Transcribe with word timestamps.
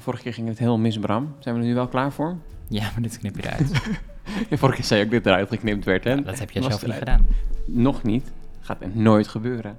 De 0.00 0.06
vorige 0.06 0.22
keer 0.22 0.34
ging 0.34 0.48
het 0.48 0.58
heel 0.58 0.78
mis, 0.78 0.98
Bram. 0.98 1.34
Zijn 1.38 1.54
we 1.54 1.60
er 1.60 1.66
nu 1.66 1.74
wel 1.74 1.88
klaar 1.88 2.12
voor? 2.12 2.36
Ja, 2.68 2.82
maar 2.82 3.02
dit 3.02 3.18
knip 3.18 3.36
je 3.36 3.42
eruit. 3.42 3.70
De 4.48 4.58
vorige 4.58 4.76
keer 4.76 4.86
zei 4.86 5.00
je 5.00 5.06
ook 5.06 5.12
dat 5.12 5.26
eruit 5.26 5.48
geknipt 5.48 5.84
werd, 5.84 6.04
hè? 6.04 6.22
dat 6.22 6.38
heb 6.38 6.50
je 6.50 6.62
zelf 6.62 6.86
niet 6.86 6.94
gedaan. 6.94 7.26
Nog 7.66 8.02
niet. 8.02 8.32
Gaat 8.60 8.82
er 8.82 8.88
nooit 8.92 9.28
gebeuren. 9.28 9.78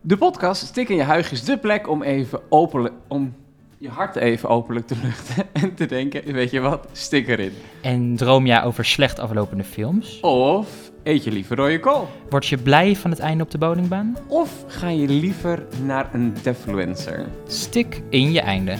De 0.00 0.16
podcast 0.16 0.66
Stik 0.66 0.88
in 0.88 0.96
je 0.96 1.02
huig 1.02 1.32
is 1.32 1.44
de 1.44 1.58
plek 1.58 1.88
om 1.88 2.02
even 2.02 2.40
openlijk... 2.48 2.94
om 3.08 3.34
je 3.82 3.88
hart 3.88 4.16
even 4.16 4.48
openlijk 4.48 4.86
te 4.86 4.96
luchten 5.02 5.46
en 5.62 5.74
te 5.74 5.86
denken, 5.86 6.32
weet 6.32 6.50
je 6.50 6.60
wat, 6.60 6.88
stik 6.92 7.28
erin. 7.28 7.52
En 7.80 8.16
droom 8.16 8.46
jij 8.46 8.62
over 8.62 8.84
slecht 8.84 9.18
aflopende 9.18 9.64
films? 9.64 10.20
Of 10.20 10.90
eet 11.02 11.24
je 11.24 11.30
liever 11.30 11.56
rode 11.56 11.80
kool? 11.80 12.08
Word 12.28 12.46
je 12.46 12.58
blij 12.58 12.96
van 12.96 13.10
het 13.10 13.18
einde 13.18 13.44
op 13.44 13.50
de 13.50 13.58
bowlingbaan? 13.58 14.16
Of 14.26 14.64
ga 14.66 14.88
je 14.88 15.08
liever 15.08 15.66
naar 15.84 16.14
een 16.14 16.34
defluencer? 16.42 17.26
Stik 17.46 18.02
in 18.08 18.32
je 18.32 18.40
einde. 18.40 18.76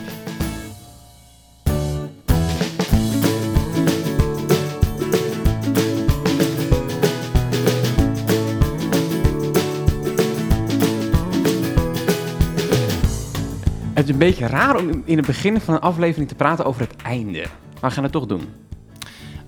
Het 14.03 14.11
is 14.11 14.17
een 14.17 14.27
beetje 14.27 14.47
raar 14.47 14.77
om 14.77 15.03
in 15.05 15.17
het 15.17 15.27
begin 15.27 15.61
van 15.61 15.75
een 15.75 15.81
aflevering 15.81 16.29
te 16.29 16.35
praten 16.35 16.65
over 16.65 16.81
het 16.81 16.97
einde. 17.03 17.41
Maar 17.81 17.91
we 17.91 17.91
gaan 17.91 18.03
het 18.03 18.13
toch 18.13 18.27
doen. 18.27 18.49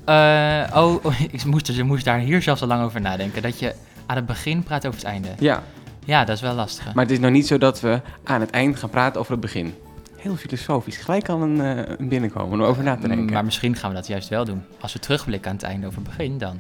Eh, 0.05 0.65
oh, 0.75 1.05
oh, 1.05 1.21
ik 1.33 1.45
moest, 1.45 1.67
dus, 1.67 1.77
ik 1.77 1.85
moest 1.85 2.05
daar 2.05 2.19
hier 2.19 2.43
zelfs 2.43 2.63
al 2.63 2.69
lang 2.69 2.85
over 2.85 3.01
nadenken. 3.01 3.43
Dat 3.43 3.59
je 3.59 3.75
aan 4.07 4.17
het 4.17 4.27
begin 4.27 4.63
praat 4.63 4.87
over 4.87 4.99
het 5.01 5.09
einde. 5.09 5.29
Ja, 5.39 5.63
Ja, 6.05 6.25
dat 6.25 6.37
is 6.37 6.43
wel 6.43 6.55
lastig. 6.55 6.95
maar 6.95 7.05
het 7.05 7.13
is 7.13 7.19
nou 7.19 7.33
niet 7.33 7.47
zo 7.47 7.59
dat 7.59 7.81
we 7.81 8.01
aan 8.25 8.41
het 8.41 8.51
eind 8.51 8.77
gaan 8.79 8.91
praten 8.91 9.21
over 9.21 9.33
het 9.33 9.41
begin. 9.41 9.75
Heel 10.17 10.37
filosofisch. 10.37 10.97
Gelijk 10.97 11.29
al 11.29 11.43
een, 11.43 11.61
eh, 11.61 11.95
een 11.99 12.09
binnenkomen 12.09 12.61
om 12.61 12.67
over 12.67 12.83
na 12.83 12.97
te 12.97 13.09
denken. 13.09 13.33
Maar 13.33 13.45
misschien 13.45 13.77
gaan 13.77 13.91
we 13.91 13.97
dat 13.97 14.07
juist 14.07 14.29
wel 14.29 14.45
doen. 14.45 14.63
Als 14.81 14.93
we 14.93 14.99
terugblikken 14.99 15.51
aan 15.51 15.57
het 15.57 15.65
einde 15.65 15.87
over 15.87 15.99
het 15.99 16.09
begin, 16.09 16.39
dan 16.39 16.59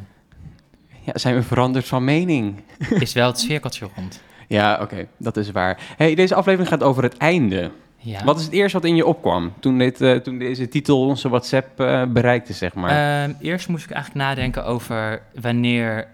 Ja, 1.01 1.12
zijn 1.19 1.34
we 1.34 1.42
veranderd 1.42 1.86
van 1.89 2.05
mening? 2.05 2.62
is 2.89 3.12
wel 3.12 3.27
het 3.27 3.39
cirkeltje 3.39 3.89
rond. 3.97 4.20
Ja, 4.48 4.79
oké, 4.83 5.06
dat 5.19 5.36
is 5.36 5.51
waar. 5.51 5.81
Hey, 5.97 6.14
deze 6.14 6.34
aflevering 6.34 6.69
gaat 6.69 6.83
over 6.83 7.03
het 7.03 7.17
einde. 7.17 7.70
Ja. 8.05 8.25
Wat 8.25 8.39
is 8.39 8.45
het 8.45 8.53
eerste 8.53 8.79
wat 8.79 8.87
in 8.89 8.97
je 8.97 9.07
opkwam 9.07 9.53
toen, 9.61 9.79
dit, 9.79 10.01
eh, 10.01 10.15
toen 10.17 10.39
deze 10.39 10.69
titel 10.69 11.07
onze 11.07 11.29
WhatsApp 11.29 11.81
eh, 11.81 12.05
bereikte, 12.07 12.53
zeg 12.53 12.75
maar? 12.75 13.23
Ehm, 13.23 13.33
eerst 13.41 13.69
moest 13.69 13.85
ik 13.85 13.91
eigenlijk 13.91 14.25
nadenken 14.27 14.65
over 14.65 15.23
wanneer. 15.41 16.07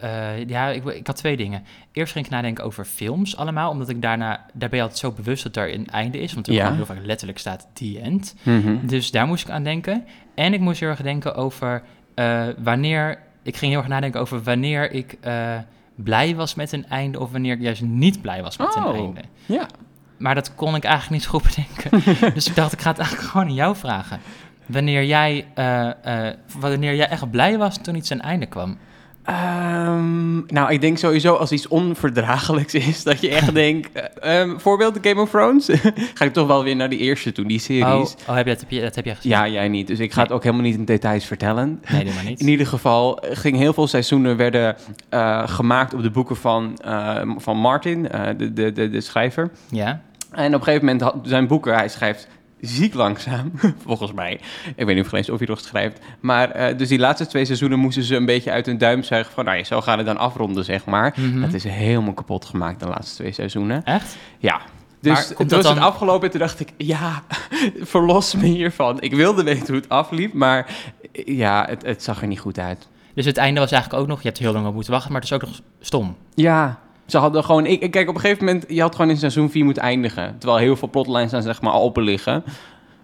eh, 0.00 0.46
ja, 0.46 0.68
ik, 0.68 0.84
ik 0.84 1.06
had 1.06 1.16
twee 1.16 1.36
dingen. 1.36 1.64
Eerst 1.92 2.12
ging 2.12 2.24
ik 2.24 2.30
nadenken 2.30 2.64
over 2.64 2.84
films 2.84 3.36
allemaal, 3.36 3.70
omdat 3.70 3.88
ik 3.88 4.02
daarna. 4.02 4.46
Daar 4.52 4.68
ben 4.68 4.78
je 4.78 4.82
altijd 4.84 5.00
zo 5.00 5.10
bewust 5.12 5.42
dat 5.42 5.56
er 5.56 5.74
een 5.74 5.86
einde 5.86 6.18
is, 6.18 6.32
want 6.32 6.46
er 6.46 6.52
Ja. 6.52 6.74
heel 6.74 6.86
vaak 6.86 6.98
letterlijk 7.04 7.38
staat 7.38 7.68
the 7.72 8.00
end. 8.02 8.34
Mhm. 8.42 8.76
Dus 8.86 9.10
daar 9.10 9.26
moest 9.26 9.44
ik 9.48 9.50
aan 9.54 9.62
denken. 9.64 10.04
En 10.34 10.52
ik 10.54 10.60
moest 10.60 10.80
heel 10.80 10.88
erg 10.88 11.02
denken 11.02 11.34
over 11.34 11.82
wanneer. 12.62 13.18
Ik 13.42 13.56
ging 13.56 13.70
heel 13.70 13.80
erg 13.80 13.88
nadenken 13.90 14.20
over 14.20 14.42
wanneer 14.42 14.92
ik 14.92 15.18
blij 15.94 16.34
was 16.34 16.54
met 16.54 16.72
een 16.72 16.86
einde 16.88 17.20
of 17.20 17.30
wanneer 17.32 17.54
ik 17.54 17.60
juist 17.60 17.82
niet 17.82 18.20
blij 18.22 18.42
was 18.42 18.56
met 18.56 18.76
Oh. 18.76 18.86
een 18.86 18.94
einde. 18.94 19.20
Ja. 19.46 19.66
Maar 20.20 20.34
dat 20.34 20.54
kon 20.54 20.74
ik 20.74 20.84
eigenlijk 20.84 21.12
niet 21.12 21.22
zo 21.22 21.30
goed 21.38 21.42
bedenken. 21.42 22.34
dus 22.34 22.46
ik 22.48 22.54
dacht, 22.54 22.72
ik 22.72 22.80
ga 22.80 22.90
het 22.90 22.98
eigenlijk 22.98 23.28
gewoon 23.30 23.46
aan 23.46 23.54
jou 23.54 23.76
vragen. 23.76 24.20
Wanneer 24.66 25.04
jij, 25.04 25.46
eh, 25.54 26.26
eh, 26.28 26.34
wanneer 26.58 26.94
jij 26.94 27.08
echt 27.08 27.30
blij 27.30 27.58
was 27.58 27.78
toen 27.82 27.94
iets 27.94 28.10
een 28.10 28.20
einde 28.20 28.46
kwam. 28.46 28.78
Ehm, 29.24 30.46
nou, 30.46 30.72
ik 30.72 30.80
denk 30.80 30.98
sowieso 30.98 31.34
als 31.34 31.52
iets 31.52 31.68
onverdraaglijks 31.68 32.74
is, 32.74 33.02
dat 33.02 33.20
je 33.20 33.28
echt 33.28 33.54
denkt... 33.64 33.92
eh, 33.92 34.40
ehm, 34.40 34.58
voorbeeld 34.58 34.98
Game 35.02 35.20
of 35.20 35.30
Thrones? 35.30 35.68
ga 36.14 36.24
ik 36.24 36.32
toch 36.32 36.46
wel 36.46 36.64
weer 36.64 36.76
naar 36.76 36.88
die 36.88 36.98
eerste 36.98 37.32
toe, 37.32 37.46
die 37.46 37.58
Oh, 37.58 37.64
series. 37.64 38.14
oh 38.28 38.34
heb 38.34 38.46
je, 38.46 38.52
dat, 38.52 38.60
heb 38.60 38.70
je, 38.70 38.80
dat 38.80 38.94
heb 38.94 39.04
jij 39.04 39.14
gezien? 39.14 39.30
Ja, 39.30 39.48
jij 39.48 39.68
niet. 39.68 39.86
Dus 39.86 39.98
ik 39.98 40.12
ga 40.12 40.22
het 40.22 40.32
ook 40.32 40.42
helemaal 40.42 40.64
niet 40.64 40.76
in 40.76 40.84
details 40.84 41.24
vertellen. 41.24 41.82
Nee, 41.90 42.04
doe 42.04 42.14
maar 42.14 42.24
niet. 42.24 42.40
In 42.40 42.48
ieder 42.48 42.66
geval 42.66 43.22
ging 43.22 43.56
heel 43.56 43.72
veel 43.72 43.86
seizoenen 43.86 44.36
werden 44.36 44.76
gemaakt 45.44 45.94
op 45.94 46.02
de 46.02 46.10
boeken 46.10 46.36
van, 46.36 46.78
van 47.36 47.56
Martin, 47.56 48.02
de, 48.36 48.52
de, 48.52 48.72
de, 48.72 48.90
de 48.90 49.00
schrijver. 49.00 49.50
Ja? 49.70 50.00
En 50.30 50.46
op 50.46 50.60
een 50.60 50.62
gegeven 50.62 50.84
moment 50.86 51.00
had 51.02 51.16
zijn 51.22 51.46
boeken, 51.46 51.74
hij 51.74 51.88
schrijft 51.88 52.28
ziek 52.60 52.94
langzaam, 52.94 53.52
volgens 53.86 54.12
mij. 54.12 54.40
Ik 54.76 54.86
weet 54.86 54.96
niet 54.96 55.04
of 55.04 55.12
eens 55.12 55.30
of 55.30 55.38
hij 55.38 55.48
nog 55.48 55.60
schrijft. 55.60 55.98
Maar 56.20 56.50
eh, 56.50 56.78
dus 56.78 56.88
die 56.88 56.98
laatste 56.98 57.26
twee 57.26 57.44
seizoenen 57.44 57.78
moesten 57.78 58.02
ze 58.02 58.16
een 58.16 58.26
beetje 58.26 58.50
uit 58.50 58.66
hun 58.66 58.78
duim 58.78 59.02
zuigen 59.02 59.32
van, 59.32 59.44
nou 59.44 59.56
ja, 59.56 59.64
zo 59.64 59.80
gaan 59.80 59.98
het 59.98 60.06
dan 60.06 60.16
afronden, 60.16 60.64
zeg 60.64 60.84
maar. 60.84 61.14
Mhm. 61.16 61.40
Dat 61.40 61.52
is 61.52 61.64
helemaal 61.64 62.14
kapot 62.14 62.44
gemaakt, 62.44 62.80
de 62.80 62.86
laatste 62.86 63.16
twee 63.16 63.32
seizoenen. 63.32 63.84
Echt? 63.84 64.16
Ja. 64.38 64.60
Dus 65.00 65.12
Maar 65.12 65.26
toen 65.26 65.36
komt 65.36 65.50
was 65.50 65.68
het 65.68 65.78
afgelopen 65.78 66.24
en 66.24 66.30
toen 66.30 66.40
dacht 66.40 66.60
ik, 66.60 66.72
ja, 66.76 67.22
verlos 67.80 68.34
me 68.34 68.46
hiervan. 68.46 69.00
Ik 69.00 69.14
wilde 69.14 69.42
weten 69.42 69.66
hoe 69.66 69.76
het 69.76 69.88
afliep, 69.88 70.32
maar 70.32 70.66
eh, 71.12 71.36
ja, 71.36 71.66
het, 71.68 71.82
het 71.82 72.02
zag 72.02 72.20
er 72.20 72.26
niet 72.26 72.40
goed 72.40 72.58
uit. 72.58 72.88
Dus 73.14 73.24
het 73.24 73.36
einde 73.36 73.60
was 73.60 73.70
eigenlijk 73.70 74.02
ook 74.02 74.08
nog, 74.08 74.22
je 74.22 74.28
hebt 74.28 74.40
heel 74.40 74.52
lang 74.52 74.66
op 74.66 74.74
moeten 74.74 74.92
wachten, 74.92 75.12
maar 75.12 75.20
het 75.20 75.30
is 75.30 75.36
ook 75.36 75.42
nog 75.42 75.60
stom. 75.80 76.16
Ja, 76.34 76.78
ze 77.10 77.18
hadden 77.18 77.44
gewoon... 77.44 77.66
Ik, 77.66 77.90
kijk, 77.90 78.08
op 78.08 78.14
een 78.14 78.20
gegeven 78.20 78.44
moment... 78.44 78.64
Je 78.68 78.80
had 78.80 78.94
gewoon 78.94 79.10
in 79.10 79.16
seizoen 79.16 79.50
4 79.50 79.64
moeten 79.64 79.82
eindigen. 79.82 80.38
Terwijl 80.38 80.60
heel 80.60 80.76
veel 80.76 80.88
plotlines 80.90 81.30
dan 81.30 81.42
zeg 81.42 81.60
maar 81.60 81.72
open 81.74 82.02
liggen. 82.02 82.44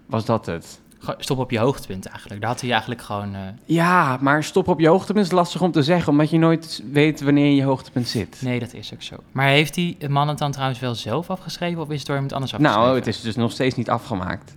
Was 0.05 0.25
dat 0.25 0.45
het? 0.45 0.79
Stop 1.17 1.37
op 1.37 1.51
je 1.51 1.59
hoogtepunt 1.59 2.05
eigenlijk. 2.05 2.41
Daar 2.41 2.49
had 2.49 2.61
hij 2.61 2.69
eigenlijk 2.71 3.01
gewoon... 3.01 3.33
eh, 3.35 3.41
Ja, 3.65 4.17
maar 4.21 4.43
stop 4.43 4.67
op 4.67 4.79
je 4.79 4.87
hoogtepunt 4.87 5.25
is 5.25 5.31
lastig 5.31 5.61
om 5.61 5.71
te 5.71 5.83
zeggen. 5.83 6.11
Omdat 6.11 6.29
je 6.29 6.37
nooit 6.37 6.83
weet 6.91 7.21
wanneer 7.21 7.51
je 7.51 7.63
hoogtepunt 7.63 8.07
zit. 8.07 8.37
Nee, 8.41 8.59
dat 8.59 8.73
is 8.73 8.93
ook 8.93 9.01
zo. 9.01 9.15
Maar 9.31 9.47
heeft 9.47 9.73
die 9.73 9.97
man 10.09 10.27
het 10.27 10.37
dan 10.37 10.51
trouwens 10.51 10.79
wel 10.79 10.95
zelf 10.95 11.29
afgeschreven 11.29 11.81
of 11.81 11.89
is 11.89 11.97
het 11.97 12.05
door 12.05 12.15
iemand 12.15 12.33
anders 12.33 12.53
afgeschreven? 12.53 12.83
nou, 12.85 12.97
het 12.97 13.07
is 13.07 13.21
dus 13.21 13.35
nog 13.35 13.51
steeds 13.51 13.75
niet 13.75 13.89
afgemaakt. 13.89 14.55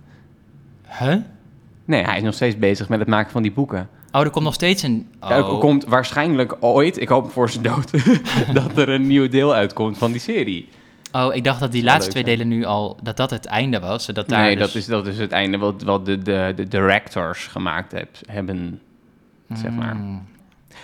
Huh? 0.99 1.15
Nee, 1.85 2.03
hij 2.03 2.17
is 2.17 2.23
nog 2.23 2.33
steeds 2.33 2.57
bezig 2.57 2.89
met 2.89 2.99
het 2.99 3.07
maken 3.07 3.31
van 3.31 3.41
die 3.41 3.51
boeken. 3.51 3.89
Oh, 4.11 4.21
er 4.21 4.29
komt 4.29 4.45
nog 4.45 4.53
steeds 4.53 4.83
een... 4.83 5.07
Oh. 5.19 5.29
Ja, 5.29 5.35
Er 5.35 5.43
komt 5.43 5.85
waarschijnlijk 5.85 6.55
ooit, 6.59 7.01
ik 7.01 7.07
hoop 7.09 7.31
voor 7.31 7.49
zijn 7.49 7.63
dood, 7.63 7.91
dat 8.53 8.77
er 8.77 8.89
een 8.89 9.07
nieuw 9.07 9.29
deel 9.29 9.53
uitkomt 9.53 9.97
van 9.97 10.11
die 10.11 10.21
serie. 10.21 10.67
Oh, 11.11 11.35
ik 11.35 11.43
dacht 11.43 11.59
dat 11.59 11.71
die 11.71 11.83
laatste 11.83 12.11
twee 12.11 12.23
delen 12.23 12.47
nu 12.47 12.63
al, 12.65 12.97
dat 13.03 13.17
dat 13.17 13.29
het 13.29 13.45
einde 13.45 13.79
was. 13.79 14.05
Zodat 14.05 14.29
daar 14.29 14.41
nee, 14.41 14.55
dus- 14.55 14.65
dat, 14.65 14.75
is, 14.75 14.85
dat 14.85 15.07
is 15.07 15.17
het 15.17 15.31
einde 15.31 15.57
wat, 15.57 15.81
wat 15.81 16.05
de, 16.05 16.17
de, 16.21 16.53
de 16.55 16.67
directors 16.67 17.47
gemaakt 17.47 17.91
heb, 17.91 18.09
hebben, 18.25 18.79
zeg 19.53 19.71
maar. 19.71 19.95
Mm. 19.95 20.29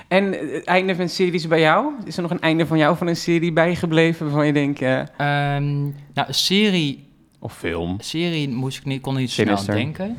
En 0.08 0.32
het 0.54 0.64
einde 0.66 0.96
van 0.96 1.10
series 1.10 1.48
bij 1.48 1.60
jou? 1.60 1.92
Is 2.06 2.16
er 2.16 2.22
nog 2.22 2.32
een 2.32 2.42
einde 2.42 2.66
van 2.66 2.78
jou 2.78 2.98
van 2.98 3.08
een 3.08 3.16
serie 3.16 3.54
bijgebleven 3.54 4.26
waarvan 4.26 4.46
je 4.46 4.54
denkt... 4.54 4.82
eh, 4.82 5.00
Ehm, 5.00 5.82
nou, 5.84 6.28
een 6.28 6.34
serie, 6.34 7.08
of 7.40 7.58
film? 7.58 7.96
serie 8.00 8.50
moest 8.50 8.78
ik 8.78 8.86
niet, 8.86 9.02
kon 9.02 9.16
niet 9.16 9.32
zo 9.32 9.44
snel 9.44 9.66
denken. 9.66 10.18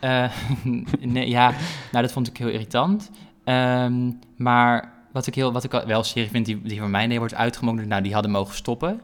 Eh, 0.00 0.30
nee, 1.00 1.28
ja, 1.28 1.50
nou, 1.92 2.02
dat 2.04 2.12
vond 2.12 2.28
ik 2.28 2.36
heel 2.36 2.48
irritant. 2.48 3.10
Ehm, 3.44 4.10
maar 4.36 4.92
wat 5.12 5.26
ik, 5.26 5.34
heel, 5.34 5.52
wat 5.52 5.64
ik 5.64 5.70
wel 5.86 6.02
serie 6.02 6.30
vind 6.30 6.46
die, 6.46 6.62
die 6.62 6.78
voor 6.78 6.88
mij 6.90 7.06
nee 7.06 7.18
wordt 7.18 7.34
uitgemogen, 7.34 7.88
nou, 7.88 8.02
die 8.02 8.12
hadden 8.12 8.30
mogen 8.30 8.54
stoppen, 8.54 9.00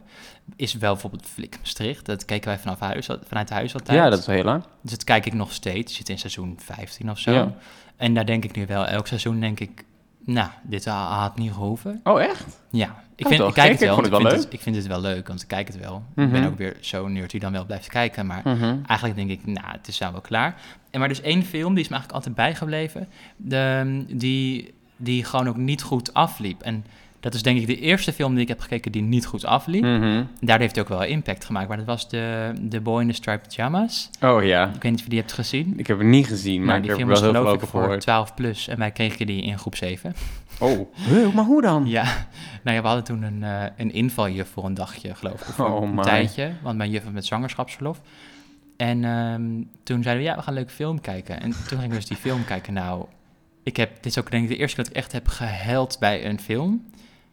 is 0.56 0.74
wel 0.74 0.92
bijvoorbeeld 0.92 1.26
Flik 1.26 1.56
Maastricht. 1.58 2.06
Dat 2.06 2.24
keken 2.24 2.48
wij 2.48 2.58
vanaf 2.58 2.80
huis, 2.80 3.08
vanuit 3.26 3.50
huis 3.50 3.74
altijd. 3.74 3.98
Ja, 3.98 4.08
dat 4.10 4.18
is 4.18 4.26
heel 4.26 4.42
lang. 4.44 4.62
Dus 4.82 4.90
dat 4.90 5.04
kijk 5.04 5.26
ik 5.26 5.32
nog 5.34 5.52
steeds. 5.52 5.94
Zit 5.94 6.08
in 6.08 6.18
seizoen 6.18 6.58
15 6.62 7.10
of 7.10 7.18
zo. 7.18 7.32
Ja. 7.32 7.52
En 7.96 8.14
daar 8.14 8.26
denk 8.26 8.44
ik 8.44 8.56
nu 8.56 8.66
wel, 8.66 8.86
elk 8.86 9.06
seizoen 9.06 9.40
denk 9.40 9.60
ik, 9.60 9.84
nou, 10.24 10.48
dit 10.62 10.84
ha- 10.84 11.18
had 11.20 11.38
niet 11.38 11.52
gehoeven. 11.52 12.00
Oh, 12.04 12.22
echt? 12.22 12.60
Ja, 12.70 13.02
ik, 13.14 13.24
Oh, 13.24 13.30
vind, 13.30 13.40
toch 13.40 13.48
ik 13.48 13.54
kijk 13.54 13.70
het 13.70 13.80
wel. 13.80 13.96
Ik 13.98 14.02
het 14.02 14.10
wel 14.10 14.20
ik, 14.20 14.28
vind 14.28 14.42
het, 14.44 14.52
ik 14.52 14.60
vind 14.60 14.76
het 14.76 14.86
wel 14.86 15.00
leuk, 15.00 15.28
want 15.28 15.42
ik 15.42 15.48
kijk 15.48 15.66
het 15.66 15.78
wel. 15.78 15.96
Ik 15.96 16.16
Mhm. 16.16 16.30
ben 16.30 16.46
ook 16.46 16.58
weer 16.58 16.76
zo 16.80 17.08
nerd 17.08 17.30
die 17.30 17.40
dan 17.40 17.52
wel 17.52 17.64
blijft 17.64 17.88
kijken. 17.88 18.26
Maar 18.26 18.40
Mhm. 18.44 18.76
eigenlijk 18.86 19.14
denk 19.16 19.30
ik, 19.30 19.46
nou, 19.46 19.66
het 19.66 19.88
is 19.88 19.98
nou 19.98 20.12
wel 20.12 20.20
klaar. 20.20 20.54
En 20.96 21.02
maar 21.02 21.10
dus 21.10 21.20
één 21.20 21.42
film, 21.44 21.74
die 21.74 21.82
is 21.84 21.88
me 21.90 21.94
eigenlijk 21.96 22.12
altijd 22.12 22.34
bijgebleven. 22.34 23.08
De, 23.36 24.04
die, 24.08 24.74
die 24.96 25.24
gewoon 25.24 25.48
ook 25.48 25.56
niet 25.56 25.82
goed 25.82 26.14
afliep. 26.14 26.62
En 26.62 26.84
dat 27.20 27.34
is 27.34 27.42
denk 27.42 27.58
ik 27.60 27.66
de 27.66 27.78
eerste 27.80 28.12
film 28.12 28.32
die 28.32 28.42
ik 28.42 28.48
heb 28.48 28.60
gekeken 28.60 28.92
die 28.92 29.02
niet 29.02 29.26
goed 29.26 29.44
afliep. 29.44 29.82
Mhm. 29.82 30.24
Daar 30.40 30.58
heeft 30.58 30.74
hij 30.74 30.84
ook 30.84 30.90
wel 30.90 31.04
impact 31.04 31.44
gemaakt. 31.44 31.68
Maar 31.68 31.76
dat 31.76 31.86
was 31.86 32.08
de, 32.08 32.52
de 32.60 32.80
Boy 32.80 33.00
in 33.00 33.08
the 33.08 33.14
Striped 33.14 33.48
Pyjamas. 33.48 34.10
Oh 34.22 34.44
ja, 34.44 34.66
Ik 34.74 34.82
weet 34.82 34.90
niet 34.90 34.94
of 34.98 35.02
je 35.04 35.08
die 35.10 35.18
hebt 35.18 35.32
gezien. 35.32 35.74
ik 35.76 35.86
heb 35.86 35.98
het 35.98 36.06
niet 36.06 36.26
gezien, 36.26 36.64
maar 36.64 36.80
die 36.82 36.90
heb 36.90 36.98
film 36.98 37.10
er 37.10 37.14
was 37.20 37.24
wel 37.30 37.42
geloof 37.42 37.62
ik 37.62 37.68
voor 37.68 37.80
gehoord. 37.82 38.00
12 38.00 38.34
plus 38.34 38.68
en 38.68 38.78
wij 38.78 38.90
kregen 38.90 39.26
die 39.26 39.42
in 39.42 39.58
groep 39.58 39.76
7. 39.76 40.14
Oh, 40.58 40.92
Huh, 41.08 41.32
maar 41.34 41.44
hoe 41.44 41.62
dan? 41.62 41.86
Ja, 41.86 42.04
nou 42.62 42.76
ja, 42.76 42.82
we 42.82 42.86
hadden 42.88 43.04
toen 43.04 43.22
een, 43.22 43.42
eh 43.42 43.64
een 43.76 43.92
invaljuf 43.92 44.48
voor 44.48 44.64
een 44.64 44.74
dagje, 44.74 45.14
geloof 45.14 45.40
ik, 45.40 45.48
of 45.48 45.54
voor 45.54 45.70
Oh 45.70 45.82
een 45.82 45.94
my. 45.94 46.02
tijdje. 46.02 46.50
Want 46.62 46.76
mijn 46.76 46.90
juf 46.90 47.04
was 47.04 47.12
met 47.12 47.24
zwangerschapsverlof. 47.26 48.00
En 48.76 49.04
ehm, 49.04 49.62
toen 49.82 50.02
zeiden 50.02 50.24
we, 50.24 50.30
ja, 50.30 50.36
we 50.36 50.42
gaan 50.42 50.52
een 50.52 50.58
leuke 50.58 50.72
film 50.72 51.00
kijken. 51.00 51.40
En 51.40 51.50
toen 51.50 51.78
gingen 51.78 51.88
we 51.88 51.94
dus 51.94 52.06
die 52.06 52.16
film 52.16 52.44
kijken. 52.44 52.72
Nou, 52.72 53.04
ik 53.62 53.76
heb, 53.76 53.94
dit 53.94 54.06
is 54.06 54.18
ook 54.18 54.30
denk 54.30 54.42
ik 54.42 54.48
de 54.48 54.56
eerste 54.56 54.76
keer 54.76 54.84
dat 54.84 54.92
ik 54.92 54.98
echt 54.98 55.12
heb 55.12 55.28
gehuild 55.28 55.96
bij 56.00 56.26
een 56.26 56.40
film. 56.40 56.84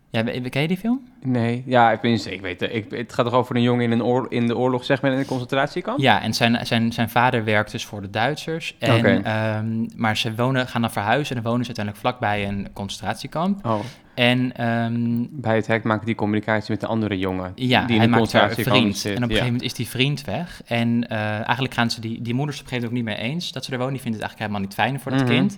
Ja, 0.10 0.24
ken 0.24 0.62
je 0.62 0.68
die 0.68 0.78
film? 0.78 1.02
Nee, 1.22 1.64
ja, 1.66 1.92
ik, 1.92 2.02
ben, 2.02 2.32
ik 2.32 2.42
weet 2.42 2.60
het. 2.60 2.74
Ik, 2.74 2.92
het 2.92 3.14
gaat 3.14 3.26
toch 3.26 3.34
over 3.36 3.56
een 3.56 3.62
jongen 3.62 3.92
in, 3.92 4.00
een 4.00 4.26
in 4.30 4.48
de 4.48 4.58
oorlog, 4.58 4.86
zeg 4.86 5.02
maar, 5.02 5.12
in 5.12 5.18
een 5.18 5.26
concentratiekamp? 5.26 6.00
Ja, 6.00 6.22
en 6.22 6.34
zijn, 6.34 6.66
zijn, 6.66 6.92
zijn 6.92 7.10
vader 7.10 7.44
werkt 7.44 7.72
dus 7.72 7.86
voor 7.86 8.02
de 8.02 8.10
Duitsers. 8.10 8.76
En, 8.80 8.98
Oké. 8.98 9.22
ehm, 9.24 9.86
maar 9.96 10.18
ze 10.18 10.36
wonen, 10.36 10.68
gaan 10.68 10.82
dan 10.82 10.92
verhuizen 10.92 11.36
en 11.36 11.42
dan 11.42 11.52
wonen 11.52 11.66
ze 11.66 11.76
uiteindelijk 11.76 12.08
vlakbij 12.08 12.48
een 12.48 12.68
concentratiekamp. 12.74 13.66
Oh, 13.66 13.80
En 14.14 14.56
ehm, 14.56 15.26
Bij 15.30 15.56
het 15.56 15.68
hek 15.68 15.84
maakt 15.84 16.06
die 16.06 16.16
communicatie 16.16 16.72
met 16.72 16.80
de 16.82 16.88
andere 16.88 17.18
jongen. 17.18 17.52
ja, 17.56 17.82
die 17.86 17.90
in 17.96 18.02
hij 18.02 18.12
de 18.12 18.16
maakt 18.18 18.34
haar 18.34 18.52
vriend. 18.54 18.98
zit. 18.98 19.12
En 19.18 19.24
op 19.24 19.30
een 19.30 19.36
Ja. 19.36 19.42
gegeven 19.42 19.46
moment 19.46 19.62
is 19.64 19.74
die 19.74 19.88
vriend 19.88 20.22
weg. 20.24 20.62
En 20.66 21.08
eh, 21.10 21.18
eigenlijk 21.20 21.74
gaan 21.74 21.92
ze 21.92 22.02
die, 22.02 22.22
die 22.22 22.34
moeder 22.34 22.54
is 22.56 22.62
op 22.62 22.66
een 22.66 22.72
gegeven 22.72 22.94
moment 22.94 23.10
ook 23.10 23.16
niet 23.18 23.24
meer 23.26 23.32
eens 23.34 23.52
dat 23.52 23.66
ze 23.66 23.72
er 23.72 23.78
woont. 23.78 23.92
Die 23.92 24.02
vindt 24.02 24.18
het 24.18 24.26
eigenlijk 24.28 24.52
helemaal 24.52 24.70
niet 24.70 24.74
fijn 24.74 25.00
voor 25.00 25.12
dat 25.12 25.22
Mhm. 25.30 25.40
kind. 25.40 25.58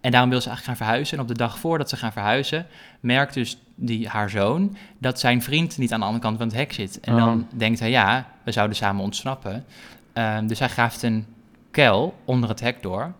En 0.00 0.10
daarom 0.10 0.30
wil 0.30 0.40
ze 0.40 0.48
eigenlijk 0.48 0.78
gaan 0.78 0.86
verhuizen. 0.86 1.16
En 1.16 1.22
op 1.22 1.28
de 1.28 1.36
dag 1.36 1.58
voordat 1.58 1.88
ze 1.88 1.96
gaan 1.96 2.12
verhuizen, 2.12 2.66
merkt 3.00 3.34
dus 3.34 3.58
die, 3.74 4.08
haar 4.08 4.30
zoon 4.30 4.76
dat 4.98 5.20
zijn 5.20 5.42
vriend 5.42 5.78
niet 5.78 5.92
aan 5.92 5.98
de 6.00 6.06
andere 6.06 6.24
kant 6.24 6.36
van 6.38 6.46
het 6.46 6.56
hek 6.56 6.72
zit. 6.72 7.00
En 7.00 7.14
Oh. 7.14 7.24
dan 7.24 7.46
denkt 7.54 7.78
hij, 7.80 7.90
ja, 7.90 8.26
we 8.42 8.52
zouden 8.52 8.76
samen 8.76 9.02
ontsnappen. 9.02 9.64
Ehm, 10.12 10.46
dus 10.46 10.58
hij 10.58 10.68
graaft 10.68 11.02
een 11.02 11.26
kuil 11.70 12.14
onder 12.24 12.48
het 12.48 12.60
hek 12.60 12.82
door. 12.82 13.12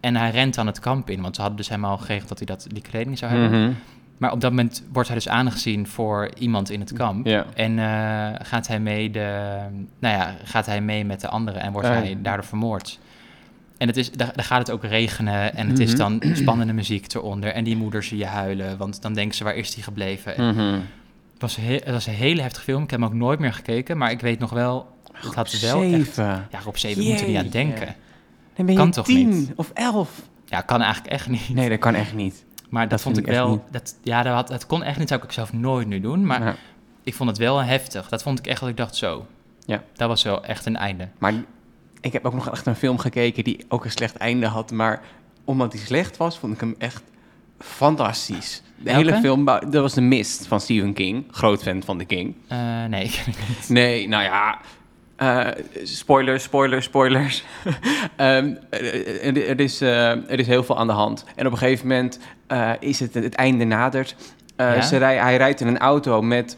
En 0.00 0.16
hij 0.16 0.30
rent 0.30 0.54
dan 0.54 0.66
het 0.66 0.78
kamp 0.80 1.10
in, 1.10 1.20
want 1.22 1.34
ze 1.34 1.40
hadden 1.40 1.58
dus 1.58 1.68
helemaal 1.68 1.98
geregeld 1.98 2.28
dat 2.28 2.38
hij 2.38 2.46
dat, 2.46 2.66
die 2.72 2.82
kleding 2.82 3.18
zou 3.18 3.32
hebben. 3.32 3.60
Mhm. 3.62 3.72
Maar 4.18 4.32
op 4.32 4.40
dat 4.40 4.50
moment 4.50 4.82
wordt 4.92 5.08
hij 5.08 5.16
dus 5.16 5.28
aangezien 5.28 5.86
voor 5.86 6.30
iemand 6.38 6.70
in 6.70 6.80
het 6.80 6.92
kamp. 6.92 7.26
Ja. 7.26 7.46
En 7.54 7.78
eh, 7.78 8.46
gaat, 8.46 8.66
hij 8.66 8.80
mee 8.80 9.10
de, 9.10 9.56
nou 9.98 10.16
ja, 10.16 10.34
gaat 10.44 10.66
hij 10.66 10.80
mee 10.80 11.04
met 11.04 11.20
de 11.20 11.28
anderen 11.28 11.60
en 11.62 11.72
wordt 11.72 11.88
Ah. 11.88 11.94
hij 11.94 12.18
daardoor 12.22 12.44
vermoord. 12.44 12.98
En 13.78 13.86
het 13.86 13.96
is, 13.96 14.10
daar, 14.12 14.32
daar 14.34 14.44
gaat 14.44 14.58
het 14.58 14.70
ook 14.70 14.84
regenen 14.84 15.54
en 15.56 15.68
het 15.68 15.78
is 15.78 15.88
Mhm. 15.94 15.98
dan 15.98 16.22
spannende 16.42 16.72
muziek 16.72 17.14
eronder. 17.14 17.52
En 17.52 17.64
die 17.64 17.76
moeder 17.76 18.02
zie 18.02 18.18
je 18.18 18.26
huilen, 18.26 18.76
want 18.76 19.02
dan 19.02 19.14
denken 19.14 19.36
ze, 19.36 19.44
waar 19.44 19.54
is 19.56 19.74
die 19.74 19.82
gebleven? 19.82 20.36
En 20.36 20.54
Mhm. 20.54 20.72
het, 21.32 21.40
was 21.40 21.56
he- 21.56 21.72
het 21.84 21.90
was 21.90 22.06
een 22.06 22.14
hele 22.14 22.42
heftige 22.42 22.64
film, 22.64 22.82
ik 22.82 22.90
heb 22.90 23.00
hem 23.00 23.08
ook 23.08 23.14
nooit 23.14 23.38
meer 23.38 23.52
gekeken. 23.52 23.98
Maar 23.98 24.10
ik 24.10 24.20
weet 24.20 24.38
nog 24.38 24.50
wel, 24.50 24.96
het 25.12 25.34
had 25.34 25.60
wel 25.60 25.82
echt... 25.82 25.90
Zeven. 25.92 26.24
Ja, 26.50 26.58
op 26.66 26.78
zeven 26.78 27.04
moet 27.04 27.20
er 27.20 27.26
niet 27.26 27.36
aan 27.36 27.48
denken. 27.48 27.86
Dan 28.54 28.66
ben 28.66 28.74
je 28.74 28.80
Kan 28.80 28.90
toch 28.90 29.04
tien 29.06 29.28
niet? 29.28 29.52
of 29.56 29.70
elf. 29.74 30.10
Ja, 30.44 30.60
kan 30.60 30.80
eigenlijk 30.82 31.12
echt 31.12 31.28
niet. 31.28 31.48
Nee, 31.48 31.68
dat 31.68 31.78
kan 31.78 31.94
echt 31.94 32.14
niet. 32.14 32.44
Maar 32.68 32.80
dat, 32.82 32.90
dat 32.90 33.00
vond 33.00 33.16
ik 33.18 33.26
wel... 33.26 33.64
Dat, 33.70 33.96
ja, 34.02 34.22
dat, 34.22 34.34
had, 34.34 34.48
dat 34.48 34.66
kon 34.66 34.82
echt 34.82 34.98
niet, 34.98 35.08
zou 35.08 35.22
ik 35.22 35.32
zelf 35.32 35.52
nooit 35.52 35.86
nu 35.88 36.00
doen. 36.00 36.26
Maar 36.26 36.42
Ja. 36.44 36.56
ik 37.02 37.14
vond 37.14 37.28
het 37.28 37.38
wel 37.38 37.62
heftig. 37.62 38.08
Dat 38.08 38.22
vond 38.22 38.38
ik 38.38 38.46
echt 38.46 38.60
dat 38.60 38.68
ik 38.68 38.76
dacht 38.76 38.96
zo. 38.96 39.26
Ja. 39.64 39.82
Dat 39.94 40.08
was 40.08 40.22
wel 40.22 40.44
echt 40.44 40.66
een 40.66 40.76
einde. 40.76 41.08
Maar 41.18 41.34
ik 42.00 42.12
heb 42.12 42.24
ook 42.24 42.34
nog 42.34 42.50
echt 42.50 42.66
een 42.66 42.76
film 42.76 42.98
gekeken 42.98 43.44
die 43.44 43.64
ook 43.68 43.84
een 43.84 43.90
slecht 43.90 44.16
einde 44.16 44.46
had. 44.46 44.70
Maar 44.70 45.00
omdat 45.44 45.72
die 45.72 45.80
slecht 45.80 46.16
was, 46.16 46.38
vond 46.38 46.54
ik 46.54 46.60
hem 46.60 46.74
echt 46.78 47.02
fantastisch. 47.58 48.62
De 48.76 48.92
hele 48.92 49.14
film, 49.20 49.44
dat 49.44 49.72
was 49.72 49.92
The 49.92 50.00
Mist 50.00 50.46
van 50.46 50.60
Stephen 50.60 50.92
King. 50.92 51.24
Groot 51.30 51.62
fan 51.62 51.82
van 51.82 51.98
The 51.98 52.04
King. 52.04 52.34
Eh, 52.48 52.84
nee, 52.84 53.04
ik 53.04 53.24
niet. 53.26 53.68
Nee, 53.68 54.08
nou 54.08 54.22
ja. 54.22 54.58
Eh, 55.18 55.46
spoilers, 55.82 56.42
spoilers, 56.42 56.84
spoilers. 56.84 57.44
Ehm, 58.16 58.54
er, 58.70 59.60
is, 59.60 59.80
eh, 59.80 60.10
er 60.10 60.38
is 60.38 60.46
heel 60.46 60.62
veel 60.62 60.78
aan 60.78 60.86
de 60.86 60.92
hand. 60.92 61.24
En 61.36 61.46
op 61.46 61.52
een 61.52 61.58
gegeven 61.58 61.86
moment 61.86 62.18
eh, 62.46 62.70
is 62.80 63.00
het 63.00 63.14
het 63.14 63.34
einde 63.34 63.64
nadert. 63.64 64.16
Ja? 64.56 64.80
ze 64.80 64.96
rij, 64.96 65.16
hij 65.16 65.36
rijdt 65.36 65.60
in 65.60 65.66
een 65.66 65.78
auto 65.78 66.22
met 66.22 66.56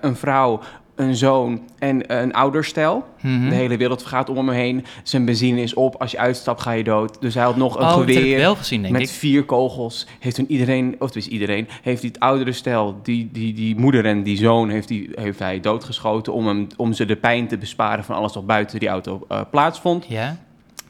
een 0.00 0.16
vrouw, 0.16 0.60
een 1.00 1.16
zoon 1.16 1.60
en 1.78 2.20
een 2.20 2.32
ouderstel. 2.32 3.04
Mhm. 3.20 3.48
De 3.48 3.54
hele 3.54 3.76
wereld 3.76 4.00
vergaat 4.00 4.28
om 4.28 4.36
hem 4.36 4.48
heen. 4.48 4.84
Zijn 5.02 5.24
benzine 5.24 5.62
is 5.62 5.74
op. 5.74 5.96
Als 5.96 6.10
je 6.10 6.18
uitstapt, 6.18 6.60
ga 6.60 6.70
je 6.70 6.84
dood. 6.84 7.20
Dus 7.20 7.34
hij 7.34 7.44
had 7.44 7.56
nog 7.56 7.76
een 7.76 7.82
oh, 7.82 7.92
geweer. 7.92 8.38
wel 8.38 8.56
gezien, 8.56 8.82
denk 8.82 8.92
Met 8.92 9.02
ik. 9.02 9.08
vier 9.08 9.44
kogels 9.44 10.06
heeft 10.18 10.36
toen 10.36 10.44
iedereen, 10.48 10.96
of 10.98 11.10
dus 11.10 11.28
iedereen, 11.28 11.68
heeft 11.82 12.00
die 12.00 12.10
het 12.10 12.20
oudere 12.20 12.52
stel, 12.52 13.00
die, 13.02 13.28
die, 13.32 13.54
die 13.54 13.76
moeder 13.76 14.04
en 14.04 14.22
die 14.22 14.36
zoon, 14.36 14.68
heeft, 14.68 14.88
die, 14.88 15.10
heeft 15.14 15.38
hij 15.38 15.60
doodgeschoten 15.60 16.32
om, 16.32 16.46
hem, 16.46 16.66
om 16.76 16.92
ze 16.92 17.04
de 17.04 17.16
pijn 17.16 17.48
te 17.48 17.58
besparen 17.58 18.04
van 18.04 18.16
alles 18.16 18.34
wat 18.34 18.46
buiten 18.46 18.78
die 18.78 18.88
auto 18.88 19.24
eh, 19.28 19.40
plaatsvond. 19.50 20.06
Ja? 20.08 20.38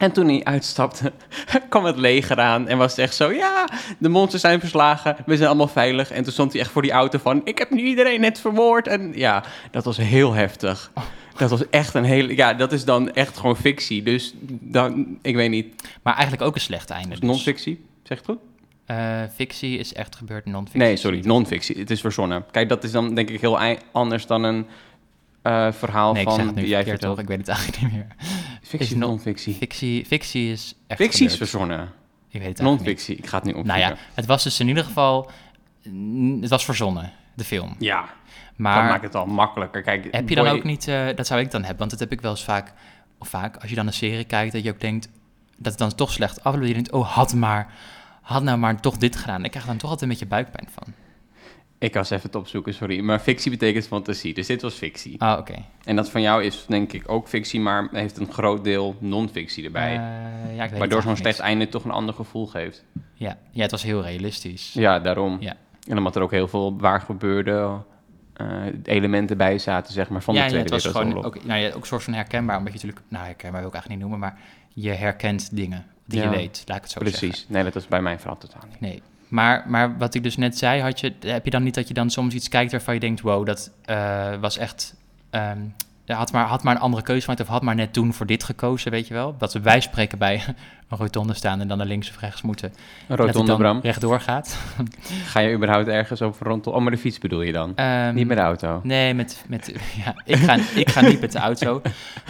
En 0.00 0.12
toen 0.12 0.29
hij 0.29 0.44
uitstapte, 0.44 1.12
kwam 1.69 1.85
het 1.85 1.97
leger 1.97 2.41
aan 2.41 2.69
en 2.69 2.79
was 2.79 2.91
het 2.91 3.00
echt 3.00 3.14
zo, 3.14 3.32
ja, 3.32 3.69
de 3.99 4.08
monsters 4.08 4.43
zijn 4.43 4.61
verslagen, 4.61 5.17
we 5.26 5.37
zijn 5.37 5.49
allemaal 5.49 5.69
veilig. 5.69 6.11
En 6.11 6.23
toen 6.23 6.32
stond 6.32 6.52
hij 6.52 6.61
echt 6.61 6.70
voor 6.70 6.82
die 6.82 6.91
auto 6.91 7.19
van, 7.19 7.41
ik 7.44 7.58
heb 7.58 7.70
nu 7.70 7.82
iedereen 7.82 8.20
net 8.20 8.41
vermoord. 8.41 8.87
En 8.87 9.12
ja, 9.14 9.44
dat 9.70 9.85
was 9.85 9.97
heel 9.97 10.32
heftig. 10.32 10.93
Dat 11.37 11.50
was 11.50 11.69
echt 11.69 11.94
een 11.94 12.05
hele, 12.05 12.37
ja, 12.37 12.55
dat 12.55 12.73
is 12.73 12.85
dan 12.85 13.12
echt 13.12 13.37
gewoon 13.37 13.56
fictie. 13.56 14.02
Dus 14.02 14.35
dan, 14.61 15.19
ik 15.23 15.35
weet 15.35 15.50
niet, 15.50 15.82
Maar 16.02 16.14
eigenlijk 16.14 16.43
ook 16.43 16.55
een 16.55 16.61
slecht 16.61 16.91
einde. 16.91 17.08
dus. 17.08 17.19
non-fictie, 17.19 17.85
zeg 18.02 18.19
het 18.19 18.26
goed? 18.26 18.38
Eh, 18.87 19.23
fictie 19.35 19.79
is 19.79 19.93
echt 19.93 20.17
gebeurd, 20.17 20.47
non-fictie. 20.47 20.81
Nee, 20.81 20.97
sorry, 20.97 21.20
non-fictie. 21.25 21.79
Het 21.79 21.91
is 21.91 22.00
verzonnen. 22.00 22.44
Kijk, 22.50 22.69
dat 22.69 22.85
is 22.85 22.93
dan 22.93 23.14
denk 23.14 23.31
ik 23.31 23.41
heel 23.41 23.58
anders 23.93 24.26
dan 24.26 24.43
een 24.43 24.67
eh, 25.42 25.72
verhaal 25.72 26.12
Nee, 26.12 26.22
ik 26.22 26.28
van 26.28 26.37
zeg 26.37 26.46
nu 26.46 26.52
die 26.54 26.66
jij 26.69 26.84
vertelt. 26.84 27.19
Ik 27.19 27.26
weet 27.26 27.38
het 27.38 27.48
eigenlijk 27.48 27.82
niet 27.82 27.92
meer. 27.92 28.06
Fictie 28.62 28.94
of 28.94 29.00
non- 29.00 29.08
non-fictie? 29.10 29.54
Fictie, 29.54 30.04
fictie 30.06 30.52
is 30.52 30.75
echt 30.87 31.00
Fictie 31.00 31.26
is 31.26 31.37
verzonnen. 31.37 31.92
Ik 32.28 32.40
weet 32.40 32.48
het. 32.48 32.60
Non-fictie. 32.60 33.16
Ik 33.16 33.26
ga 33.26 33.37
het 33.37 33.44
nu 33.44 33.52
opzoeken. 33.52 33.81
Nou 33.81 33.92
ja, 33.92 33.98
het 34.14 34.26
was 34.26 34.42
dus 34.42 34.60
in 34.60 34.69
ieder 34.69 34.84
geval... 34.84 35.31
mm, 35.84 36.40
Het 36.40 36.50
was 36.50 36.64
verzonnen, 36.64 37.12
de 37.34 37.44
film. 37.44 37.75
Ja, 37.78 38.00
dat 38.00 38.08
Maar 38.56 38.84
maakt 38.84 39.02
het 39.02 39.14
al 39.14 39.26
makkelijker. 39.26 39.82
Kijk, 39.82 40.08
heb 40.10 40.28
je 40.28 40.34
dan 40.34 40.44
boy- 40.44 40.54
ook 40.56 40.64
niet... 40.64 40.88
eh, 40.88 41.06
dat 41.14 41.26
zou 41.26 41.40
ik 41.40 41.50
dan 41.50 41.60
hebben, 41.60 41.78
want 41.78 41.90
dat 41.90 42.00
heb 42.00 42.12
ik 42.12 42.20
wel 42.20 42.31
eens 42.31 42.44
vaak... 42.44 42.72
Of 43.19 43.28
vaak, 43.28 43.56
als 43.56 43.70
je 43.70 43.76
dan 43.76 43.87
een 43.87 43.92
serie 43.92 44.25
kijkt, 44.25 44.52
dat 44.52 44.62
je 44.62 44.70
ook 44.70 44.81
denkt... 44.81 45.08
Dat 45.56 45.72
het 45.72 45.78
dan 45.78 45.94
toch 45.94 46.12
slecht 46.12 46.44
afloopt. 46.44 46.66
Je 46.69 46.75
denkt, 46.75 46.90
oh, 46.92 47.08
had 47.14 47.34
maar... 47.34 47.72
Had 48.20 48.42
nou 48.42 48.58
maar 48.58 48.81
toch 48.81 48.96
dit 48.96 49.16
gedaan. 49.16 49.44
Ik 49.44 49.50
krijg 49.50 49.66
dan 49.66 49.76
toch 49.76 49.90
altijd 49.90 50.02
een 50.02 50.16
beetje 50.19 50.26
buikpijn 50.34 50.69
van. 50.72 50.92
Ik 51.81 51.94
was 51.94 52.11
even 52.11 52.27
het 52.27 52.35
opzoeken, 52.35 52.75
sorry. 52.75 53.00
Maar 53.00 53.19
fictie 53.19 53.50
betekent 53.50 53.87
fantasie, 53.87 54.35
dus 54.35 54.47
dit 54.47 54.62
was 54.62 54.75
fictie. 54.75 55.21
Ah, 55.21 55.38
oké. 55.38 55.55
En 55.85 55.97
dat 55.97 56.11
van 56.11 56.23
jou 56.23 56.44
is 56.44 56.65
denk 56.69 56.93
ik 56.93 57.03
ook 57.06 57.29
fictie, 57.29 57.61
maar 57.61 57.88
heeft 57.93 58.19
een 58.19 58.32
groot 58.32 58.65
deel 58.65 58.97
non-fictie 58.99 59.65
erbij. 59.65 59.93
Eh, 59.93 60.56
ja, 60.56 60.65
ik 60.65 60.71
weet 60.71 60.79
waardoor 60.79 61.03
zo'n 61.03 61.17
slecht 61.17 61.38
einde 61.38 61.69
toch 61.69 61.85
een 61.85 61.91
ander 61.91 62.15
gevoel 62.15 62.47
geeft. 62.47 62.85
Ja. 63.15 63.38
ja, 63.50 63.62
het 63.62 63.71
was 63.71 63.82
heel 63.82 64.03
realistisch. 64.03 64.73
Ja, 64.73 64.99
daarom. 64.99 65.37
Ja. 65.41 65.56
En 65.88 65.99
omdat 65.99 66.17
er 66.17 66.23
ook 66.23 66.31
heel 66.31 66.49
veel 66.49 66.79
waar 66.79 67.00
gebeurde 67.00 67.79
eh, 68.33 68.47
elementen 68.85 69.37
bij 69.37 69.59
zaten, 69.59 69.93
zeg 69.93 70.09
maar, 70.09 70.23
van 70.23 70.35
ja, 70.35 70.41
de 70.41 70.47
ja, 70.47 70.53
Tweede 70.53 70.75
het 70.75 70.85
was 70.85 70.93
gewoon 70.93 71.25
ook, 71.25 71.44
nou 71.44 71.61
ja, 71.61 71.69
ook 71.69 71.81
een 71.81 71.87
soort 71.87 72.03
van 72.03 72.12
herkenbaar. 72.15 72.59
Omdat 72.59 72.73
je 72.73 72.79
natuurlijk, 72.79 73.06
nou 73.09 73.25
herkenbaar 73.25 73.61
wil 73.61 73.69
ik 73.69 73.75
eigenlijk 73.75 74.03
niet 74.03 74.11
noemen, 74.11 74.29
maar 74.31 74.41
je 74.75 74.91
herkent 74.91 75.56
dingen 75.56 75.87
die 76.06 76.19
Ja. 76.19 76.31
je 76.31 76.37
weet, 76.37 76.62
laat 76.67 76.76
ik 76.76 76.83
het 76.83 76.93
zo 76.93 76.99
zeggen. 77.03 77.19
Precies. 77.19 77.47
Nee, 77.49 77.65
dat 77.65 77.76
is 77.76 77.87
bij 77.87 78.03
mijn 78.03 78.19
verhaal 78.19 78.38
totaal 78.38 78.62
niet. 78.69 78.81
Nee. 78.81 79.03
Maar, 79.31 79.65
maar 79.67 79.99
wat 79.99 80.15
ik 80.15 80.23
dus 80.23 80.37
net 80.37 80.59
zei, 80.59 80.81
had 80.81 81.00
je, 81.00 81.12
heb 81.21 81.44
je 81.44 81.50
dan 81.50 81.62
niet 81.62 81.75
dat 81.75 81.88
je 81.88 81.94
dan 81.94 82.11
soms 82.11 82.35
iets 82.35 82.49
kijkt 82.49 82.73
waarvan 82.73 82.94
je 82.94 83.00
denkt, 83.00 83.21
wow, 83.21 83.47
dat 83.47 83.71
eh, 83.85 84.37
was 84.41 84.59
echt, 84.59 84.94
ehm, 85.31 85.59
had, 86.17 86.33
maar, 86.33 86.45
had 86.45 86.62
maar 86.62 86.75
een 86.75 86.81
andere 86.81 87.03
keuze 87.03 87.23
gemaakt 87.23 87.41
of 87.41 87.49
had 87.49 87.62
maar 87.62 87.75
net 87.75 87.93
toen 87.93 88.15
voor 88.15 88.27
dit 88.27 88.45
gekozen, 88.45 88.91
weet 88.91 89.09
je 89.09 89.15
wel? 89.15 89.35
Dat 89.39 89.53
we 89.53 89.61
wij 89.61 89.81
spreken 89.81 90.19
bij 90.19 90.43
een 90.89 90.97
rotonde 90.99 91.35
staan 91.35 91.61
en 91.61 91.69
dan 91.69 91.79
naar 91.79 91.87
links 91.87 92.11
of 92.11 92.21
rechts 92.21 92.43
moeten. 92.43 92.73
Een 93.09 93.17
rotonde, 93.17 93.57
Bram. 93.57 93.81
rechtdoor 93.83 94.21
gaat. 94.21 94.59
Ga 95.25 95.41
je 95.41 95.55
überhaupt 95.55 95.89
ergens 95.89 96.23
over 96.23 96.47
rondom... 96.47 96.75
Oh, 96.75 96.81
maar 96.81 96.91
de 96.91 96.99
fiets 96.99 97.19
bedoel 97.19 97.43
je 97.43 97.53
dan? 97.53 97.73
Ehm, 97.77 98.15
niet 98.15 98.27
met 98.27 98.37
de 98.37 98.43
auto? 98.43 98.81
Nee, 98.83 99.15
met, 99.15 99.45
met, 99.49 99.75
ja, 100.05 100.15
ik, 100.25 100.37
ga, 100.37 100.57
ik 100.75 100.91
ga 100.91 101.01
niet 101.01 101.21
met 101.21 101.33
de 101.33 101.39
auto. 101.39 101.83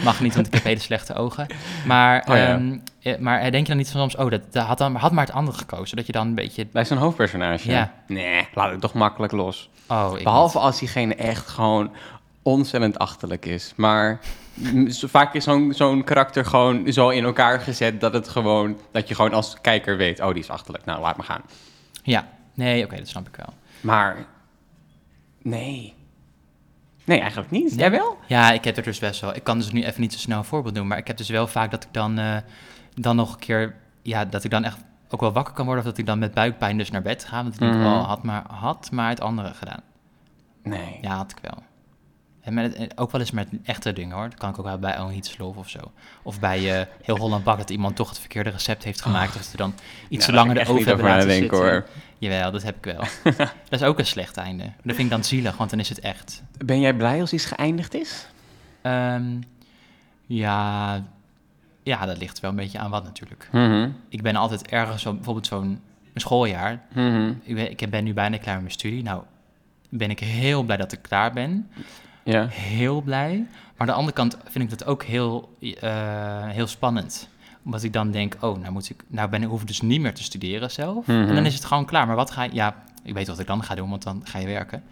Mag 0.03 0.21
niet, 0.21 0.35
want 0.35 0.47
ik 0.47 0.53
heb 0.53 0.63
hele 0.63 0.79
slechte 0.79 1.13
ogen. 1.13 1.47
Maar, 1.85 2.25
Oh 2.29 2.35
ja. 2.35 2.47
ehm, 2.47 2.77
eh, 3.01 3.17
maar 3.17 3.39
eh, 3.39 3.51
denk 3.51 3.63
je 3.63 3.67
dan 3.69 3.77
niet 3.77 3.87
soms, 3.87 4.15
oh, 4.15 4.29
dat, 4.29 4.41
dat 4.53 4.65
had, 4.65 4.77
dan, 4.77 4.95
had 4.95 5.11
maar 5.11 5.25
het 5.25 5.35
andere 5.35 5.57
gekozen. 5.57 5.97
Dat 5.97 6.05
je 6.05 6.11
dan 6.11 6.27
een 6.27 6.35
beetje, 6.35 6.67
Bij 6.71 6.85
zo'n 6.85 6.97
hoofdpersonage? 6.97 7.71
Ja. 7.71 7.91
Nee, 8.07 8.47
laat 8.53 8.71
het 8.71 8.81
toch 8.81 8.93
makkelijk 8.93 9.31
los. 9.33 9.69
oh, 9.87 10.11
ik 10.17 10.23
Behalve 10.23 10.57
niet. 10.57 10.65
als 10.65 10.79
diegene 10.79 11.15
echt 11.15 11.47
gewoon 11.47 11.91
ontzettend 12.41 12.99
achterlijk 12.99 13.45
is. 13.45 13.73
Maar 13.75 14.19
vaak 15.05 15.33
is 15.33 15.43
zo'n 15.43 15.73
zo'n 15.73 16.03
karakter 16.03 16.45
gewoon 16.45 16.93
zo 16.93 17.09
in 17.09 17.23
elkaar 17.23 17.59
gezet 17.59 18.01
dat 18.01 18.13
het 18.13 18.27
gewoon... 18.29 18.77
Dat 18.91 19.07
je 19.07 19.15
gewoon 19.15 19.33
als 19.33 19.57
kijker 19.61 19.97
weet, 19.97 20.19
oh, 20.21 20.27
die 20.33 20.43
is 20.43 20.49
achterlijk. 20.49 20.85
Nou, 20.85 21.01
laat 21.01 21.17
maar 21.17 21.25
gaan. 21.25 21.41
Ja, 22.03 22.27
nee, 22.53 22.85
oké, 22.85 22.95
dat 22.95 23.07
snap 23.07 23.27
ik 23.27 23.35
wel. 23.35 23.53
Maar, 23.81 24.25
nee. 25.41 25.93
Nee, 27.05 27.19
eigenlijk 27.19 27.51
niet. 27.51 27.75
Jij 27.75 27.91
wel? 27.91 28.17
Ja, 28.27 28.51
ik 28.51 28.63
heb 28.63 28.77
er 28.77 28.83
dus 28.83 28.99
best 28.99 29.21
wel, 29.21 29.35
ik 29.35 29.43
kan 29.43 29.57
dus 29.57 29.71
nu 29.71 29.83
even 29.83 30.01
niet 30.01 30.13
zo 30.13 30.19
snel 30.19 30.37
een 30.37 30.43
voorbeeld 30.43 30.75
doen, 30.75 30.87
maar 30.87 30.97
ik 30.97 31.07
heb 31.07 31.17
dus 31.17 31.29
wel 31.29 31.47
vaak 31.47 31.71
dat 31.71 31.83
ik 31.83 31.93
dan, 31.93 32.17
eh, 32.19 32.37
dan 32.93 33.15
nog 33.15 33.33
een 33.33 33.39
keer, 33.39 33.75
ja, 34.01 34.25
dat 34.25 34.43
ik 34.43 34.51
dan 34.51 34.63
echt 34.63 34.77
ook 35.09 35.19
wel 35.21 35.31
wakker 35.31 35.53
kan 35.53 35.65
worden 35.65 35.83
of 35.83 35.89
dat 35.89 35.99
ik 35.99 36.05
dan 36.05 36.19
met 36.19 36.33
buikpijn 36.33 36.77
dus 36.77 36.91
naar 36.91 37.01
bed 37.01 37.25
ga. 37.25 37.41
Want 37.41 37.53
ik 37.53 37.59
denk, 37.59 37.73
Mhm. 37.73 37.85
oh, 37.85 38.07
had 38.07 38.23
maar, 38.23 38.43
had 38.47 38.91
maar 38.91 39.09
het 39.09 39.21
andere 39.21 39.53
gedaan. 39.53 39.81
Nee. 40.63 40.97
Ja, 41.01 41.15
had 41.15 41.31
ik 41.31 41.37
wel. 41.41 41.63
En 42.41 42.53
met 42.53 42.77
het, 42.77 42.97
ook 42.97 43.11
wel 43.11 43.21
eens 43.21 43.31
met 43.31 43.47
echte 43.63 43.93
dingen 43.93 44.15
hoor. 44.15 44.29
Dat 44.29 44.39
kan 44.39 44.49
ik 44.49 44.59
ook 44.59 44.65
wel 44.65 44.79
bij 44.79 44.99
Oh 44.99 45.09
Heat 45.09 45.35
Love 45.37 45.59
of 45.59 45.69
zo. 45.69 45.79
Of 46.23 46.39
bij 46.39 46.79
eh, 46.79 46.85
Heel 47.01 47.17
Holland 47.17 47.43
Bak 47.43 47.57
dat 47.57 47.69
iemand 47.69 47.95
toch 47.95 48.09
het 48.09 48.19
verkeerde 48.19 48.49
recept 48.49 48.83
heeft 48.83 49.01
gemaakt. 49.01 49.35
Of 49.35 49.43
ze 49.43 49.57
dan 49.57 49.73
iets 50.09 50.25
Nou, 50.25 50.37
langer 50.37 50.57
echt 50.57 50.67
hebben 50.67 50.85
laten 50.85 50.93
over 51.03 51.27
nadenken, 51.27 51.57
hoor. 51.57 51.87
Jawel, 52.17 52.51
dat 52.51 52.63
heb 52.63 52.77
ik 52.77 52.83
wel. 52.83 53.03
dat 53.69 53.81
is 53.81 53.83
ook 53.83 53.99
een 53.99 54.05
slecht 54.05 54.37
einde. 54.37 54.63
Dat 54.63 54.95
vind 54.95 54.99
ik 54.99 55.09
dan 55.09 55.23
zielig, 55.23 55.57
want 55.57 55.69
dan 55.69 55.79
is 55.79 55.89
het 55.89 55.99
echt. 55.99 56.43
Ben 56.57 56.79
jij 56.79 56.93
blij 56.93 57.21
als 57.21 57.33
iets 57.33 57.45
geëindigd 57.45 57.93
is? 57.93 58.27
Ehm, 58.81 59.41
ja, 60.25 61.03
ja, 61.83 62.05
dat 62.05 62.17
ligt 62.17 62.39
wel 62.39 62.49
een 62.49 62.55
beetje 62.55 62.79
aan 62.79 62.91
wat 62.91 63.03
natuurlijk. 63.03 63.47
Mhm. 63.51 63.89
Ik 64.09 64.21
ben 64.21 64.35
altijd 64.35 64.67
ergens, 64.67 65.01
zo, 65.01 65.13
bijvoorbeeld 65.13 65.47
zo'n 65.47 65.79
schooljaar. 66.15 66.81
Mhm. 66.93 67.33
Ik 67.43 67.55
ben, 67.55 67.71
ik 67.71 67.89
ben 67.89 68.03
nu 68.03 68.13
bijna 68.13 68.37
klaar 68.37 68.53
met 68.53 68.63
mijn 68.63 68.73
studie. 68.73 69.03
Nou, 69.03 69.23
ben 69.89 70.09
ik 70.09 70.19
heel 70.19 70.63
blij 70.63 70.77
dat 70.77 70.91
ik 70.91 71.01
klaar 71.01 71.33
ben. 71.33 71.69
Ja. 72.23 72.47
heel 72.47 73.01
blij. 73.01 73.37
Maar 73.37 73.73
aan 73.77 73.85
de 73.87 73.93
andere 73.93 74.13
kant 74.15 74.37
vind 74.49 74.63
ik 74.63 74.77
dat 74.79 74.87
ook 74.87 75.03
heel, 75.03 75.57
eh, 75.79 76.47
heel 76.47 76.67
spannend. 76.67 77.29
Omdat 77.63 77.83
ik 77.83 77.93
dan 77.93 78.11
denk, 78.11 78.35
oh, 78.39 78.59
nou, 78.59 78.71
moet 78.71 78.89
ik, 78.89 79.03
nou 79.07 79.29
ben, 79.29 79.41
ik- 79.41 79.47
hoef 79.47 79.61
ik 79.61 79.67
dus 79.67 79.81
niet 79.81 80.01
meer 80.01 80.13
te 80.13 80.23
studeren 80.23 80.71
zelf. 80.71 81.05
Mhm. 81.07 81.17
En 81.27 81.35
dan 81.35 81.45
is 81.45 81.53
het 81.53 81.65
gewoon 81.65 81.85
klaar. 81.85 82.07
Maar 82.07 82.15
wat 82.15 82.31
ga 82.31 82.43
je... 82.43 82.53
Ja, 82.53 82.75
ik 83.03 83.13
weet 83.13 83.27
wat 83.27 83.39
ik 83.39 83.47
dan 83.47 83.63
ga 83.63 83.75
doen, 83.75 83.89
want 83.89 84.03
dan 84.03 84.21
ga 84.23 84.39
je 84.39 84.45
werken. 84.47 84.83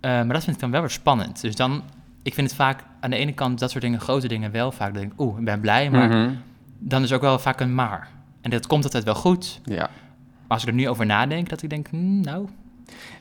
Eh, 0.00 0.10
maar 0.10 0.28
dat 0.32 0.44
vind 0.44 0.56
ik 0.56 0.62
dan 0.62 0.70
wel 0.70 0.80
weer 0.80 0.90
spannend. 0.90 1.40
Dus 1.40 1.54
dan... 1.56 1.82
Ik 2.22 2.34
vind 2.34 2.46
het 2.46 2.56
vaak 2.56 2.84
aan 3.00 3.10
de 3.10 3.16
ene 3.16 3.32
kant 3.32 3.58
dat 3.58 3.70
soort 3.70 3.82
dingen, 3.82 4.00
grote 4.00 4.28
dingen 4.28 4.50
wel 4.50 4.72
vaak. 4.72 4.94
denk 4.94 5.12
ik, 5.12 5.20
oeh, 5.20 5.38
ik 5.38 5.44
ben 5.44 5.60
blij, 5.60 5.90
maar 5.90 6.08
Mhm. 6.08 6.30
dan 6.78 7.02
is 7.02 7.12
ook 7.12 7.20
wel 7.20 7.38
vaak 7.38 7.60
een 7.60 7.74
maar. 7.74 8.08
En 8.40 8.50
dat 8.50 8.66
komt 8.66 8.84
altijd 8.84 9.04
wel 9.04 9.14
goed. 9.14 9.60
Ja. 9.64 9.76
Maar 9.76 10.56
als 10.56 10.62
ik 10.62 10.68
er 10.68 10.74
nu 10.74 10.88
over 10.88 11.06
nadenk, 11.06 11.48
dat 11.48 11.62
ik 11.62 11.70
denk, 11.70 11.88
hmm, 11.88 12.20
nou, 12.20 12.48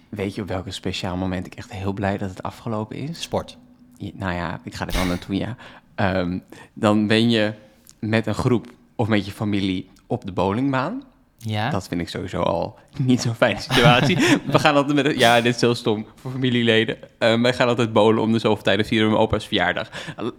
Weet 0.10 0.36
je 0.36 0.42
op 0.42 0.48
welk 0.48 0.66
speciaal 0.72 1.18
moment 1.18 1.46
ik 1.46 1.56
echt 1.56 1.72
heel 1.72 1.94
blij 1.94 2.18
dat 2.18 2.30
het 2.30 2.44
afgelopen 2.44 2.98
is? 2.98 3.22
sport. 3.22 3.58
Ja, 3.96 4.12
nou 4.14 4.34
ja, 4.34 4.60
ik 4.64 4.76
ga 4.76 4.88
er 4.88 4.94
wel 4.94 5.06
naartoe, 5.06 5.36
ja. 5.36 5.56
Ehm, 5.96 6.40
dan 6.74 7.08
ben 7.08 7.30
je 7.30 7.54
met 8.00 8.28
een 8.28 8.36
groep 8.36 8.74
of 8.96 9.08
met 9.08 9.26
je 9.26 9.32
familie 9.32 9.90
op 10.08 10.26
de 10.26 10.32
bowlingbaan. 10.32 11.04
Ja, 11.40 11.70
Dat 11.70 11.88
vind 11.88 12.02
ik 12.02 12.10
sowieso 12.10 12.42
al 12.42 12.80
niet 13.00 13.22
zo'n 13.22 13.36
fijne 13.36 13.60
situatie. 13.60 14.16
we 14.52 14.60
gaan 14.60 14.76
altijd 14.76 14.96
met... 15.04 15.20
Ja, 15.20 15.42
dit 15.42 15.56
is 15.56 15.62
heel 15.62 15.76
stom 15.76 16.06
voor 16.22 16.32
familieleden. 16.32 16.98
Ehm, 17.20 17.42
wij 17.42 17.54
gaan 17.54 17.68
altijd 17.68 17.94
bowlen 17.94 18.22
om 18.24 18.32
de 18.32 18.40
zoveel 18.40 18.64
tijd. 18.64 18.78
Dan 18.78 18.88
vieren 18.88 19.08
mijn 19.10 19.22
opa's 19.22 19.46
verjaardag. 19.48 19.88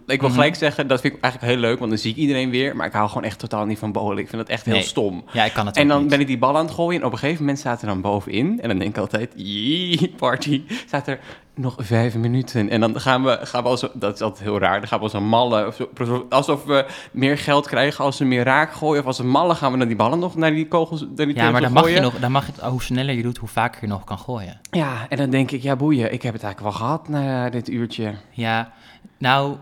Ik 0.07 0.19
wil 0.19 0.29
Mhm. 0.29 0.31
gelijk 0.37 0.55
zeggen, 0.55 0.87
dat 0.87 1.01
vind 1.01 1.13
ik 1.15 1.21
eigenlijk 1.23 1.53
heel 1.53 1.61
leuk. 1.61 1.79
Want 1.79 1.89
dan 1.91 1.99
zie 1.99 2.11
ik 2.11 2.17
iedereen 2.17 2.49
weer. 2.49 2.75
Maar 2.75 2.87
ik 2.87 2.93
hou 2.93 3.07
gewoon 3.07 3.23
echt 3.23 3.39
totaal 3.39 3.65
niet 3.65 3.79
van 3.79 3.91
bowlen. 3.91 4.17
Ik 4.17 4.29
vind 4.29 4.41
dat 4.41 4.49
echt 4.51 4.65
heel 4.65 4.73
Nee. 4.73 4.83
stom. 4.83 5.23
ja 5.33 5.45
ik 5.45 5.53
kan 5.53 5.65
het 5.65 5.77
En 5.77 5.87
dan 5.87 5.99
niet. 6.01 6.09
ben 6.09 6.19
ik 6.19 6.27
die 6.27 6.37
bal 6.37 6.57
aan 6.57 6.65
het 6.65 6.73
gooien 6.73 6.99
en 7.01 7.05
op 7.07 7.11
een 7.11 7.17
gegeven 7.17 7.41
moment 7.41 7.59
staat 7.59 7.81
er 7.81 7.87
dan 7.87 8.01
bovenin. 8.01 8.61
En 8.61 8.67
dan 8.69 8.77
denk 8.79 8.91
ik 8.91 8.97
altijd, 8.97 9.31
jee, 9.35 10.13
party. 10.17 10.61
Staat 10.87 11.07
er 11.07 11.19
nog 11.59 11.75
vijf 11.77 12.15
minuten. 12.15 12.69
En 12.69 12.79
dan 12.81 12.99
gaan 13.01 13.23
we, 13.23 13.39
gaan 13.41 13.63
we 13.63 13.69
als, 13.69 13.85
dat 13.93 14.13
is 14.15 14.21
altijd 14.21 14.43
heel 14.43 14.59
raar, 14.59 14.79
dan 14.79 14.87
gaan 14.87 14.97
we 14.97 15.03
als 15.03 15.13
een 15.13 15.27
malle, 15.27 15.67
of 15.67 15.75
zo- 16.05 16.25
alsof 16.29 16.63
we 16.63 16.85
meer 17.11 17.37
geld 17.37 17.67
krijgen 17.67 18.03
als 18.03 18.17
we 18.17 18.25
meer 18.25 18.43
raak 18.43 18.71
gooien. 18.73 19.01
Of 19.01 19.07
als 19.07 19.19
een 19.19 19.29
malle 19.29 19.55
gaan 19.55 19.71
we 19.71 19.77
dan 19.77 19.87
die 19.87 19.95
ballen 19.95 20.19
nog 20.19 20.35
naar 20.35 20.51
die 20.51 20.67
kogels, 20.67 21.01
naar 21.15 21.25
die 21.25 21.35
Ja, 21.35 21.51
maar 21.51 21.61
dan 21.61 21.71
mag 21.71 21.89
je 21.89 21.99
nog, 21.99 22.19
dan 22.19 22.31
mag 22.31 22.45
je, 22.45 22.65
hoe 22.65 22.81
sneller 22.81 23.15
je 23.15 23.21
doet, 23.23 23.37
hoe 23.37 23.49
vaker 23.49 23.81
je 23.81 23.87
nog 23.87 24.03
kan 24.03 24.17
gooien. 24.19 24.59
Ja, 24.71 25.05
en 25.09 25.17
dan 25.17 25.29
denk 25.29 25.51
ik, 25.51 25.61
ja 25.61 25.75
boeien, 25.75 26.13
ik 26.13 26.21
heb 26.21 26.33
het 26.33 26.43
eigenlijk 26.43 26.75
wel 26.77 26.85
gehad 26.87 27.07
na 27.09 27.49
dit 27.49 27.69
uurtje. 27.69 28.13
Ja, 28.31 28.71
nou, 29.17 29.55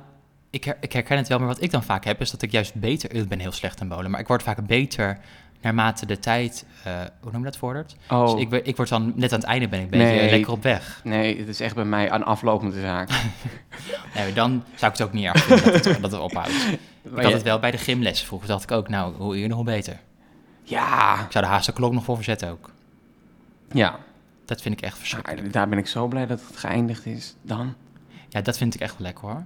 ik, 0.49 0.63
her- 0.63 0.77
ik 0.81 0.93
herken 0.93 1.17
het 1.17 1.27
wel, 1.27 1.37
maar 1.39 1.47
wat 1.47 1.61
ik 1.61 1.71
dan 1.71 1.83
vaak 1.83 2.05
heb, 2.05 2.21
is 2.21 2.31
dat 2.31 2.41
ik 2.41 2.51
juist 2.51 2.73
beter, 2.75 3.13
ik 3.15 3.27
ben 3.29 3.39
heel 3.39 3.51
slecht 3.51 3.81
in 3.81 3.87
bowlen, 3.87 4.11
maar 4.11 4.19
ik 4.19 4.27
word 4.27 4.43
vaak 4.43 4.67
beter 4.67 5.17
naarmate 5.61 6.05
de 6.05 6.19
tijd, 6.19 6.65
eh, 6.83 6.93
hoe 7.21 7.31
noem 7.31 7.39
je 7.39 7.45
dat 7.47 7.57
vordert? 7.57 7.95
Oh, 8.09 8.31
Dus 8.31 8.41
ik, 8.41 8.51
ik 8.65 8.75
word 8.75 8.89
dan, 8.89 9.11
net 9.15 9.31
aan 9.33 9.39
het 9.39 9.47
einde 9.47 9.67
ben 9.67 9.79
ik 9.79 9.85
een 9.85 9.91
beetje 9.91 10.05
Nee. 10.13 10.29
lekker 10.29 10.51
op 10.51 10.63
weg. 10.63 11.01
nee, 11.03 11.37
het 11.39 11.47
is 11.47 11.59
echt 11.59 11.75
bij 11.75 11.85
mij 11.85 12.11
een 12.11 12.23
aflopende 12.23 12.79
zaak. 12.81 13.09
Nee, 14.15 14.33
dan 14.33 14.63
zou 14.75 14.91
ik 14.91 14.97
het 14.97 15.07
ook 15.07 15.13
niet 15.13 15.25
erg 15.25 15.43
vinden 15.43 15.65
dat 15.73 15.85
het, 15.85 16.01
dat 16.01 16.11
het 16.11 16.21
ophoudt. 16.21 16.51
Ik 17.17 17.23
had 17.23 17.31
het 17.33 17.41
wel 17.43 17.59
bij 17.59 17.71
de 17.71 17.77
gymlessen 17.77 18.27
vroeger, 18.27 18.47
dacht 18.47 18.63
ik 18.63 18.71
ook, 18.71 18.89
nou, 18.89 19.15
hoe 19.15 19.37
eerder 19.37 19.55
hoe 19.55 19.65
beter. 19.65 19.99
Ja, 20.63 21.13
Ik 21.25 21.31
zou 21.31 21.45
de 21.45 21.49
haast 21.51 21.65
de 21.65 21.73
klok 21.73 21.93
nog 21.93 22.03
voor 22.03 22.15
verzetten 22.15 22.49
ook. 22.49 22.71
ja. 23.71 23.99
Dat 24.45 24.61
vind 24.61 24.77
ik 24.77 24.81
echt 24.85 24.97
verschrikkelijk. 24.97 25.53
Daar 25.53 25.69
ben 25.69 25.77
ik 25.77 25.87
zo 25.87 26.07
blij 26.07 26.25
dat 26.25 26.41
het 26.47 26.57
geëindigd 26.57 27.05
is 27.05 27.35
dan. 27.41 27.73
Ja, 28.29 28.41
dat 28.41 28.57
vind 28.57 28.75
ik 28.75 28.81
echt 28.81 28.97
wel 28.97 29.07
lekker 29.07 29.23
hoor. 29.27 29.43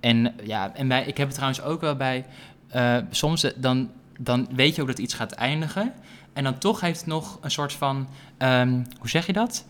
En 0.00 0.34
ja, 0.42 0.74
en 0.74 0.88
bij, 0.88 1.04
ik 1.04 1.16
heb 1.16 1.26
het 1.26 1.34
trouwens 1.36 1.62
ook 1.62 1.80
wel 1.80 1.96
bij. 1.96 2.24
eh, 2.68 2.96
soms 3.10 3.44
eh, 3.44 3.50
dan, 3.56 3.90
dan 4.18 4.48
weet 4.54 4.74
je 4.74 4.80
ook 4.82 4.88
dat 4.88 4.98
iets 4.98 5.14
gaat 5.14 5.32
eindigen. 5.32 5.92
En 6.32 6.44
dan 6.44 6.58
toch 6.58 6.80
heeft 6.80 6.98
het 6.98 7.08
nog 7.08 7.38
een 7.40 7.50
soort 7.50 7.72
van. 7.72 8.08
ehm, 8.38 8.84
hoe 8.98 9.08
zeg 9.08 9.26
je 9.26 9.32
dat? 9.32 9.66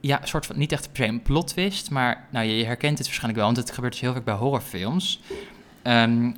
Ja, 0.00 0.20
een 0.20 0.28
soort 0.28 0.46
van. 0.46 0.58
Niet 0.58 0.72
echt 0.72 0.92
per 0.92 1.04
se 1.04 1.08
een 1.10 1.22
plot 1.22 1.46
twist. 1.46 1.90
Maar 1.90 2.26
nou, 2.30 2.46
je, 2.46 2.56
je 2.56 2.64
herkent 2.64 2.98
het 2.98 3.06
waarschijnlijk 3.06 3.36
wel. 3.44 3.52
Want 3.52 3.56
het 3.66 3.70
gebeurt 3.74 3.92
dus 3.92 4.02
heel 4.02 4.12
vaak 4.12 4.24
bij 4.24 4.34
horrorfilms. 4.34 5.20
Ehm, 5.82 6.32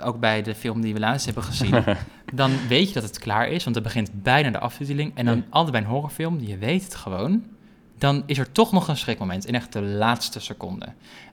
ook 0.00 0.20
bij 0.20 0.42
de 0.42 0.54
film 0.54 0.80
die 0.80 0.94
we 0.94 1.00
laatst 1.00 1.24
hebben 1.24 1.44
gezien. 1.44 1.84
dan 2.34 2.50
weet 2.68 2.88
je 2.88 2.94
dat 2.94 3.02
het 3.02 3.18
klaar 3.18 3.48
is. 3.48 3.64
Want 3.64 3.74
het 3.76 3.84
begint 3.84 4.22
bijna 4.22 4.50
de 4.50 4.58
aftiteling. 4.58 5.12
En 5.16 5.24
dan 5.24 5.36
Ja. 5.36 5.42
altijd 5.50 5.72
bij 5.72 5.80
een 5.80 5.86
horrorfilm. 5.86 6.40
Je 6.40 6.58
weet 6.58 6.84
het 6.84 6.94
gewoon. 6.94 7.44
Dan 7.98 8.22
is 8.26 8.38
er 8.38 8.52
toch 8.52 8.72
nog 8.72 8.88
een 8.88 8.96
schrikmoment. 8.96 9.46
In 9.46 9.54
echt 9.54 9.72
de 9.72 9.82
laatste 9.82 10.40
seconde. 10.40 10.86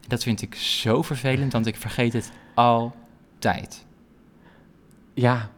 Dat 0.07 0.23
vind 0.23 0.41
ik 0.41 0.55
zo 0.55 1.01
vervelend, 1.01 1.53
want 1.53 1.65
ik 1.65 1.75
vergeet 1.75 2.13
het 2.13 2.31
altijd. 2.55 3.85
Ja. 5.19 5.49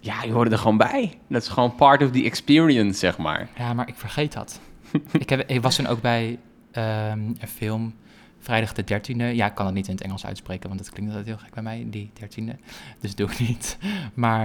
Ja, 0.00 0.22
je 0.22 0.32
hoort 0.32 0.52
er 0.52 0.58
gewoon 0.58 0.76
bij. 0.76 1.18
Dat 1.28 1.42
is 1.42 1.48
gewoon 1.48 1.74
part 1.74 2.02
of 2.02 2.10
the 2.10 2.24
experience, 2.24 2.98
zeg 2.98 3.18
maar. 3.18 3.48
Ja, 3.56 3.74
maar 3.74 3.88
ik 3.88 3.94
vergeet 3.94 4.32
dat. 4.32 4.60
ik, 5.12 5.28
heb, 5.28 5.50
ik 5.50 5.62
was 5.62 5.76
toen 5.76 5.86
ook 5.86 6.00
bij 6.00 6.38
ehm, 6.70 7.20
een 7.38 7.48
film, 7.48 7.94
vrijdag 8.38 8.72
de 8.72 8.82
13e. 8.82 9.34
Ja, 9.34 9.46
ik 9.46 9.54
kan 9.54 9.66
het 9.66 9.74
niet 9.74 9.88
in 9.88 9.94
het 9.94 10.02
Engels 10.02 10.26
uitspreken, 10.26 10.68
want 10.68 10.80
dat 10.80 10.90
klinkt 10.90 11.10
altijd 11.10 11.28
heel 11.28 11.44
gek 11.44 11.54
bij 11.54 11.62
mij, 11.62 11.86
die 11.90 12.10
13e. 12.20 12.56
Dus 13.00 13.14
doe 13.14 13.30
ik 13.30 13.38
niet. 13.38 13.78
Maar, 14.14 14.44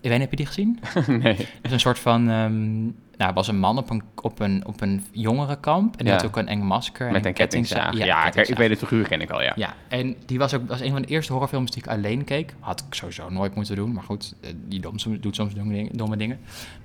ik 0.00 0.08
weet 0.08 0.12
niet, 0.12 0.20
heb 0.20 0.30
je 0.30 0.36
die 0.36 0.46
gezien? 0.46 0.78
nee. 1.22 1.36
Het 1.36 1.58
is 1.62 1.72
een 1.72 1.80
soort 1.80 1.98
van, 1.98 2.30
ehm, 2.30 2.88
nou, 3.22 3.34
was 3.34 3.48
een 3.48 3.58
man 3.58 3.78
op 3.78 3.90
een, 3.90 4.02
op 4.22 4.40
een, 4.40 4.62
op 4.66 4.80
een 4.80 5.04
jongerenkamp. 5.12 5.92
En 5.92 5.98
die 6.04 6.06
Ja. 6.06 6.12
had 6.12 6.24
ook 6.26 6.36
een 6.36 6.48
eng 6.48 6.60
masker. 6.62 7.06
En 7.06 7.12
Met 7.12 7.26
een 7.26 7.32
kettingzaag. 7.32 7.96
Ja, 7.96 8.32
ik, 8.34 8.56
weet 8.56 8.70
het 8.70 8.78
figuur 8.78 9.08
ken 9.08 9.20
ik 9.20 9.30
al, 9.30 9.42
ja. 9.42 9.52
Ja, 9.56 9.74
en 9.88 10.16
die 10.26 10.38
was 10.38 10.54
ook 10.54 10.68
was 10.68 10.80
een 10.80 10.90
van 10.92 11.02
de 11.02 11.08
eerste 11.08 11.32
horrorfilms 11.32 11.70
die 11.70 11.82
ik 11.82 11.88
alleen 11.88 12.24
keek. 12.24 12.54
Had 12.60 12.84
ik 12.88 12.94
sowieso 12.94 13.28
nooit 13.28 13.54
moeten 13.54 13.76
doen, 13.76 13.92
maar 13.92 14.02
goed, 14.02 14.34
eh, 14.40 14.50
die 14.68 14.80
doet 15.20 15.34
soms 15.34 15.54
domme 15.54 15.72
dingen, 15.74 15.96
domme 15.96 16.16
dingen. 16.16 16.40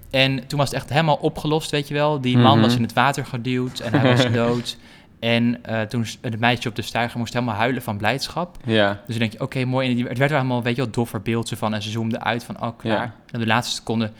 En 0.09 0.47
toen 0.47 0.59
was 0.59 0.67
het 0.69 0.77
echt 0.77 0.89
helemaal 0.89 1.15
opgelost, 1.15 1.71
weet 1.71 1.87
je 1.87 1.93
wel. 1.93 2.21
Die 2.21 2.37
man 2.37 2.53
Mhm. 2.57 2.61
was 2.61 2.75
in 2.75 2.81
het 2.81 2.93
water 2.93 3.25
geduwd 3.25 3.79
en 3.79 3.99
hij 3.99 4.15
was 4.15 4.31
dood. 4.43 4.77
En 5.19 5.63
eh, 5.65 5.81
toen 5.81 6.05
het 6.21 6.39
meisje 6.39 6.69
op 6.69 6.75
de 6.75 6.81
steiger 6.81 7.19
moest 7.19 7.33
helemaal 7.33 7.55
huilen 7.55 7.81
van 7.81 7.97
blijdschap. 7.97 8.57
Ja. 8.65 8.89
Dus 8.93 8.99
dan 9.07 9.17
denk 9.17 9.31
je, 9.31 9.41
oké, 9.41 9.65
mooi. 9.65 9.89
En 9.89 9.95
die- 9.95 10.07
het 10.07 10.17
werd 10.17 10.31
er 10.31 10.37
allemaal, 10.37 10.63
weet 10.63 10.75
je 10.75 10.81
wel, 10.81 10.91
doffer 10.91 11.21
beeldje 11.21 11.55
van. 11.55 11.73
En 11.73 11.81
ze 11.81 11.89
zoomde 11.89 12.19
uit 12.19 12.43
van, 12.43 12.61
oh, 12.61 12.77
klaar. 12.77 12.95
Ja. 12.97 13.03
En 13.03 13.33
op 13.33 13.39
de 13.39 13.47
laatste 13.47 13.75
seconde 13.75 14.11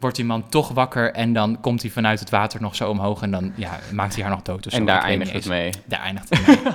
wordt 0.00 0.16
die 0.16 0.24
man 0.24 0.48
toch 0.48 0.68
wakker. 0.68 1.12
En 1.12 1.32
dan 1.32 1.60
komt 1.60 1.82
hij 1.82 1.90
vanuit 1.90 2.20
het 2.20 2.30
water 2.30 2.60
nog 2.60 2.76
zo 2.76 2.90
omhoog. 2.90 3.22
En 3.22 3.30
dan 3.30 3.52
ja, 3.54 3.78
maakt 3.92 4.14
hij 4.14 4.22
haar 4.22 4.32
nog 4.32 4.42
dood. 4.42 4.66
of 4.66 4.72
zo. 4.72 4.78
en 4.78 4.86
daar 4.86 5.02
eindigt 5.02 5.32
het 5.32 5.46
mee. 5.48 5.70
Daar 5.86 6.00
eindigt 6.00 6.28
het 6.28 6.46
mee. 6.46 6.56
en 6.66 6.72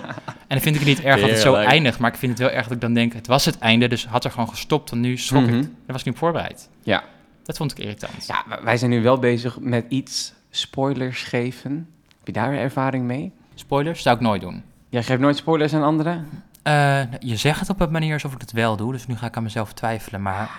dan 0.47 0.59
vind 0.59 0.75
ik 0.75 0.81
het 0.81 0.85
niet 0.89 1.01
erg 1.03 1.21
dat 1.21 1.29
het 1.29 1.39
zo 1.39 1.53
eindigt. 1.53 1.99
Maar 1.99 2.11
ik 2.11 2.17
vind 2.17 2.31
het 2.31 2.41
wel 2.41 2.49
erg 2.49 2.63
dat 2.63 2.71
ik 2.75 2.81
dan 2.81 2.93
denk, 2.93 3.13
het 3.13 3.27
was 3.27 3.45
het 3.45 3.57
einde. 3.59 3.87
Dus 3.87 4.05
had 4.07 4.23
er 4.23 4.31
gewoon 4.31 4.49
gestopt. 4.49 4.91
En 4.91 4.99
nu 4.99 5.17
schrok 5.17 5.41
Mhm. 5.41 5.53
ik. 5.55 5.61
Daar 5.61 5.71
was 5.85 5.99
ik 5.99 6.05
niet 6.05 6.17
voorbereid. 6.17 6.69
Ja. 6.83 7.03
Dat 7.43 7.57
vond 7.57 7.71
ik 7.71 7.79
irritant. 7.79 8.25
Ja, 8.27 8.43
wij 8.63 8.77
zijn 8.77 8.91
nu 8.91 9.01
wel 9.01 9.19
bezig 9.19 9.59
met 9.59 9.85
iets 9.89 10.33
spoilers 10.49 11.23
geven. 11.23 11.89
Heb 12.17 12.27
je 12.27 12.31
daar 12.31 12.53
ervaring 12.53 13.05
mee? 13.05 13.31
Spoilers 13.55 14.01
zou 14.01 14.15
ik 14.15 14.21
nooit 14.21 14.41
doen. 14.41 14.63
Jij 14.89 15.03
geeft 15.03 15.19
nooit 15.19 15.37
spoilers 15.37 15.73
aan 15.73 15.83
anderen? 15.83 16.27
Eh, 16.63 17.01
je 17.19 17.35
zegt 17.35 17.59
het 17.59 17.69
op 17.69 17.79
een 17.81 17.91
manier 17.91 18.13
alsof 18.13 18.33
ik 18.33 18.41
het 18.41 18.51
wel 18.51 18.75
doe. 18.75 18.91
Dus 18.91 19.07
nu 19.07 19.15
ga 19.17 19.25
ik 19.27 19.37
aan 19.37 19.43
mezelf 19.43 19.73
twijfelen. 19.73 20.21
Maar 20.21 20.49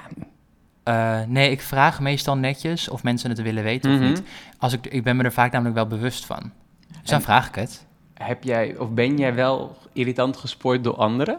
eh, 0.86 1.20
nee, 1.26 1.50
ik 1.50 1.60
vraag 1.60 2.00
meestal 2.00 2.36
netjes 2.36 2.88
of 2.88 3.02
mensen 3.02 3.30
het 3.30 3.42
willen 3.42 3.62
weten 3.62 3.90
Mhm. 3.94 4.02
of 4.02 4.08
niet. 4.08 4.22
Als 4.58 4.72
ik, 4.72 4.86
ik 4.86 5.02
ben 5.04 5.16
me 5.16 5.22
er 5.22 5.32
vaak 5.32 5.52
namelijk 5.52 5.74
wel 5.76 5.86
bewust 5.86 6.26
van. 6.26 6.52
Dus 7.00 7.10
dan 7.10 7.22
vraag 7.22 7.48
ik 7.48 7.54
het. 7.54 7.86
Heb 8.14 8.44
jij, 8.44 8.76
of 8.78 8.90
ben 8.90 9.16
jij 9.18 9.34
wel 9.34 9.76
irritant 9.92 10.36
gespoord 10.36 10.84
door 10.84 10.94
anderen? 10.96 11.38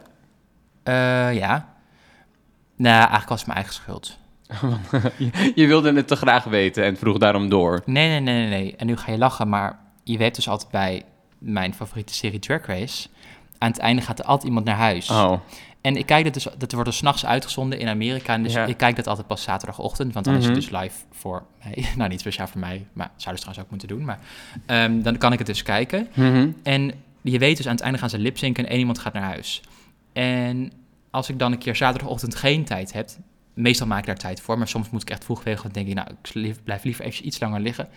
Eh, 0.84 0.94
ja. 1.36 1.68
Nou, 2.76 2.96
eigenlijk 2.98 3.30
was 3.30 3.38
het 3.40 3.48
mijn 3.48 3.60
eigen 3.60 3.76
schuld. 3.76 4.18
je, 5.18 5.52
je 5.56 5.68
wilde 5.68 5.94
het 5.94 6.08
te 6.08 6.16
graag 6.16 6.44
weten 6.44 6.84
en 6.84 6.98
vroeg 6.98 7.18
daarom 7.18 7.50
door. 7.50 7.82
Nee, 7.86 8.08
nee, 8.10 8.20
nee, 8.20 8.48
nee, 8.48 8.60
nee. 8.62 8.76
En 8.76 8.88
nu 8.88 8.98
ga 8.98 9.12
je 9.12 9.18
lachen, 9.18 9.50
maar 9.50 9.80
je 10.04 10.18
weet 10.18 10.36
dus 10.36 10.50
altijd 10.50 10.72
bij 10.72 11.04
mijn 11.38 11.74
favoriete 11.74 12.14
serie 12.14 12.40
Drag 12.40 12.66
Race. 12.66 13.08
Aan 13.58 13.70
het 13.72 13.80
einde 13.80 14.02
gaat 14.02 14.20
er 14.20 14.26
altijd 14.26 14.48
iemand 14.48 14.66
naar 14.66 14.76
huis. 14.76 15.10
Oh, 15.10 15.34
En 15.82 15.96
ik 15.98 16.06
kijk 16.06 16.24
dat 16.24 16.34
dus, 16.34 16.48
dat 16.58 16.72
wordt 16.72 16.90
dus 16.90 16.98
s'nachts 16.98 17.26
uitgezonden 17.26 17.80
in 17.80 17.88
Amerika. 17.88 18.34
En 18.34 18.44
dus 18.44 18.54
Ja. 18.54 18.66
ik 18.66 18.78
kijk 18.78 18.96
dat 18.96 19.08
altijd 19.08 19.28
pas 19.28 19.42
zaterdagochtend, 19.44 20.14
want 20.14 20.26
dan 20.26 20.36
is 20.36 20.46
Mhm. 20.46 20.54
het 20.54 20.62
dus 20.62 20.80
live 20.82 20.96
voor 21.12 21.44
mij. 21.64 21.86
Nou, 21.98 22.10
niet 22.10 22.20
speciaal 22.20 22.48
voor 22.48 22.60
mij, 22.60 22.86
maar 22.94 23.12
zouden 23.16 23.44
ze 23.44 23.50
trouwens 23.50 23.60
ook 23.60 23.70
moeten 23.70 23.88
doen. 23.88 24.06
Maar 24.06 24.20
ehm, 24.66 25.02
dan 25.02 25.18
kan 25.18 25.32
ik 25.34 25.38
het 25.38 25.48
dus 25.48 25.64
kijken. 25.64 26.08
Mhm. 26.14 26.50
En 26.64 26.92
je 27.22 27.38
weet 27.40 27.58
dus 27.58 27.66
aan 27.66 27.72
het 27.76 27.82
einde 27.82 27.98
gaan 27.98 28.10
ze 28.10 28.18
lipzinken 28.20 28.64
en 28.64 28.70
één 28.70 28.80
iemand 28.80 29.00
gaat 29.00 29.14
naar 29.14 29.24
huis. 29.24 29.62
En 30.14 30.72
als 31.12 31.30
ik 31.30 31.40
dan 31.40 31.52
een 31.52 31.58
keer 31.58 31.76
zaterdagochtend 31.76 32.36
geen 32.36 32.64
tijd 32.64 32.94
heb, 32.94 33.10
meestal 33.54 33.88
maak 33.88 34.00
ik 34.00 34.06
daar 34.06 34.18
tijd 34.18 34.42
voor, 34.42 34.58
maar 34.58 34.68
soms 34.68 34.90
moet 34.90 35.02
ik 35.02 35.10
echt 35.10 35.24
vroeg 35.24 35.44
weg, 35.44 35.62
want 35.62 35.74
dan 35.74 35.84
denk 35.84 35.98
ik, 35.98 36.04
nou, 36.04 36.48
ik 36.52 36.64
blijf 36.64 36.84
liever 36.84 37.06
even 37.06 37.26
iets 37.28 37.40
langer 37.40 37.60
liggen. 37.60 37.88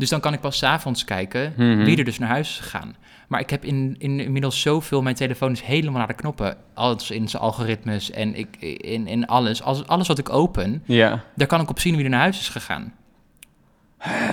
Dus 0.00 0.08
dan 0.08 0.20
kan 0.20 0.32
ik 0.32 0.40
pas 0.40 0.58
's 0.58 0.62
avonds 0.62 1.04
kijken 1.04 1.52
Mhm. 1.56 1.84
wie 1.84 1.98
er 1.98 2.04
dus 2.04 2.18
naar 2.18 2.28
huis 2.28 2.48
is 2.48 2.56
gegaan. 2.56 2.96
Maar 3.28 3.40
ik 3.40 3.50
heb 3.50 3.64
in, 3.64 3.94
in, 3.98 4.20
inmiddels 4.20 4.60
zoveel, 4.60 5.02
mijn 5.02 5.14
telefoon 5.14 5.52
is 5.52 5.60
helemaal 5.60 5.98
naar 5.98 6.06
de 6.06 6.14
knoppen. 6.14 6.56
Alles 6.74 7.10
in 7.10 7.28
zijn 7.28 7.42
algoritmes 7.42 8.10
en 8.10 8.34
ik, 8.34 8.56
in, 8.60 9.06
in 9.06 9.26
alles. 9.26 9.62
Alles, 9.62 9.86
alles 9.86 10.08
wat 10.08 10.18
ik 10.18 10.28
open, 10.30 10.82
ja. 10.86 11.24
daar 11.36 11.46
kan 11.46 11.60
ik 11.60 11.70
op 11.70 11.78
zien 11.80 11.94
wie 11.94 12.04
er 12.04 12.10
naar 12.10 12.20
huis 12.20 12.40
is 12.40 12.48
gegaan. 12.48 12.92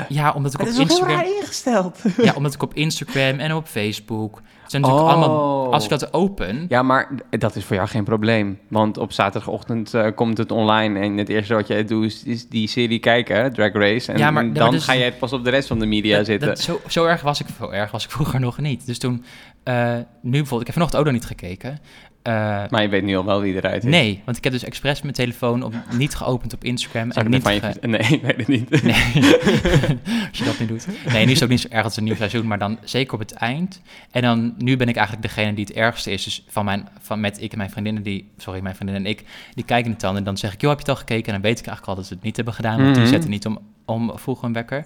Ja, 0.09 0.31
omdat 0.33 0.53
ik 0.53 0.59
op 0.61 0.67
Instagram... 0.67 1.21
ingesteld. 1.21 1.99
Ja, 2.23 2.33
omdat 2.35 2.53
ik 2.53 2.61
op 2.63 2.73
Instagram 2.73 3.39
en 3.39 3.53
op 3.53 3.67
Facebook. 3.67 4.41
Zijn 4.67 4.81
natuurlijk 4.81 5.09
Oh. 5.11 5.15
allemaal. 5.17 5.73
Als 5.73 5.83
ik 5.83 5.89
dat 5.89 6.13
open. 6.13 6.65
Ja, 6.69 6.81
maar 6.83 7.09
dat 7.29 7.55
is 7.55 7.65
voor 7.65 7.75
jou 7.75 7.87
geen 7.87 8.03
probleem. 8.03 8.59
Want 8.69 8.97
op 8.97 9.11
zaterdagochtend 9.11 9.93
eh, 9.93 10.07
komt 10.15 10.37
het 10.37 10.51
online 10.51 10.99
en 10.99 11.17
het 11.17 11.29
eerste 11.29 11.53
wat 11.53 11.67
jij 11.67 11.85
doet 11.85 12.05
is, 12.05 12.23
is 12.23 12.47
die 12.47 12.67
serie 12.67 12.99
kijken, 12.99 13.53
Drag 13.53 13.73
Race. 13.73 14.11
En 14.11 14.17
Ja, 14.17 14.31
maar- 14.31 14.53
dan 14.53 14.63
maar 14.63 14.71
dus- 14.71 14.83
ga 14.83 14.95
jij 14.95 15.13
pas 15.13 15.33
op 15.33 15.43
de 15.43 15.49
rest 15.49 15.67
van 15.67 15.79
de 15.79 15.85
media 15.85 16.17
dat- 16.17 16.25
zitten. 16.25 16.47
dat- 16.47 16.59
zo, 16.59 16.79
zo, 16.87 17.05
erg 17.05 17.21
was 17.21 17.39
ik, 17.39 17.47
zo 17.59 17.69
erg 17.69 17.91
was 17.91 18.03
ik 18.03 18.11
vroeger 18.11 18.39
nog 18.39 18.57
niet. 18.57 18.85
Dus 18.85 18.99
toen, 18.99 19.23
eh, 19.63 19.93
nu 20.21 20.31
bijvoorbeeld, 20.31 20.59
ik 20.61 20.65
heb 20.67 20.73
vanochtend 20.73 20.99
ook 20.99 21.05
nog 21.05 21.13
niet 21.13 21.25
gekeken. 21.25 21.79
Eh, 22.27 22.69
Maar 22.69 22.81
je 22.81 22.87
weet 22.89 23.03
nu 23.03 23.17
al 23.17 23.25
wel 23.25 23.41
wie 23.41 23.55
eruit 23.55 23.83
is. 23.83 23.89
nee, 23.89 24.21
want 24.25 24.37
ik 24.37 24.43
heb 24.43 24.53
dus 24.53 24.63
expres 24.63 25.01
mijn 25.01 25.13
telefoon 25.13 25.63
op, 25.63 25.73
niet 25.91 26.15
geopend 26.15 26.53
op 26.53 26.63
Instagram. 26.63 27.11
Zou 27.11 27.25
en 27.25 27.31
niet 27.31 27.43
niet 27.43 27.63
je... 27.81 27.87
Nee, 27.87 27.99
ik 28.19 28.21
weet 28.21 28.37
het 28.37 28.47
niet. 28.47 28.69
Nee, 28.83 28.93
als 30.29 30.37
je 30.37 30.43
dat 30.45 30.59
nu 30.59 30.65
doet. 30.65 30.87
Nee, 31.11 31.25
nu 31.25 31.31
is 31.31 31.33
het 31.33 31.43
ook 31.43 31.49
niet 31.49 31.61
zo 31.61 31.67
erg 31.69 31.83
als 31.83 31.97
een 31.97 32.03
nieuw 32.03 32.15
seizoen, 32.15 32.47
maar 32.47 32.59
dan 32.59 32.77
zeker 32.83 33.13
op 33.13 33.19
het 33.19 33.31
eind. 33.33 33.81
En 34.11 34.21
dan, 34.21 34.53
nu 34.57 34.77
ben 34.77 34.87
ik 34.87 34.95
eigenlijk 34.95 35.27
degene 35.27 35.53
die 35.53 35.65
het 35.65 35.73
ergste 35.75 36.11
is. 36.11 36.23
Dus 36.23 36.45
van 36.47 36.65
mijn, 36.65 36.87
van 36.99 37.19
met 37.19 37.41
ik 37.41 37.51
en 37.51 37.57
mijn 37.57 37.69
vriendinnen, 37.69 38.03
die, 38.03 38.31
sorry, 38.37 38.61
mijn 38.61 38.75
vriendin 38.75 38.95
en 38.97 39.05
ik, 39.05 39.23
die 39.53 39.65
kijken 39.65 39.91
het 39.91 39.99
dan. 40.01 40.15
En 40.17 40.23
dan 40.23 40.37
zeg 40.37 40.53
ik, 40.53 40.61
joh, 40.61 40.69
heb 40.69 40.79
je 40.79 40.85
het 40.85 40.93
al 40.95 40.99
gekeken? 41.07 41.25
En 41.27 41.33
dan 41.33 41.41
weet 41.41 41.59
ik 41.59 41.65
eigenlijk 41.67 41.87
al 41.87 41.95
dat 41.95 42.05
ze 42.05 42.13
het 42.13 42.23
niet 42.23 42.35
hebben 42.35 42.53
gedaan, 42.53 42.77
want 42.81 42.93
die 42.93 43.03
Mhm. 43.03 43.11
zetten 43.11 43.29
niet 43.29 43.45
om, 43.45 43.59
om 43.85 44.11
vroeg 44.15 44.43
een 44.43 44.53
wekker. 44.53 44.81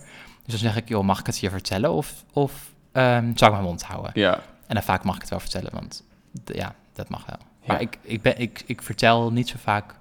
Dus 0.45 0.61
dan 0.61 0.71
zeg 0.71 0.75
ik, 0.83 0.89
joh, 0.89 1.03
mag 1.03 1.19
ik 1.19 1.25
het 1.25 1.39
je 1.39 1.49
vertellen? 1.49 1.91
Of, 1.91 2.13
of 2.33 2.51
ehm, 2.91 3.23
zou 3.35 3.51
ik 3.51 3.57
mijn 3.57 3.63
mond 3.63 3.83
houden? 3.83 4.11
Ja. 4.13 4.33
En 4.67 4.75
dan 4.75 4.83
vaak 4.83 5.03
mag 5.03 5.15
ik 5.15 5.21
het 5.21 5.29
wel 5.29 5.39
vertellen, 5.39 5.71
want 5.73 6.03
ja, 6.45 6.75
dat 6.93 7.09
mag 7.09 7.25
wel. 7.25 7.37
Ja. 7.39 7.67
Maar 7.73 7.81
ik, 7.81 7.97
ik, 8.01 8.21
ben, 8.21 8.39
ik, 8.39 8.63
ik 8.65 8.81
vertel 8.81 9.31
niet 9.31 9.47
zo 9.49 9.55
vaak, 9.59 9.95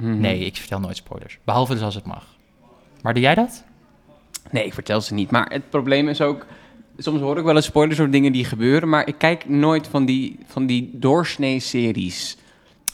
Mhm. 0.00 0.20
nee, 0.20 0.38
ik 0.44 0.56
vertel 0.56 0.80
nooit 0.80 0.96
spoilers. 0.96 1.38
Behalve 1.44 1.72
dus 1.72 1.82
als 1.82 1.94
het 1.94 2.04
mag. 2.06 2.26
Maar 3.02 3.14
doe 3.14 3.22
jij 3.22 3.34
dat? 3.34 3.64
Nee, 4.50 4.64
ik 4.64 4.74
vertel 4.74 5.00
ze 5.00 5.14
niet. 5.14 5.30
Maar 5.30 5.50
het 5.52 5.70
probleem 5.70 6.08
is 6.08 6.20
ook... 6.20 6.46
Soms 6.98 7.20
hoor 7.20 7.38
ik 7.38 7.44
wel 7.44 7.56
eens 7.56 7.64
spoilers 7.64 7.98
over 8.00 8.12
dingen 8.12 8.32
die 8.32 8.44
gebeuren... 8.44 8.88
maar 8.88 9.06
ik 9.08 9.14
kijk 9.18 9.48
nooit 9.48 9.86
van 9.88 10.04
die, 10.04 10.38
van 10.46 10.66
die 10.66 10.90
doorsnee-series. 10.92 12.36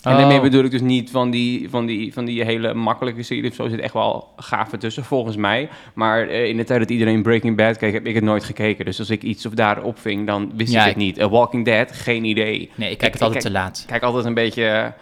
En 0.02 0.12
Oh. 0.12 0.18
daarmee 0.18 0.40
bedoel 0.40 0.64
ik 0.64 0.71
dus 0.71 0.80
niet 0.80 1.11
van 1.11 1.30
die, 1.30 1.71
van 1.71 1.87
die, 1.87 2.12
van 2.12 2.25
die 2.25 2.44
hele 2.44 2.75
makkelijke 2.75 3.23
serie 3.23 3.49
of 3.50 3.54
zo. 3.54 3.64
Er 3.64 3.71
zit 3.71 3.80
echt 3.80 3.92
wel 3.94 4.28
gave 4.37 4.78
tussen, 4.78 5.04
volgens 5.04 5.37
mij. 5.37 5.68
Maar 5.94 6.28
eh, 6.28 6.44
in 6.49 6.56
de 6.56 6.64
tijd 6.64 6.80
dat 6.80 6.90
iedereen 6.90 7.23
Breaking 7.23 7.56
Bad 7.56 7.76
keek, 7.76 7.92
heb 7.92 8.06
ik 8.06 8.14
het 8.14 8.25
nooit 8.25 8.44
gekeken. 8.44 8.85
Dus 8.85 8.99
als 8.99 9.11
ik 9.11 9.23
iets 9.23 9.47
of 9.47 9.52
daar 9.52 9.82
opving, 9.82 10.26
dan 10.26 10.52
wist 10.56 10.73
Ja, 10.73 10.80
ik 10.82 10.87
het 10.88 10.97
niet. 10.97 11.21
A 11.21 11.28
Walking 11.28 11.64
Dead, 11.64 11.92
geen 11.92 12.25
idee. 12.25 12.71
Nee, 12.75 12.90
ik 12.90 12.99
kijk 12.99 13.02
Ik- 13.02 13.12
het 13.12 13.23
altijd 13.23 13.42
te 13.44 13.50
laat. 13.50 13.78
Ik 13.80 13.87
kijk 13.87 14.02
altijd 14.02 14.25
een 14.25 14.35
beetje... 14.35 14.94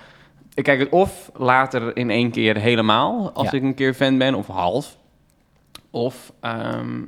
Ik 0.55 0.65
kijk 0.65 0.79
het 0.81 0.89
of 0.89 1.31
later 1.37 1.97
in 1.97 2.11
één 2.11 2.31
keer 2.31 2.57
helemaal, 2.57 3.31
als 3.35 3.51
Ja. 3.51 3.57
ik 3.57 3.63
een 3.63 3.75
keer 3.75 3.95
fan 3.95 4.19
ben, 4.19 4.35
of 4.35 4.47
half. 4.47 4.97
Of... 5.91 6.33
ehm, 6.41 7.01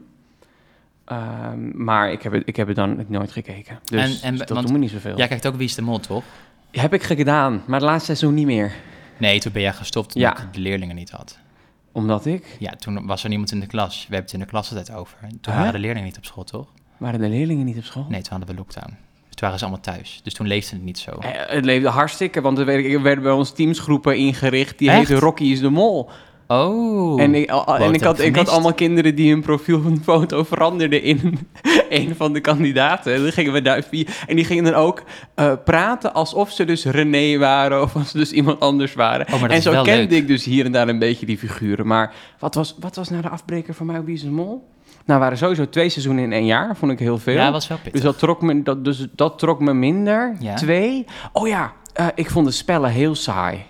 ehm, 1.04 1.84
maar 1.84 2.12
ik 2.12 2.22
heb, 2.22 2.32
het, 2.32 2.42
ik 2.46 2.56
heb 2.56 2.66
het 2.66 2.76
dan 2.76 3.04
nooit 3.08 3.32
gekeken. 3.32 3.78
Dus, 3.84 4.20
En- 4.22 4.28
en- 4.28 4.36
dat 4.36 4.48
want 4.48 4.62
doet 4.62 4.72
me 4.72 4.78
niet 4.78 4.90
zoveel. 4.90 5.16
Jij 5.16 5.28
kijkt 5.28 5.46
ook 5.46 5.54
Wie 5.54 5.66
is 5.66 5.74
de 5.74 5.82
Mol, 5.82 5.98
toch? 6.00 6.24
Heb 6.72 6.94
ik 6.94 7.02
gedaan, 7.02 7.62
maar 7.66 7.80
het 7.80 7.88
laatste 7.88 8.04
seizoen 8.04 8.34
niet 8.34 8.46
meer. 8.46 8.72
Nee, 9.16 9.40
toen 9.40 9.52
ben 9.52 9.62
jij 9.62 9.72
gestopt 9.72 10.12
toen 10.12 10.20
Ja. 10.22 10.38
ik 10.38 10.52
de 10.52 10.60
leerlingen 10.60 10.94
niet 10.96 11.10
had. 11.10 11.38
Omdat 11.92 12.26
ik... 12.26 12.56
Ja, 12.58 12.70
toen 12.70 13.06
was 13.06 13.22
er 13.22 13.28
niemand 13.28 13.52
in 13.52 13.60
de 13.60 13.66
klas. 13.66 13.94
We 13.96 14.02
hebben 14.02 14.22
het 14.22 14.32
in 14.32 14.38
de 14.38 14.46
klas 14.46 14.68
altijd 14.70 14.92
over. 14.92 15.16
En 15.22 15.28
Toen 15.40 15.52
Huh? 15.52 15.56
waren 15.56 15.72
de 15.72 15.78
leerlingen 15.78 16.04
niet 16.08 16.16
op 16.16 16.24
school, 16.24 16.44
toch? 16.44 16.66
Waren 16.96 17.20
de 17.20 17.28
leerlingen 17.28 17.64
niet 17.64 17.76
op 17.76 17.84
school? 17.84 18.06
Nee, 18.08 18.20
toen 18.22 18.30
hadden 18.30 18.48
we 18.48 18.54
lockdown. 18.54 18.86
Dus 18.88 18.94
toen 19.34 19.40
waren 19.40 19.58
ze 19.58 19.64
allemaal 19.64 19.82
thuis. 19.82 20.20
Dus 20.22 20.34
toen 20.34 20.46
leefde 20.46 20.74
het 20.76 20.84
niet 20.84 20.98
zo. 20.98 21.10
Eh, 21.10 21.30
Het 21.54 21.64
leefde 21.64 21.88
hartstikke, 21.88 22.40
want 22.40 22.58
er 22.58 22.64
werden, 22.64 22.90
er 22.90 23.02
werden 23.02 23.24
bij 23.24 23.32
ons 23.32 23.52
teamsgroepen 23.52 24.16
ingericht. 24.16 24.78
Die 24.78 24.88
Echt? 24.90 24.98
heette 24.98 25.14
Rocky 25.20 25.44
is 25.44 25.60
de 25.60 25.70
Mol. 25.70 26.10
Oh. 26.60 27.20
en 27.20 27.34
ik, 27.34 27.50
al- 27.50 27.78
en 27.78 27.94
ik, 27.94 28.02
had, 28.02 28.20
ik 28.20 28.36
had 28.36 28.48
allemaal 28.48 28.74
kinderen 28.74 29.14
die 29.14 29.30
hun 29.32 29.42
profielfoto 29.42 30.44
veranderden 30.44 31.02
in 31.02 31.38
een 31.88 32.14
van 32.16 32.32
de 32.32 32.40
kandidaten. 32.40 33.14
En 33.14 33.22
dan 33.22 33.32
gingen 33.32 33.52
we 33.52 33.62
daar 33.62 33.82
via. 33.82 34.04
En 34.26 34.36
die 34.36 34.44
gingen 34.44 34.64
dan 34.64 34.74
ook 34.74 35.02
eh, 35.34 35.52
praten 35.64 36.14
alsof 36.14 36.50
ze 36.50 36.64
dus 36.64 36.84
René 36.84 37.38
waren 37.38 37.82
of 37.82 37.96
als 37.96 38.10
ze 38.10 38.18
dus 38.18 38.32
iemand 38.32 38.60
anders 38.60 38.94
waren. 38.94 39.26
Oh, 39.32 39.42
en 39.42 39.62
zo 39.62 39.70
kende 39.82 39.90
leuk. 39.92 40.10
ik 40.10 40.26
dus 40.26 40.44
hier 40.44 40.64
en 40.64 40.72
daar 40.72 40.88
een 40.88 40.98
beetje 40.98 41.26
die 41.26 41.38
figuren. 41.38 41.86
Maar 41.86 42.14
wat 42.38 42.54
was, 42.54 42.76
wat 42.80 42.96
was 42.96 43.08
nou 43.08 43.22
de 43.22 43.28
afbreker 43.28 43.74
voor 43.74 43.86
mij 43.86 43.98
op 43.98 44.06
Wie 44.06 44.14
is 44.14 44.24
Mol? 44.24 44.70
Nou, 45.04 45.20
waren 45.20 45.38
sowieso 45.38 45.68
twee 45.68 45.88
seizoenen 45.88 46.24
in 46.24 46.32
één 46.32 46.46
jaar. 46.46 46.76
Vond 46.76 46.92
ik 46.92 46.98
heel 46.98 47.18
veel. 47.18 47.34
Ja, 47.34 47.52
was 47.52 47.68
wel 47.68 47.76
pittig. 47.76 47.92
Dus 47.92 48.02
dat 48.02 48.18
trok 48.18 48.42
me, 48.42 48.62
dat, 48.62 48.84
dus 48.84 49.06
dat 49.14 49.38
trok 49.38 49.60
me 49.60 49.74
minder. 49.74 50.36
Ja. 50.38 50.54
Twee. 50.54 51.04
Oh 51.32 51.48
ja, 51.48 51.72
eh, 51.94 52.06
ik 52.14 52.30
vond 52.30 52.46
de 52.46 52.52
spellen 52.52 52.90
heel 52.90 53.14
saai. 53.14 53.64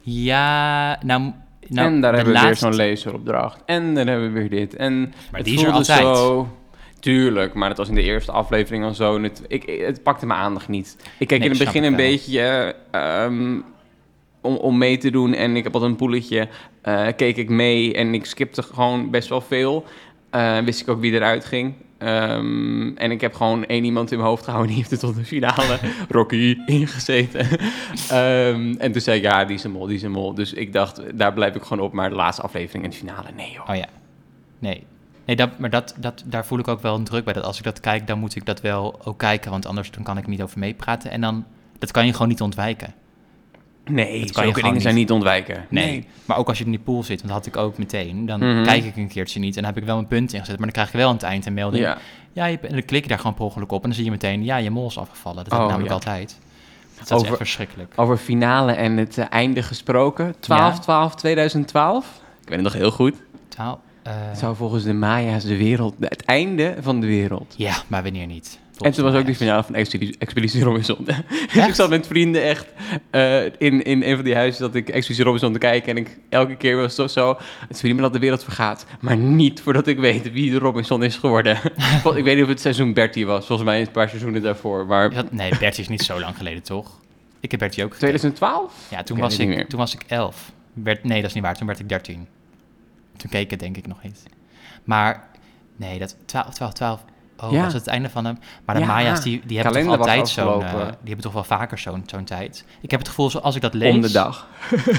Ja, 0.00 0.98
nou... 1.02 1.32
nou 1.70 1.88
en 1.88 2.00
daar 2.00 2.14
hebben 2.14 2.32
we 2.34 2.40
weer 2.40 2.56
zo'n 2.56 2.74
lezeropdracht. 2.74 3.62
En 3.66 3.94
dan 3.94 4.06
hebben 4.06 4.32
we 4.32 4.38
weer 4.40 4.50
dit. 4.50 4.76
En 4.76 5.00
Maar 5.00 5.12
het 5.40 5.44
die 5.44 5.54
is 5.58 5.62
er 5.62 5.70
altijd. 5.70 6.16
zo... 6.16 6.48
Tuurlijk, 7.00 7.54
maar 7.54 7.68
dat 7.68 7.78
was 7.78 7.88
in 7.88 7.94
de 7.94 8.02
eerste 8.02 8.32
aflevering 8.32 8.84
al 8.84 8.94
zo. 8.94 9.22
Het, 9.22 9.42
ik, 9.48 9.80
het 9.86 10.02
pakte 10.02 10.26
mijn 10.26 10.40
aandacht 10.40 10.68
niet. 10.68 10.96
Ik 11.18 11.26
keek 11.28 11.38
Nee, 11.38 11.48
in 11.48 11.54
het 11.54 11.64
begin 11.64 11.82
een 11.84 11.96
wel. 11.96 12.06
beetje 12.06 12.74
ehm, 12.90 13.58
om, 14.40 14.56
om 14.56 14.78
mee 14.78 14.96
te 14.98 15.10
doen. 15.10 15.34
En 15.34 15.56
ik 15.56 15.64
heb 15.64 15.72
altijd 15.74 15.90
een 15.90 15.96
poeletje. 15.98 16.48
eh, 16.82 17.06
keek 17.16 17.36
ik 17.36 17.48
mee 17.48 17.94
en 17.94 18.14
ik 18.14 18.24
skipte 18.24 18.62
gewoon 18.62 19.10
best 19.10 19.28
wel 19.28 19.40
veel. 19.40 19.84
Eh, 20.30 20.58
wist 20.58 20.80
ik 20.80 20.88
ook 20.88 21.00
wie 21.00 21.12
eruit 21.12 21.44
ging. 21.44 21.74
Ehm, 22.00 22.96
en 22.96 23.10
ik 23.10 23.20
heb 23.20 23.34
gewoon 23.34 23.64
één 23.64 23.84
iemand 23.84 24.10
in 24.10 24.18
mijn 24.18 24.28
hoofd 24.28 24.44
gehouden. 24.44 24.68
Die 24.70 24.78
heeft 24.78 24.90
het 24.90 25.00
tot 25.00 25.14
de 25.14 25.24
finale 25.24 25.78
Rocky 26.08 26.56
ingezeten. 26.66 27.46
Ehm, 28.10 28.74
en 28.78 28.92
toen 28.92 29.00
zei 29.00 29.16
ik, 29.16 29.22
ja, 29.22 29.44
die 29.44 29.56
is 29.56 29.64
een 29.64 29.70
mol, 29.70 29.86
die 29.86 29.96
is 29.96 30.02
een 30.02 30.10
mol. 30.10 30.34
Dus 30.34 30.52
ik 30.52 30.72
dacht, 30.72 31.18
daar 31.18 31.32
blijf 31.32 31.54
ik 31.54 31.62
gewoon 31.62 31.84
op. 31.84 31.92
Maar 31.92 32.08
de 32.08 32.16
laatste 32.16 32.42
aflevering 32.42 32.84
en 32.84 32.90
de 32.90 32.96
finale, 32.96 33.28
nee 33.36 33.52
joh. 33.52 33.68
Oh 33.68 33.76
ja. 33.76 33.86
Nee. 34.58 34.86
Nee, 35.24 35.36
dat, 35.36 35.58
maar 35.58 35.70
dat, 35.70 35.94
dat, 35.98 36.22
daar 36.26 36.46
voel 36.46 36.58
ik 36.58 36.68
ook 36.68 36.80
wel 36.80 36.94
een 36.94 37.04
druk 37.04 37.24
bij. 37.24 37.32
Dat 37.32 37.44
als 37.44 37.58
ik 37.58 37.64
dat 37.64 37.80
kijk, 37.80 38.06
dan 38.06 38.18
moet 38.18 38.36
ik 38.36 38.46
dat 38.46 38.60
wel 38.60 39.00
ook 39.04 39.18
kijken. 39.18 39.50
Want 39.50 39.66
anders 39.66 39.90
dan 39.90 40.02
kan 40.02 40.18
ik 40.18 40.26
niet 40.26 40.42
over 40.42 40.58
meepraten. 40.58 41.10
En 41.10 41.20
dan, 41.20 41.44
dat 41.78 41.90
kan 41.90 42.06
je 42.06 42.12
gewoon 42.12 42.28
niet 42.28 42.40
ontwijken. 42.40 42.94
Nee, 43.92 44.20
Dat 44.20 44.30
kan 44.30 44.46
je 44.46 44.52
dingen 44.52 44.80
zijn 44.80 44.94
niet. 44.94 45.10
ontwijken. 45.10 45.64
Nee. 45.68 46.06
Maar 46.24 46.36
ook 46.36 46.48
als 46.48 46.58
je 46.58 46.64
in 46.64 46.70
die 46.70 46.80
pool 46.80 47.02
zit, 47.02 47.20
want 47.22 47.32
dat 47.32 47.44
had 47.44 47.46
ik 47.46 47.56
ook 47.56 47.78
meteen. 47.78 48.26
Dan 48.26 48.40
Mhm. 48.40 48.64
kijk 48.64 48.84
ik 48.84 48.96
een 48.96 49.08
keertje 49.08 49.40
niet 49.40 49.56
en 49.56 49.62
dan 49.62 49.72
heb 49.72 49.80
ik 49.82 49.88
wel 49.88 49.98
een 49.98 50.06
punt 50.06 50.32
ingezet. 50.32 50.56
Maar 50.56 50.64
dan 50.66 50.74
krijg 50.74 50.92
je 50.92 50.98
wel 50.98 51.08
aan 51.08 51.14
het 51.14 51.22
eind 51.22 51.46
een 51.46 51.54
melding. 51.54 51.84
Ja. 51.84 51.98
Ja, 52.32 52.44
je, 52.46 52.58
en 52.58 52.72
dan 52.72 52.84
klik 52.84 53.02
je 53.02 53.08
daar 53.08 53.18
gewoon 53.18 53.34
per 53.34 53.44
ongeluk 53.44 53.72
op. 53.72 53.78
En 53.82 53.88
dan 53.88 53.94
zie 53.94 54.04
je 54.04 54.10
meteen, 54.10 54.44
ja, 54.44 54.56
je 54.56 54.70
mol 54.70 54.86
is 54.86 54.98
afgevallen. 54.98 55.44
Dat 55.44 55.52
heb 55.52 55.60
Oh, 55.62 55.66
ik 55.66 55.70
namelijk 55.70 55.88
ja. 56.04 56.10
altijd. 56.12 56.38
Dat 56.98 57.10
is 57.20 57.24
Over- 57.24 57.36
verschrikkelijk. 57.36 57.92
Over 57.96 58.16
finale 58.16 58.72
en 58.72 58.96
het 58.96 59.18
eh, 59.18 59.24
einde 59.30 59.62
gesproken. 59.62 60.34
12-12-2012. 60.40 62.20
Ik 62.42 62.48
weet 62.48 62.54
het 62.56 62.62
nog 62.62 62.72
heel 62.72 62.90
goed. 62.90 63.14
Taal, 63.48 63.80
eh, 64.02 64.12
Het 64.16 64.38
zou 64.38 64.56
volgens 64.56 64.84
de 64.84 64.92
Maya's 64.92 65.44
de 65.44 65.56
wereld, 65.56 65.94
het 66.00 66.24
einde 66.24 66.74
van 66.80 67.00
de 67.00 67.06
wereld. 67.06 67.54
ja, 67.56 67.74
maar 67.86 68.02
wanneer 68.02 68.26
niet? 68.26 68.58
En 68.80 68.92
toen 68.92 69.04
was 69.04 69.14
ook 69.14 69.26
die 69.26 69.34
finale 69.34 69.62
van 69.62 69.74
Expeditie, 69.74 70.16
Expeditie 70.18 70.62
Robinson. 70.62 71.04
dus 71.54 71.66
ik 71.66 71.74
zat 71.74 71.90
met 71.90 72.06
vrienden 72.06 72.42
echt 72.42 72.66
eh, 73.10 73.44
in, 73.44 73.82
in 73.82 74.02
een 74.02 74.14
van 74.14 74.24
die 74.24 74.34
huizen 74.34 74.60
dat 74.60 74.74
ik 74.74 74.88
Expeditie 74.88 75.24
Robinson 75.24 75.52
te 75.52 75.58
kijken. 75.58 75.90
En 75.90 75.96
ik, 75.96 76.18
elke 76.28 76.56
keer 76.56 76.76
was 76.76 76.96
het 76.96 77.10
zo, 77.10 77.36
het 77.60 77.70
is 77.70 77.80
prima 77.80 78.02
dat 78.02 78.12
de 78.12 78.18
wereld 78.18 78.44
vergaat. 78.44 78.86
Maar 79.00 79.16
niet 79.16 79.60
voordat 79.60 79.86
ik 79.86 79.98
weet 79.98 80.32
wie 80.32 80.50
de 80.50 80.58
Robinson 80.58 81.02
is 81.02 81.16
geworden. 81.16 81.58
Want 82.04 82.16
ik 82.16 82.24
weet 82.24 82.34
niet 82.34 82.44
of 82.44 82.50
het 82.50 82.60
seizoen 82.60 82.92
Bertie 82.92 83.26
was. 83.26 83.46
Volgens 83.46 83.68
mij 83.68 83.80
een 83.80 83.90
paar 83.90 84.08
seizoenen 84.08 84.42
daarvoor. 84.42 84.86
Maar 84.86 85.24
Nee, 85.30 85.52
Bertie 85.58 85.82
is 85.82 85.88
niet 85.88 86.02
zo 86.02 86.20
lang 86.20 86.36
geleden, 86.36 86.62
toch? 86.62 86.98
Ik 87.40 87.50
heb 87.50 87.60
Bertie 87.60 87.84
ook 87.84 87.94
gekeken. 87.94 88.18
2012? 88.18 88.86
Ja, 88.90 89.02
toen 89.02 89.16
Ik 89.16 89.22
was, 89.22 89.38
ik, 89.38 89.48
meer. 89.48 89.66
toen 89.66 89.78
was 89.78 89.94
ik 89.94 90.04
elf. 90.06 90.52
Werd, 90.72 91.04
nee, 91.04 91.20
dat 91.20 91.28
is 91.28 91.34
niet 91.34 91.44
waar. 91.44 91.56
Toen 91.56 91.66
werd 91.66 91.78
ik 91.78 91.88
dertien. 91.88 92.26
Toen 93.16 93.30
keek 93.30 93.42
ik 93.42 93.50
het 93.50 93.60
denk 93.60 93.76
ik 93.76 93.86
nog 93.86 94.02
niet. 94.02 94.22
Maar 94.84 95.28
nee, 95.76 95.98
dat 95.98 96.16
12, 96.24 96.54
12, 96.54 96.72
12. 96.72 97.04
Oh, 97.42 97.52
Ja. 97.52 97.62
was 97.62 97.72
het 97.72 97.82
het 97.84 97.90
einde 97.90 98.08
van 98.10 98.24
hem. 98.24 98.38
Maar 98.64 98.74
de 98.74 98.80
Ja, 98.80 98.86
Maya's, 98.86 99.20
die, 99.22 99.40
die 99.44 99.56
hebben 99.58 99.74
toch 99.82 99.82
kalender 99.82 99.98
altijd 100.08 100.28
zo'n... 100.28 100.62
eh, 100.62 100.70
die 100.72 100.82
hebben 101.04 101.20
toch 101.24 101.32
wel 101.32 101.44
vaker 101.44 101.78
zo'n 101.78 102.02
zo'n 102.06 102.24
tijd. 102.24 102.64
Ik 102.80 102.90
heb 102.90 103.00
het 103.00 103.08
gevoel, 103.08 103.30
zo- 103.30 103.38
als 103.38 103.54
ik 103.54 103.62
dat 103.62 103.74
lees... 103.74 103.94
Om 103.94 104.00
de 104.00 104.10
dag. 104.12 104.46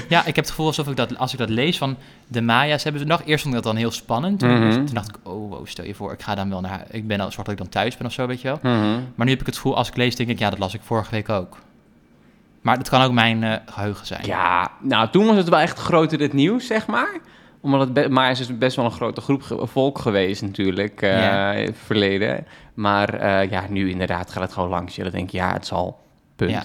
Ja, 0.08 0.18
ik 0.20 0.26
heb 0.26 0.36
het 0.36 0.48
gevoel 0.50 0.66
alsof 0.66 0.88
ik 0.88 0.96
dat, 0.96 1.18
als 1.18 1.32
ik 1.32 1.38
dat 1.38 1.48
lees 1.48 1.78
van 1.78 1.96
de 2.28 2.42
Maya's 2.42 2.82
hebben 2.82 3.00
ze 3.00 3.06
nog. 3.06 3.22
Eerst 3.24 3.42
vond 3.42 3.54
ik 3.56 3.62
dat 3.62 3.72
dan 3.72 3.80
heel 3.82 3.90
spannend. 3.90 4.38
Toen, 4.38 4.58
Mhm. 4.68 4.70
toen 4.84 4.94
dacht 4.94 5.08
ik, 5.08 5.16
oh, 5.22 5.50
wow, 5.50 5.66
stel 5.66 5.84
je 5.84 5.94
voor, 5.94 6.12
ik 6.12 6.22
ga 6.22 6.34
dan 6.34 6.48
wel 6.48 6.60
naar... 6.60 6.84
Ik 6.90 7.06
ben 7.06 7.20
al 7.20 7.30
zorg 7.30 7.36
dat 7.46 7.54
ik 7.54 7.58
dan 7.58 7.68
thuis 7.68 7.96
ben 7.96 8.06
of 8.06 8.12
zo, 8.12 8.26
weet 8.26 8.40
je 8.40 8.48
wel. 8.48 8.58
Mhm. 8.74 9.00
Maar 9.14 9.26
nu 9.26 9.30
heb 9.30 9.40
ik 9.40 9.46
het 9.46 9.56
gevoel, 9.56 9.76
als 9.76 9.88
ik 9.88 9.96
lees, 9.96 10.16
denk 10.16 10.28
ik, 10.28 10.38
ja, 10.38 10.50
dat 10.50 10.58
las 10.58 10.74
ik 10.74 10.80
vorige 10.84 11.10
week 11.10 11.28
ook. 11.28 11.56
Maar 12.60 12.76
dat 12.78 12.88
kan 12.88 13.02
ook 13.02 13.12
mijn 13.12 13.42
eh, 13.44 13.52
geheugen 13.66 14.06
zijn. 14.06 14.26
Ja, 14.26 14.70
nou 14.80 15.08
toen 15.10 15.26
was 15.26 15.36
het 15.36 15.48
wel 15.48 15.58
echt 15.58 15.78
groter 15.78 16.20
het 16.20 16.32
nieuws, 16.32 16.66
zeg 16.66 16.86
maar. 16.86 17.16
Omdat 17.62 17.96
het 17.96 18.08
maar 18.10 18.28
het 18.28 18.38
is 18.38 18.58
best 18.58 18.76
wel 18.76 18.84
een 18.84 18.90
grote 18.90 19.20
groep 19.20 19.42
ge- 19.42 19.66
volk 19.66 19.98
geweest 19.98 20.42
natuurlijk, 20.42 21.02
eh, 21.02 21.18
Ja. 21.18 21.52
in 21.52 21.66
het 21.66 21.76
verleden. 21.84 22.46
Maar 22.74 23.14
eh, 23.14 23.50
ja, 23.50 23.66
nu 23.68 23.90
inderdaad 23.90 24.30
gaat 24.30 24.42
het 24.42 24.52
gewoon 24.52 24.68
langs 24.68 24.96
je. 24.96 25.02
Dan 25.02 25.12
denk 25.12 25.30
je, 25.30 25.36
ja, 25.36 25.52
het 25.52 25.66
zal. 25.66 26.00
Punt. 26.36 26.50
Ja. 26.50 26.62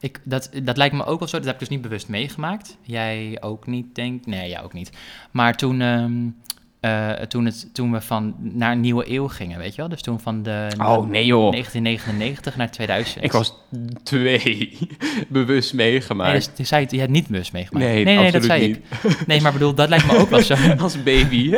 Ik, 0.00 0.20
dat, 0.24 0.50
dat 0.62 0.76
lijkt 0.76 0.94
me 0.94 1.04
ook 1.04 1.18
wel 1.18 1.28
zo. 1.28 1.36
Dat 1.36 1.44
heb 1.46 1.54
ik 1.54 1.60
dus 1.60 1.68
niet 1.68 1.82
bewust 1.82 2.08
meegemaakt. 2.08 2.76
Jij 2.82 3.36
ook 3.40 3.66
niet, 3.66 3.94
denk 3.94 4.26
Nee, 4.26 4.48
jij 4.48 4.62
ook 4.62 4.72
niet. 4.72 4.90
Maar 5.30 5.56
toen, 5.56 5.80
ehm, 5.80 6.12
eh, 6.84 7.10
toen, 7.10 7.44
het, 7.44 7.74
toen 7.74 7.92
we 7.92 8.00
van 8.00 8.34
naar 8.38 8.72
een 8.72 8.80
nieuwe 8.80 9.10
eeuw 9.10 9.28
gingen, 9.28 9.58
weet 9.58 9.74
je 9.74 9.80
wel? 9.80 9.88
Dus 9.88 10.02
toen 10.02 10.20
van 10.20 10.42
de 10.42 10.68
Oh 10.78 11.08
nee 11.08 11.26
joh. 11.26 11.50
1999 11.50 12.56
naar 12.56 12.70
2000. 12.70 13.24
Ik 13.24 13.32
was 13.32 13.54
twee 14.02 14.78
bewust 15.28 15.74
meegemaakt. 15.74 16.30
Nee, 16.30 16.38
dus, 16.38 16.50
je 16.56 16.64
zei 16.64 16.82
het, 16.82 16.90
je 16.90 16.98
hebt 16.98 17.10
niet 17.10 17.26
bewust 17.26 17.52
meegemaakt. 17.52 17.84
Nee, 17.86 18.04
nee, 18.04 18.32
dat 18.32 18.44
zei 18.44 18.66
niet. 18.66 18.76
ik. 18.76 18.82
Nee, 19.26 19.40
maar 19.40 19.52
bedoel, 19.52 19.74
dat 19.74 19.88
lijkt 19.88 20.06
me 20.06 20.18
ook 20.18 20.30
wel 20.30 20.42
zo. 20.42 20.54
Als 20.78 21.02
baby. 21.02 21.54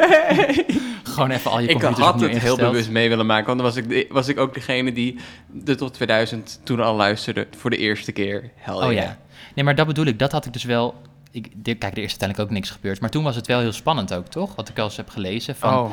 Gewoon 1.03 1.31
even 1.31 1.51
al 1.51 1.61
je 1.61 1.69
ik 1.69 1.83
had 1.83 2.21
het 2.21 2.39
heel 2.39 2.57
bewust 2.57 2.91
mee 2.91 3.09
willen 3.09 3.27
maken. 3.27 3.47
Want 3.47 3.59
dan 3.59 3.67
was 3.67 3.77
ik, 3.77 4.13
was 4.13 4.29
ik 4.29 4.39
ook 4.39 4.55
degene 4.55 4.93
die 4.93 5.17
de 5.53 5.75
tot 5.75 5.95
2000 5.95 6.61
toen 6.65 6.81
al 6.81 6.95
luisterde 6.95 7.47
voor 7.57 7.71
de 7.71 7.77
eerste 7.77 8.13
keer. 8.13 8.51
Hell 8.57 8.75
Oh 8.75 8.93
ja. 8.93 9.19
Nee, 9.55 9.65
maar 9.65 9.75
dat 9.75 9.87
bedoel 9.87 10.07
ik. 10.07 10.19
Dat 10.19 10.33
had 10.33 10.47
ik 10.47 10.53
dus 10.53 10.65
wel... 10.65 10.95
Ik, 11.37 11.53
kijk, 11.63 11.83
er 11.97 12.03
is 12.03 12.09
uiteindelijk 12.11 12.39
ook 12.49 12.51
niks 12.51 12.71
gebeurd. 12.71 13.01
Maar 13.01 13.11
toen 13.11 13.25
was 13.25 13.37
het 13.37 13.47
wel 13.47 13.61
heel 13.61 13.73
spannend 13.73 14.15
ook, 14.15 14.27
toch? 14.27 14.55
Wat 14.55 14.69
ik 14.69 14.79
al 14.79 14.85
eens 14.85 14.97
heb 14.97 15.09
gelezen. 15.09 15.57
Van, 15.57 15.75
Oh, 15.79 15.91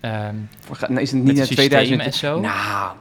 ehm, 0.00 0.34
nou, 0.88 1.00
is 1.00 1.10
het 1.12 1.22
niet 1.22 1.36
naar 1.36 1.46
systemen 1.46 1.70
2000? 1.70 2.00
en 2.00 2.12
zo. 2.12 2.40
Nou, 2.40 2.92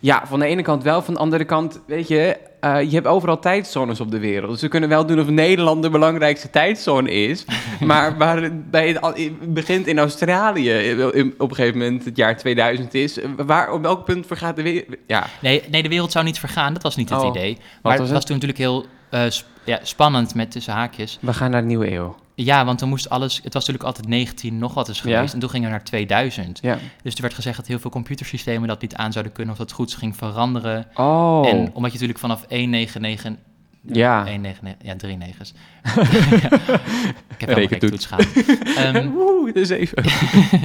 ja, 0.00 0.22
van 0.26 0.38
de 0.38 0.46
ene 0.46 0.62
kant 0.62 0.82
wel, 0.82 1.02
van 1.02 1.14
de 1.14 1.20
andere 1.20 1.44
kant, 1.44 1.80
weet 1.86 2.08
je, 2.08 2.36
eh, 2.60 2.82
je 2.82 2.94
hebt 2.94 3.06
overal 3.06 3.38
tijdzones 3.38 4.00
op 4.00 4.10
de 4.10 4.18
wereld. 4.18 4.50
Dus 4.50 4.60
we 4.60 4.68
kunnen 4.68 4.88
wel 4.88 5.06
doen 5.06 5.20
of 5.20 5.28
Nederland 5.28 5.82
de 5.82 5.90
belangrijkste 5.90 6.50
tijdzone 6.50 7.10
is. 7.10 7.44
maar 7.80 8.16
waar 8.18 8.42
het, 8.42 8.70
bij 8.70 8.88
het, 8.88 9.52
begint 9.54 9.86
in 9.86 9.98
Australië 9.98 10.70
eh, 10.70 10.98
in- 11.14 11.34
op 11.38 11.50
een 11.50 11.56
gegeven 11.56 11.78
moment 11.78 12.04
het 12.04 12.16
jaar 12.16 12.36
2000 12.36 12.94
is. 12.94 13.18
Waar, 13.36 13.72
op 13.72 13.82
welk 13.82 14.04
punt 14.04 14.26
vergaat 14.26 14.56
de 14.56 14.62
wereld? 14.62 14.96
Ja, 15.06 15.26
Nee, 15.40 15.62
nee, 15.70 15.82
de 15.82 15.88
wereld 15.88 16.12
zou 16.12 16.24
niet 16.24 16.38
vergaan, 16.38 16.72
dat 16.72 16.82
was 16.82 16.96
niet 16.96 17.08
het 17.10 17.18
Oh, 17.22 17.26
idee. 17.26 17.58
Maar 17.82 17.92
was 17.98 18.00
het 18.06 18.10
was 18.16 18.24
toen 18.24 18.34
natuurlijk 18.38 18.60
heel 18.60 18.86
sp- 19.30 19.46
ja, 19.64 19.78
spannend 19.82 20.34
met 20.34 20.50
tussen 20.50 20.72
haakjes. 20.72 21.18
we 21.20 21.32
gaan 21.32 21.50
naar 21.50 21.60
de 21.60 21.66
nieuwe 21.66 21.92
eeuw. 21.92 22.16
Ja, 22.34 22.64
want 22.64 22.78
dan 22.78 22.88
moest 22.88 23.10
alles... 23.10 23.34
Het 23.34 23.54
was 23.54 23.66
natuurlijk 23.66 23.84
altijd 23.84 24.08
19 24.08 24.58
nog 24.58 24.74
wat 24.74 24.88
is 24.88 25.00
geweest. 25.00 25.26
Ja. 25.26 25.32
En 25.32 25.38
toen 25.38 25.50
gingen 25.50 25.66
we 25.66 25.74
naar 25.74 25.84
2000. 25.84 26.58
Ja. 26.62 26.78
Dus 27.02 27.14
er 27.14 27.20
werd 27.20 27.34
gezegd 27.34 27.56
dat 27.56 27.66
heel 27.66 27.78
veel 27.78 27.90
computersystemen 27.90 28.68
dat 28.68 28.80
niet 28.80 28.94
aan 28.94 29.12
zouden 29.12 29.32
kunnen... 29.32 29.52
of 29.52 29.58
dat 29.58 29.72
goed 29.72 29.94
ging 29.94 30.16
veranderen. 30.16 30.86
Oh. 30.94 31.48
En 31.48 31.58
omdat 31.58 31.92
je 31.92 31.98
natuurlijk 31.98 32.18
vanaf 32.18 32.44
199... 32.48 33.50
Ja. 33.86 34.16
199, 34.24 34.86
ja, 34.86 34.96
drie 34.96 35.16
negens. 35.16 35.54
ik 37.34 37.40
heb 37.40 37.48
wel 37.48 37.48
een 37.48 37.54
Rekentoets. 37.54 37.68
rekentoets 37.68 38.06
gaan. 38.06 38.94
Ehm, 38.94 39.08
Woe, 39.14 39.52
dus 39.52 39.68
even. 39.68 40.04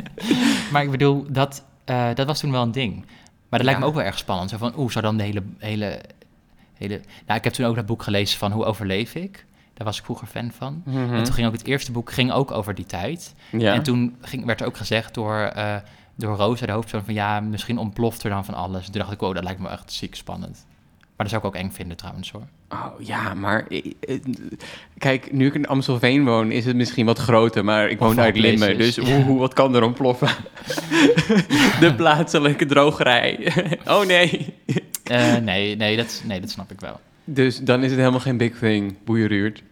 maar 0.72 0.84
ik 0.84 0.92
bedoel, 0.92 1.26
dat, 1.30 1.64
eh, 1.86 2.08
dat 2.14 2.28
was 2.28 2.40
toen 2.40 2.52
wel 2.52 2.62
een 2.62 2.72
ding. 2.72 3.06
Maar 3.50 3.60
dat 3.60 3.64
lijkt 3.64 3.80
me 3.80 3.86
ook 3.86 3.96
wel 3.96 4.04
erg 4.04 4.18
spannend. 4.18 4.50
Zo 4.50 4.58
van, 4.58 4.74
oeh, 4.78 4.92
zou 4.92 5.06
dan 5.06 5.18
de 5.18 5.24
hele, 5.24 5.44
hele, 5.58 6.02
hele... 6.78 7.02
Nou, 7.26 7.38
ik 7.38 7.44
heb 7.44 7.54
toen 7.54 7.66
ook 7.66 7.76
dat 7.76 7.86
boek 7.86 8.04
gelezen 8.04 8.40
van 8.40 8.52
Hoe 8.52 8.66
overleef 8.66 9.16
ik? 9.16 9.46
Daar 9.74 9.88
was 9.88 9.98
ik 9.98 10.04
vroeger 10.04 10.28
fan 10.28 10.52
van. 10.52 10.84
En 10.86 11.24
toen 11.24 11.34
ging 11.34 11.48
ook 11.48 11.54
het 11.54 11.66
eerste 11.66 11.92
boek 11.92 12.12
ging 12.12 12.32
ook 12.32 12.52
over 12.52 12.76
die 12.76 12.86
tijd. 12.86 13.36
Mhm. 13.52 13.62
ja. 13.62 13.74
En 13.74 13.84
toen 13.84 14.16
ging, 14.22 14.46
werd 14.46 14.62
er 14.62 14.68
ook 14.68 14.78
gezegd 14.78 15.14
door, 15.14 15.36
eh, 15.36 15.76
door 16.16 16.36
Rosa, 16.36 16.66
de 16.66 16.72
hoofdpersoon, 16.72 17.06
van 17.06 17.14
ja, 17.14 17.40
misschien 17.40 17.78
ontploft 17.78 18.24
er 18.24 18.30
dan 18.30 18.46
van 18.46 18.54
alles. 18.54 18.86
En 18.86 18.92
toen 18.92 19.02
dacht 19.02 19.14
ik, 19.14 19.22
oh, 19.22 19.34
dat 19.34 19.44
lijkt 19.44 19.60
me 19.60 19.70
echt 19.70 19.92
ziek 19.92 20.16
spannend. 20.16 20.66
Maar 21.00 21.28
dat 21.28 21.30
zou 21.30 21.42
ik 21.42 21.48
ook 21.48 21.62
eng 21.62 21.72
vinden 21.72 21.98
trouwens 21.98 22.32
hoor. 22.32 22.48
Oh 22.70 23.06
ja, 23.06 23.34
maar 23.34 23.68
eh, 23.68 24.20
kijk, 24.98 25.32
nu 25.32 25.46
ik 25.46 25.54
in 25.54 25.68
Amstelveen 25.68 26.26
woon, 26.26 26.52
is 26.52 26.66
het 26.66 26.76
misschien 26.76 27.06
wat 27.06 27.18
groter, 27.18 27.66
maar 27.66 27.90
ik 27.90 28.00
woon 28.00 28.20
uit 28.20 28.38
Limmen, 28.38 28.78
dus 28.78 28.98
hoe, 28.98 29.24
hoe, 29.24 29.40
wat 29.40 29.54
kan 29.54 29.76
er 29.76 29.84
ontploffen? 29.84 30.30
De 31.80 31.94
plaatselijke 31.96 32.66
drogerij. 32.66 33.54
oh 33.86 34.06
nee. 34.06 34.54
Eh, 35.10 35.36
nee, 35.36 35.76
nee 35.76 35.98
dat, 35.98 36.22
nee, 36.26 36.40
dat 36.42 36.50
snap 36.50 36.72
ik 36.72 36.80
wel. 36.80 37.00
Dus 37.24 37.58
dan 37.60 37.84
is 37.84 37.90
het 37.92 38.00
helemaal 38.00 38.20
geen 38.20 38.38
big 38.38 38.58
thing, 38.60 38.96
boeieruurt. 39.04 39.64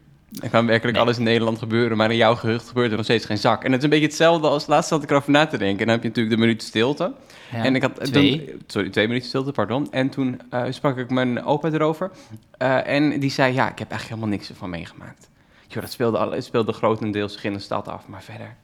Er 0.41 0.49
kan 0.49 0.65
werkelijk 0.65 0.97
Nee. 0.97 1.05
alles 1.05 1.17
in 1.17 1.23
Nederland 1.23 1.57
gebeuren, 1.59 1.97
maar 1.97 2.11
in 2.11 2.17
jouw 2.17 2.35
gehucht 2.35 2.67
gebeurt 2.67 2.89
er 2.91 2.95
nog 2.95 3.05
steeds 3.05 3.25
geen 3.25 3.37
zak. 3.37 3.63
En 3.63 3.71
het 3.71 3.77
is 3.77 3.83
een 3.83 3.89
beetje 3.89 4.05
hetzelfde 4.05 4.47
als 4.47 4.67
laatst 4.67 4.89
zat 4.89 5.03
ik 5.03 5.09
erover 5.09 5.31
na 5.31 5.45
te 5.45 5.57
denken. 5.57 5.79
En 5.79 5.85
dan 5.85 5.93
heb 5.95 6.01
je 6.01 6.07
natuurlijk 6.07 6.35
de 6.35 6.41
minuut 6.41 6.63
stilte. 6.63 7.13
Ja. 7.51 7.63
En 7.63 7.75
ik 7.75 7.81
had 7.81 8.03
Twee. 8.05 8.45
Toen, 8.45 8.61
sorry, 8.67 8.89
twee 8.89 9.07
minuten 9.07 9.27
stilte, 9.27 9.51
pardon. 9.51 9.91
En 9.91 10.09
toen 10.09 10.41
eh, 10.49 10.63
sprak 10.69 10.97
ik 10.97 11.09
mijn 11.09 11.43
opa 11.43 11.71
erover. 11.71 12.11
Eh, 12.57 12.87
en 12.87 13.19
die 13.19 13.31
zei, 13.31 13.53
ja, 13.53 13.69
ik 13.71 13.79
heb 13.79 13.89
eigenlijk 13.91 14.09
helemaal 14.09 14.37
niks 14.37 14.49
ervan 14.49 14.69
meegemaakt. 14.69 15.29
Joh, 15.67 15.81
dat 15.81 15.91
speelde, 15.91 16.17
al, 16.17 16.41
speelde 16.41 16.73
grotendeels 16.73 17.33
zich 17.33 17.43
in 17.43 17.53
de 17.53 17.59
stad 17.59 17.87
af, 17.87 18.07
maar 18.07 18.23
verder. 18.23 18.55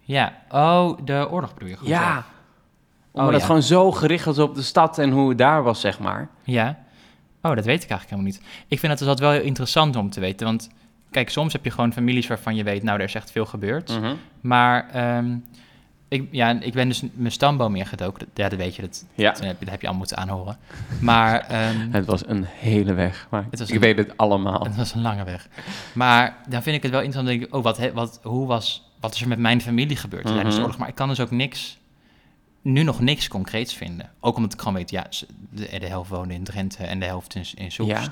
Ja, 0.00 0.32
oh, 0.50 0.98
de 1.04 1.26
oorlog 1.30 1.54
bedoel 1.54 1.68
je? 1.68 1.76
Goed, 1.76 1.88
Ja, 1.88 2.26
omdat 3.16 3.26
Oh, 3.26 3.32
het 3.32 3.40
ja. 3.40 3.46
gewoon 3.46 3.62
zo 3.62 3.92
gericht 3.92 4.24
was 4.24 4.38
op 4.38 4.54
de 4.54 4.62
stad 4.62 4.98
en 4.98 5.10
hoe 5.10 5.28
het 5.28 5.38
daar 5.38 5.62
was, 5.62 5.80
zeg 5.80 5.98
maar. 5.98 6.28
Ja. 6.44 6.78
Oh, 7.42 7.54
dat 7.54 7.64
weet 7.64 7.82
ik 7.82 7.90
eigenlijk 7.90 8.10
helemaal 8.10 8.30
niet. 8.30 8.40
Ik 8.68 8.78
vind 8.78 8.92
het 8.92 8.98
dus 9.00 9.08
altijd 9.08 9.28
wel 9.28 9.36
heel 9.36 9.46
interessant 9.46 9.96
om 9.96 10.10
te 10.10 10.20
weten. 10.20 10.46
Want 10.46 10.70
kijk, 11.10 11.30
soms 11.30 11.52
heb 11.52 11.64
je 11.64 11.70
gewoon 11.70 11.92
families 11.92 12.26
waarvan 12.26 12.56
je 12.56 12.62
weet, 12.64 12.82
nou, 12.82 12.98
er 12.98 13.04
is 13.04 13.14
echt 13.14 13.30
veel 13.30 13.46
gebeurd. 13.46 14.00
Mhm. 14.00 14.14
Maar 14.40 14.88
ehm, 14.92 15.36
ik, 16.08 16.28
ja, 16.30 16.60
ik 16.60 16.72
ben 16.72 16.88
dus 16.88 17.02
mijn 17.12 17.32
stamboom 17.32 17.74
ingedoken. 17.76 18.18
Dat- 18.18 18.28
Ja, 18.34 18.48
dat 18.48 18.58
weet 18.58 18.76
je. 18.76 18.82
Dat, 18.82 19.04
Ja. 19.14 19.30
dat, 19.32 19.40
heb, 19.40 19.58
je- 19.58 19.64
dat 19.64 19.70
heb 19.70 19.80
je 19.82 19.88
al 19.88 19.94
moeten 19.94 20.16
aanhoren. 20.16 20.56
Maar 21.00 21.40
ehm, 21.40 21.76
Het 21.90 22.06
was 22.06 22.26
een 22.28 22.44
hele 22.44 22.94
weg, 22.94 23.26
maar 23.30 23.46
Het 23.50 23.58
was 23.58 23.68
ik 23.68 23.74
een- 23.74 23.80
weet 23.80 23.96
het 23.96 24.16
allemaal. 24.16 24.64
het 24.64 24.76
was 24.76 24.94
een 24.94 25.02
lange 25.02 25.24
weg. 25.24 25.48
Maar 25.94 26.36
dan 26.48 26.62
vind 26.62 26.76
ik 26.76 26.82
het 26.82 26.92
wel 26.92 27.02
interessant. 27.02 27.38
Denk 27.38 27.50
ik, 27.50 27.56
oh, 27.56 27.62
wat, 27.62 27.92
wat, 27.92 28.20
hoe 28.22 28.46
was, 28.46 28.90
wat 29.00 29.14
is 29.14 29.20
er 29.22 29.28
met 29.28 29.38
mijn 29.38 29.60
familie 29.60 29.96
gebeurd 29.96 30.24
tijdens 30.26 30.44
Mhm. 30.46 30.54
de 30.56 30.60
oorlog? 30.62 30.78
Maar 30.78 30.88
ik 30.88 30.94
kan 30.94 31.08
dus 31.08 31.20
ook 31.20 31.30
niks, 31.30 31.78
nu 32.66 32.82
nog 32.82 33.00
niks 33.00 33.28
concreets 33.28 33.74
vinden. 33.74 34.10
Ook 34.20 34.36
omdat 34.36 34.52
ik 34.52 34.58
gewoon 34.58 34.74
weet, 34.74 34.90
ja, 34.90 35.06
de, 35.50 35.78
de 35.78 35.86
helft 35.86 36.10
woonde 36.10 36.34
in 36.34 36.44
Drenthe 36.44 36.84
en 36.84 37.00
de 37.00 37.06
helft 37.06 37.34
in, 37.34 37.44
in 37.54 37.72
Soest. 37.72 37.90
Ja. 37.90 38.08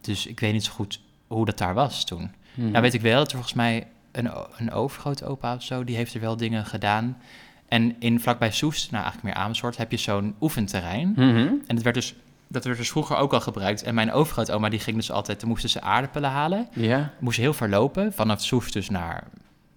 Dus 0.00 0.26
ik 0.26 0.40
weet 0.40 0.52
niet 0.52 0.64
zo 0.64 0.72
goed 0.72 1.00
hoe 1.26 1.44
dat 1.44 1.58
daar 1.58 1.74
was 1.74 2.04
toen. 2.04 2.30
Mhm. 2.54 2.70
Nou 2.70 2.82
weet 2.82 2.94
ik 2.94 3.00
wel 3.00 3.18
dat 3.18 3.26
er 3.26 3.32
volgens 3.32 3.54
mij 3.54 3.86
een, 4.12 4.30
een 4.56 4.72
overgrootopa 4.72 5.54
of 5.54 5.62
zo, 5.62 5.84
die 5.84 5.96
heeft 5.96 6.14
er 6.14 6.20
wel 6.20 6.36
dingen 6.36 6.66
gedaan. 6.66 7.16
En 7.68 7.96
in 7.98 8.20
vlakbij 8.20 8.50
Soest, 8.50 8.90
nou 8.90 9.02
eigenlijk 9.02 9.34
meer 9.34 9.44
Amersfoort, 9.44 9.76
heb 9.76 9.90
je 9.90 9.96
zo'n 9.96 10.34
oefenterrein. 10.40 11.12
Mhm. 11.16 11.52
En 11.66 11.74
dat 11.74 11.82
werd 11.82 11.94
dus, 11.94 12.14
dat 12.48 12.64
werd 12.64 12.78
dus 12.78 12.90
vroeger 12.90 13.16
ook 13.16 13.32
al 13.32 13.40
gebruikt. 13.40 13.82
En 13.82 13.94
mijn 13.94 14.12
overgrootoma, 14.12 14.68
die 14.68 14.80
ging 14.80 14.96
dus 14.96 15.10
altijd, 15.10 15.44
moesten 15.44 15.70
ze 15.70 15.80
aardappelen 15.80 16.30
halen. 16.30 16.68
Ja. 16.72 17.12
Moesten 17.18 17.42
heel 17.42 17.54
ver 17.54 17.68
lopen, 17.68 18.12
vanaf 18.12 18.42
Soest 18.42 18.72
dus 18.72 18.90
naar, 18.90 19.24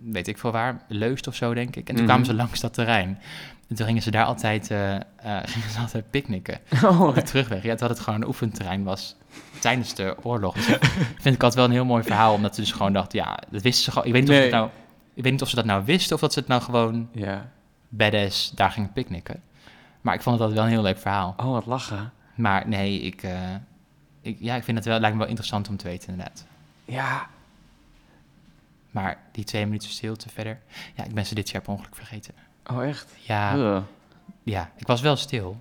weet 0.04 0.28
ik 0.28 0.38
veel 0.38 0.52
waar, 0.52 0.82
Leust 0.88 1.28
of 1.28 1.36
zo 1.36 1.54
denk 1.54 1.76
ik. 1.76 1.78
En 1.78 1.86
toen 1.86 1.96
Mhm. 1.96 2.06
kwamen 2.06 2.26
ze 2.26 2.34
langs 2.34 2.60
dat 2.60 2.74
terrein. 2.74 3.20
En 3.68 3.76
toen 3.76 3.86
gingen 3.86 4.02
ze 4.02 4.12
daar 4.12 4.26
altijd, 4.26 4.72
eh, 4.72 4.96
eh, 4.96 5.02
gingen 5.54 5.70
ze 5.70 5.80
altijd 5.80 6.10
picknicken 6.10 6.60
Oh, 6.84 7.02
op 7.02 7.16
de 7.16 7.22
terugweg. 7.22 7.64
Ja, 7.64 7.70
terwijl 7.70 7.92
het 7.92 8.00
gewoon 8.00 8.22
een 8.22 8.28
oefenterrein 8.28 8.84
was 8.84 9.16
tijdens 9.60 9.94
de 9.96 10.16
oorlog. 10.22 10.54
Dus 10.56 10.68
dat 10.68 10.86
vind 11.22 11.36
ik 11.36 11.44
altijd 11.44 11.54
wel 11.54 11.66
een 11.66 11.72
heel 11.72 11.86
mooi 11.86 12.04
verhaal, 12.04 12.34
omdat 12.34 12.56
ze 12.56 12.62
dus 12.62 12.72
gewoon 12.72 12.94
dachten, 12.94 13.20
ja, 13.20 13.40
dat 13.50 13.62
wisten 13.62 13.84
ze 13.84 13.92
gewoon. 13.92 14.08
Ik 14.08 14.14
weet 14.14 14.22
niet, 14.22 14.32
of, 14.32 14.44
ze 14.44 14.50
nou, 14.50 14.70
ik 15.14 15.24
weet 15.24 15.32
niet 15.32 15.42
of 15.42 15.50
ze 15.50 15.56
dat 15.56 15.66
nou 15.66 15.86
wisten 15.86 16.16
of 16.16 16.22
dat 16.22 16.34
ze 16.34 16.40
het 16.40 16.48
nou 16.48 16.62
gewoon 16.62 17.10
ja. 17.14 17.50
badass 17.90 18.52
daar 18.52 18.72
gingen 18.72 18.92
picknicken. 18.92 19.42
Maar 20.02 20.14
ik 20.14 20.22
vond 20.22 20.36
het 20.40 20.44
altijd 20.48 20.60
wel 20.64 20.70
een 20.70 20.76
heel 20.78 20.92
leuk 20.92 21.02
verhaal. 21.02 21.34
Oh, 21.38 21.52
wat 21.52 21.66
lachen. 21.66 22.12
Maar 22.36 22.68
nee, 22.68 23.02
ik, 23.02 23.24
eh, 23.24 23.32
ik, 24.22 24.38
ja, 24.40 24.56
ik 24.56 24.64
vind 24.64 24.78
het 24.78 24.86
wel, 24.86 25.00
lijkt 25.00 25.14
me 25.16 25.20
wel 25.22 25.30
interessant 25.30 25.70
om 25.70 25.78
te 25.78 25.88
weten 25.88 26.10
inderdaad. 26.10 26.46
Ja. 26.86 27.28
Maar 28.92 29.18
die 29.32 29.44
twee 29.44 29.66
minuten 29.66 29.90
stilte 29.90 30.30
verder, 30.30 30.60
ja, 30.96 31.04
ik 31.04 31.14
ben 31.14 31.26
ze 31.26 31.36
dit 31.36 31.50
jaar 31.50 31.62
per 31.62 31.72
ongeluk 31.72 31.96
vergeten. 31.96 32.34
Oh, 32.72 32.86
echt? 32.86 33.14
Ja, 33.20 33.84
ja 34.44 34.72
ik 34.78 34.88
was 34.88 35.02
wel 35.02 35.16
stil. 35.16 35.58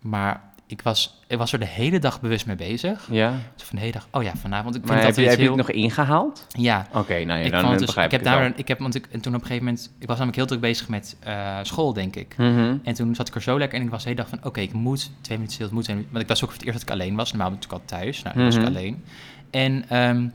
Maar 0.00 0.40
ik 0.66 0.82
was, 0.82 1.22
ik 1.26 1.38
was 1.38 1.52
er 1.52 1.58
de 1.58 1.66
hele 1.66 1.98
dag 1.98 2.20
bewust 2.20 2.46
mee 2.46 2.56
bezig. 2.56 3.08
Ja. 3.10 3.30
Zo 3.54 3.64
van 3.64 3.74
de 3.76 3.80
hele 3.80 3.92
dag, 3.92 4.08
oh 4.10 4.22
ja, 4.22 4.32
vanavond. 4.36 4.74
Ik 4.74 4.80
vind 4.80 4.94
Maar 4.94 5.06
dat 5.06 5.16
heb 5.16 5.24
je, 5.24 5.30
heb 5.30 5.38
je 5.38 5.46
het 5.46 5.56
nog 5.56 5.70
ingehaald? 5.70 6.46
Ja, 6.48 6.86
Oké, 6.92 7.24
nou 7.24 7.38
ja, 7.40 7.44
ik 7.44 7.50
dan 7.50 7.64
het 7.70 7.78
dus, 7.78 7.86
begrijp 7.86 8.06
ik 8.06 8.12
heb 8.12 8.22
daar, 8.22 8.52
ik 8.56 8.68
heb, 8.68 8.78
want 8.78 8.94
ik, 8.94 9.06
en 9.10 9.20
toen 9.20 9.34
op 9.34 9.40
een 9.40 9.46
gegeven 9.46 9.64
moment, 9.66 9.90
ik 9.98 10.06
was 10.06 10.16
namelijk 10.16 10.36
heel 10.36 10.46
druk 10.46 10.60
bezig 10.60 10.88
met 10.88 11.16
eh, 11.20 11.58
school, 11.62 11.92
denk 11.92 12.16
ik. 12.16 12.34
Mhm. 12.36 12.76
En 12.82 12.94
toen 12.94 13.14
zat 13.14 13.28
ik 13.28 13.34
er 13.34 13.42
zo 13.42 13.58
lekker 13.58 13.78
en 13.78 13.84
ik 13.84 13.90
was 13.90 14.02
de 14.02 14.08
hele 14.08 14.20
dag 14.20 14.30
van, 14.30 14.44
oké, 14.44 14.60
ik 14.60 14.72
moet 14.72 15.10
twee 15.20 15.36
minuten 15.38 15.54
stil, 15.54 15.66
het 15.66 15.74
moet 15.74 15.84
twee 15.84 15.96
minuten. 15.96 16.14
Want 16.18 16.30
ik 16.30 16.30
was 16.36 16.44
ook 16.44 16.50
voor 16.50 16.58
het 16.58 16.66
eerst 16.68 16.78
dat 16.80 16.88
ik 16.88 16.94
alleen 17.00 17.16
was. 17.16 17.32
Normaal 17.32 17.48
ben 17.50 17.58
ik 17.58 17.62
natuurlijk 17.64 17.90
al 17.92 17.98
thuis, 17.98 18.22
nou, 18.22 18.36
nu 18.38 18.44
was 18.44 18.54
ik 18.54 18.60
Mhm. 18.60 18.70
alleen. 18.70 19.04
En 19.50 19.84
ehm, 19.88 20.28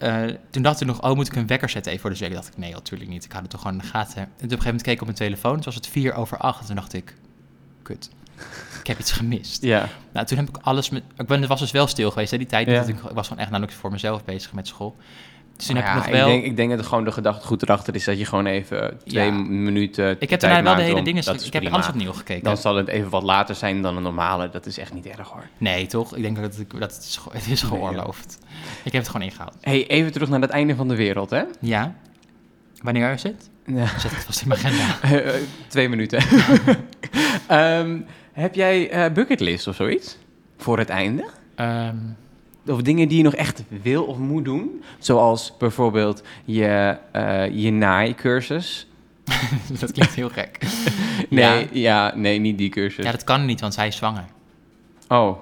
eh, 0.00 0.24
toen 0.50 0.62
dacht 0.62 0.80
ik 0.80 0.86
nog, 0.86 1.02
oh, 1.02 1.14
moet 1.14 1.26
ik 1.26 1.36
een 1.36 1.46
wekker 1.46 1.68
zetten 1.68 1.92
even 1.92 2.02
voor 2.02 2.10
de 2.10 2.16
zeker? 2.16 2.34
dacht 2.34 2.48
ik, 2.48 2.56
nee, 2.56 2.72
natuurlijk 2.72 3.10
niet. 3.10 3.24
Ik 3.24 3.32
had 3.32 3.42
het 3.42 3.50
toch 3.50 3.60
gewoon 3.60 3.76
in 3.76 3.82
de 3.82 3.90
gaten. 3.90 4.16
En 4.16 4.22
toen 4.22 4.28
op 4.28 4.40
een 4.42 4.48
gegeven 4.48 4.64
moment 4.64 4.82
keek 4.82 4.94
ik 4.94 5.00
op 5.00 5.06
mijn 5.06 5.18
telefoon, 5.18 5.54
toen 5.54 5.64
was 5.64 5.74
het 5.74 5.86
vier 5.86 6.14
over 6.14 6.38
acht. 6.38 6.60
En 6.60 6.66
toen 6.66 6.74
dacht 6.74 6.92
ik, 6.92 7.14
kut, 7.82 8.10
ik 8.80 8.86
heb 8.86 8.98
iets 8.98 9.12
gemist. 9.12 9.62
Ja. 9.72 9.88
Nou, 10.12 10.26
toen 10.26 10.38
heb 10.38 10.48
ik 10.48 10.56
alles 10.56 10.90
met... 10.90 11.02
Ik 11.16 11.26
ben, 11.26 11.46
was 11.46 11.60
dus 11.60 11.70
wel 11.70 11.86
stil 11.86 12.10
geweest, 12.10 12.30
hè, 12.30 12.38
die 12.38 12.46
tijd. 12.46 12.66
Ja. 12.66 12.82
ik 12.82 13.00
was 13.00 13.26
gewoon 13.26 13.42
echt 13.42 13.50
namelijk 13.50 13.76
voor 13.76 13.90
mezelf 13.90 14.24
bezig 14.24 14.52
met 14.52 14.66
school. 14.66 14.96
Dus 15.60 15.68
toen 15.68 15.76
heb 15.76 15.84
ja, 15.84 15.90
ik 15.90 15.96
nog 15.96 16.06
wel... 16.06 16.26
Ik 16.28 16.32
denk, 16.32 16.44
ik 16.44 16.56
denk 16.56 16.70
dat 16.76 16.86
gewoon 16.86 17.04
de 17.04 17.12
gedachte 17.12 17.46
goed 17.46 17.62
erachter 17.62 17.94
is 17.94 18.04
dat 18.04 18.18
je 18.18 18.24
gewoon 18.24 18.46
even 18.46 18.98
twee 19.04 19.24
Ja. 19.24 19.30
minuten. 19.32 20.16
ik 20.18 20.30
heb 20.30 20.40
daarna 20.40 20.62
wel 20.62 20.74
de 20.74 20.82
hele 20.82 21.02
dingen... 21.02 21.24
Ik 21.44 21.52
heb 21.52 21.66
alles 21.72 21.88
opnieuw 21.88 22.12
gekeken. 22.12 22.44
Dan 22.44 22.56
zal 22.56 22.76
het 22.76 22.88
even 22.88 23.10
wat 23.10 23.22
later 23.22 23.54
zijn 23.54 23.82
dan 23.82 23.96
een 23.96 24.02
normale. 24.02 24.48
Dat 24.50 24.66
is 24.66 24.78
echt 24.78 24.94
niet 24.94 25.06
erg 25.06 25.28
hoor. 25.28 25.44
Nee, 25.58 25.86
toch? 25.86 26.16
Ik 26.16 26.22
denk 26.22 26.36
dat 26.40 26.56
het, 26.56 26.70
dat 26.70 26.94
het, 26.94 27.04
is, 27.04 27.20
het 27.32 27.46
is 27.46 27.62
Nee, 27.62 27.70
geoorloofd. 27.70 28.38
Ik 28.84 28.92
heb 28.92 29.02
het 29.02 29.10
gewoon 29.10 29.26
ingehaald. 29.26 29.54
hey, 29.60 29.86
even 29.86 30.12
terug 30.12 30.28
naar 30.28 30.40
het 30.40 30.50
einde 30.50 30.74
van 30.76 30.88
de 30.88 30.96
wereld, 30.96 31.30
hè? 31.30 31.42
Ja. 31.60 31.94
Wanneer 32.82 33.12
is 33.12 33.22
het? 33.22 33.50
Ja. 33.66 33.86
Zet 33.98 34.10
het 34.10 34.24
vast 34.24 34.42
in 34.42 34.48
mijn 34.48 34.60
agenda. 34.60 34.84
Eh, 35.02 35.34
eh, 35.34 35.42
twee 35.68 35.88
minuten. 35.88 36.22
Ehm, 37.46 37.98
heb 38.32 38.54
jij 38.54 38.90
eh 38.90 39.12
bucketlist 39.12 39.66
of 39.66 39.74
zoiets? 39.76 40.18
Voor 40.58 40.78
het 40.78 40.88
einde? 40.88 41.24
Ehm, 41.54 41.96
Of 42.66 42.82
dingen 42.82 43.08
die 43.08 43.16
je 43.16 43.22
nog 43.24 43.34
echt 43.34 43.62
wil 43.82 44.04
of 44.04 44.18
moet 44.18 44.44
doen? 44.44 44.82
Zoals 44.98 45.52
bijvoorbeeld 45.58 46.22
je, 46.44 46.96
eh 47.12 47.50
je 47.50 47.70
naaicursus. 47.72 48.86
dat 49.80 49.92
klinkt 49.92 50.14
heel 50.14 50.28
gek. 50.28 50.58
Nee, 51.30 51.58
Ja. 51.60 51.66
ja. 51.72 52.12
nee, 52.16 52.38
niet 52.38 52.58
die 52.58 52.68
cursus. 52.68 53.04
Ja, 53.04 53.10
dat 53.10 53.24
kan 53.24 53.44
niet, 53.44 53.60
want 53.60 53.74
zij 53.74 53.86
is 53.86 53.96
zwanger. 53.96 54.24
Oh, 55.08 55.36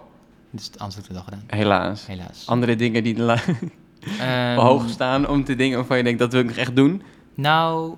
Dus 0.50 0.70
anders 0.76 0.94
heb 0.94 1.04
ik 1.04 1.10
het 1.10 1.18
al 1.18 1.24
gedaan. 1.24 1.42
helaas. 1.46 2.06
Helaas. 2.06 2.46
Andere 2.46 2.76
dingen 2.76 3.02
die 3.02 3.16
Ehm, 4.18 4.56
hoog 4.66 4.88
staan 4.88 5.28
om 5.28 5.44
te 5.44 5.54
dingen 5.56 5.76
waarvan 5.78 5.96
je 5.96 6.02
denkt 6.02 6.18
dat 6.18 6.32
wil 6.32 6.40
ik 6.40 6.46
nog 6.46 6.56
echt 6.56 6.76
doen. 6.76 7.02
Nou, 7.34 7.94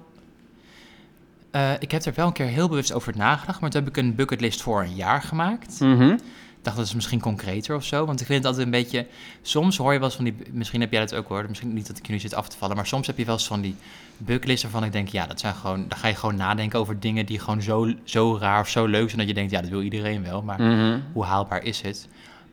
eh, 1.51 1.71
ik 1.79 1.91
heb 1.91 2.05
er 2.05 2.13
wel 2.17 2.27
een 2.27 2.33
keer 2.33 2.47
heel 2.47 2.69
bewust 2.69 2.93
over 2.93 3.17
nagedacht, 3.17 3.61
maar 3.61 3.71
toen 3.71 3.81
heb 3.85 3.91
ik 3.91 3.97
een 3.97 4.15
bucketlist 4.15 4.63
voor 4.63 4.83
een 4.83 4.95
jaar 4.95 5.23
gemaakt. 5.23 5.81
Mhm. 5.81 6.11
Ik 6.11 6.19
dacht, 6.63 6.77
dat 6.77 6.87
is 6.87 6.95
misschien 6.95 7.21
concreter 7.21 7.77
of 7.77 7.85
zo. 7.85 8.07
Want 8.07 8.21
ik 8.21 8.27
vind 8.27 8.39
het 8.39 8.47
altijd 8.47 8.65
een 8.65 8.71
beetje... 8.73 9.07
Soms 9.43 9.77
hoor 9.77 9.93
je 9.93 9.99
wel 9.99 10.07
eens 10.09 10.17
van 10.17 10.25
die... 10.25 10.35
Misschien 10.53 10.81
heb 10.81 10.93
jij 10.93 11.01
dat 11.01 11.15
ook 11.15 11.29
hoor. 11.29 11.45
Misschien 11.49 11.75
niet 11.75 11.87
dat 11.87 11.99
ik 11.99 12.07
je 12.07 12.13
nu 12.13 12.19
zit 12.19 12.35
af 12.35 12.49
te 12.49 12.57
vallen. 12.57 12.77
Maar 12.77 12.87
soms 12.87 13.07
heb 13.07 13.19
je 13.19 13.25
wel 13.25 13.35
eens 13.35 13.47
van 13.47 13.61
die 13.61 13.77
bucklists 14.17 14.63
waarvan 14.63 14.85
ik 14.85 14.93
denk... 14.93 15.09
Ja, 15.09 15.27
dat 15.27 15.41
zijn 15.41 15.55
gewoon... 15.55 15.85
Dan 15.89 15.99
ga 15.99 16.09
je 16.09 16.15
gewoon 16.15 16.37
nadenken 16.37 16.79
over 16.79 17.01
dingen 17.01 17.27
die 17.27 17.39
gewoon 17.39 17.63
zo, 17.63 17.93
zo 18.05 18.37
raar 18.41 18.61
of 18.61 18.69
zo 18.69 18.87
leuk 18.87 19.07
zijn... 19.07 19.19
dat 19.19 19.29
je 19.29 19.35
denkt, 19.35 19.51
ja, 19.51 19.61
dat 19.61 19.71
wil 19.71 19.83
iedereen 19.83 20.23
wel. 20.23 20.43
Maar 20.43 20.63
Mhm. 20.63 20.99
hoe 21.13 21.25
haalbaar 21.25 21.65
is 21.65 21.81
het? 21.81 22.09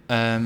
Ehm, 0.05 0.43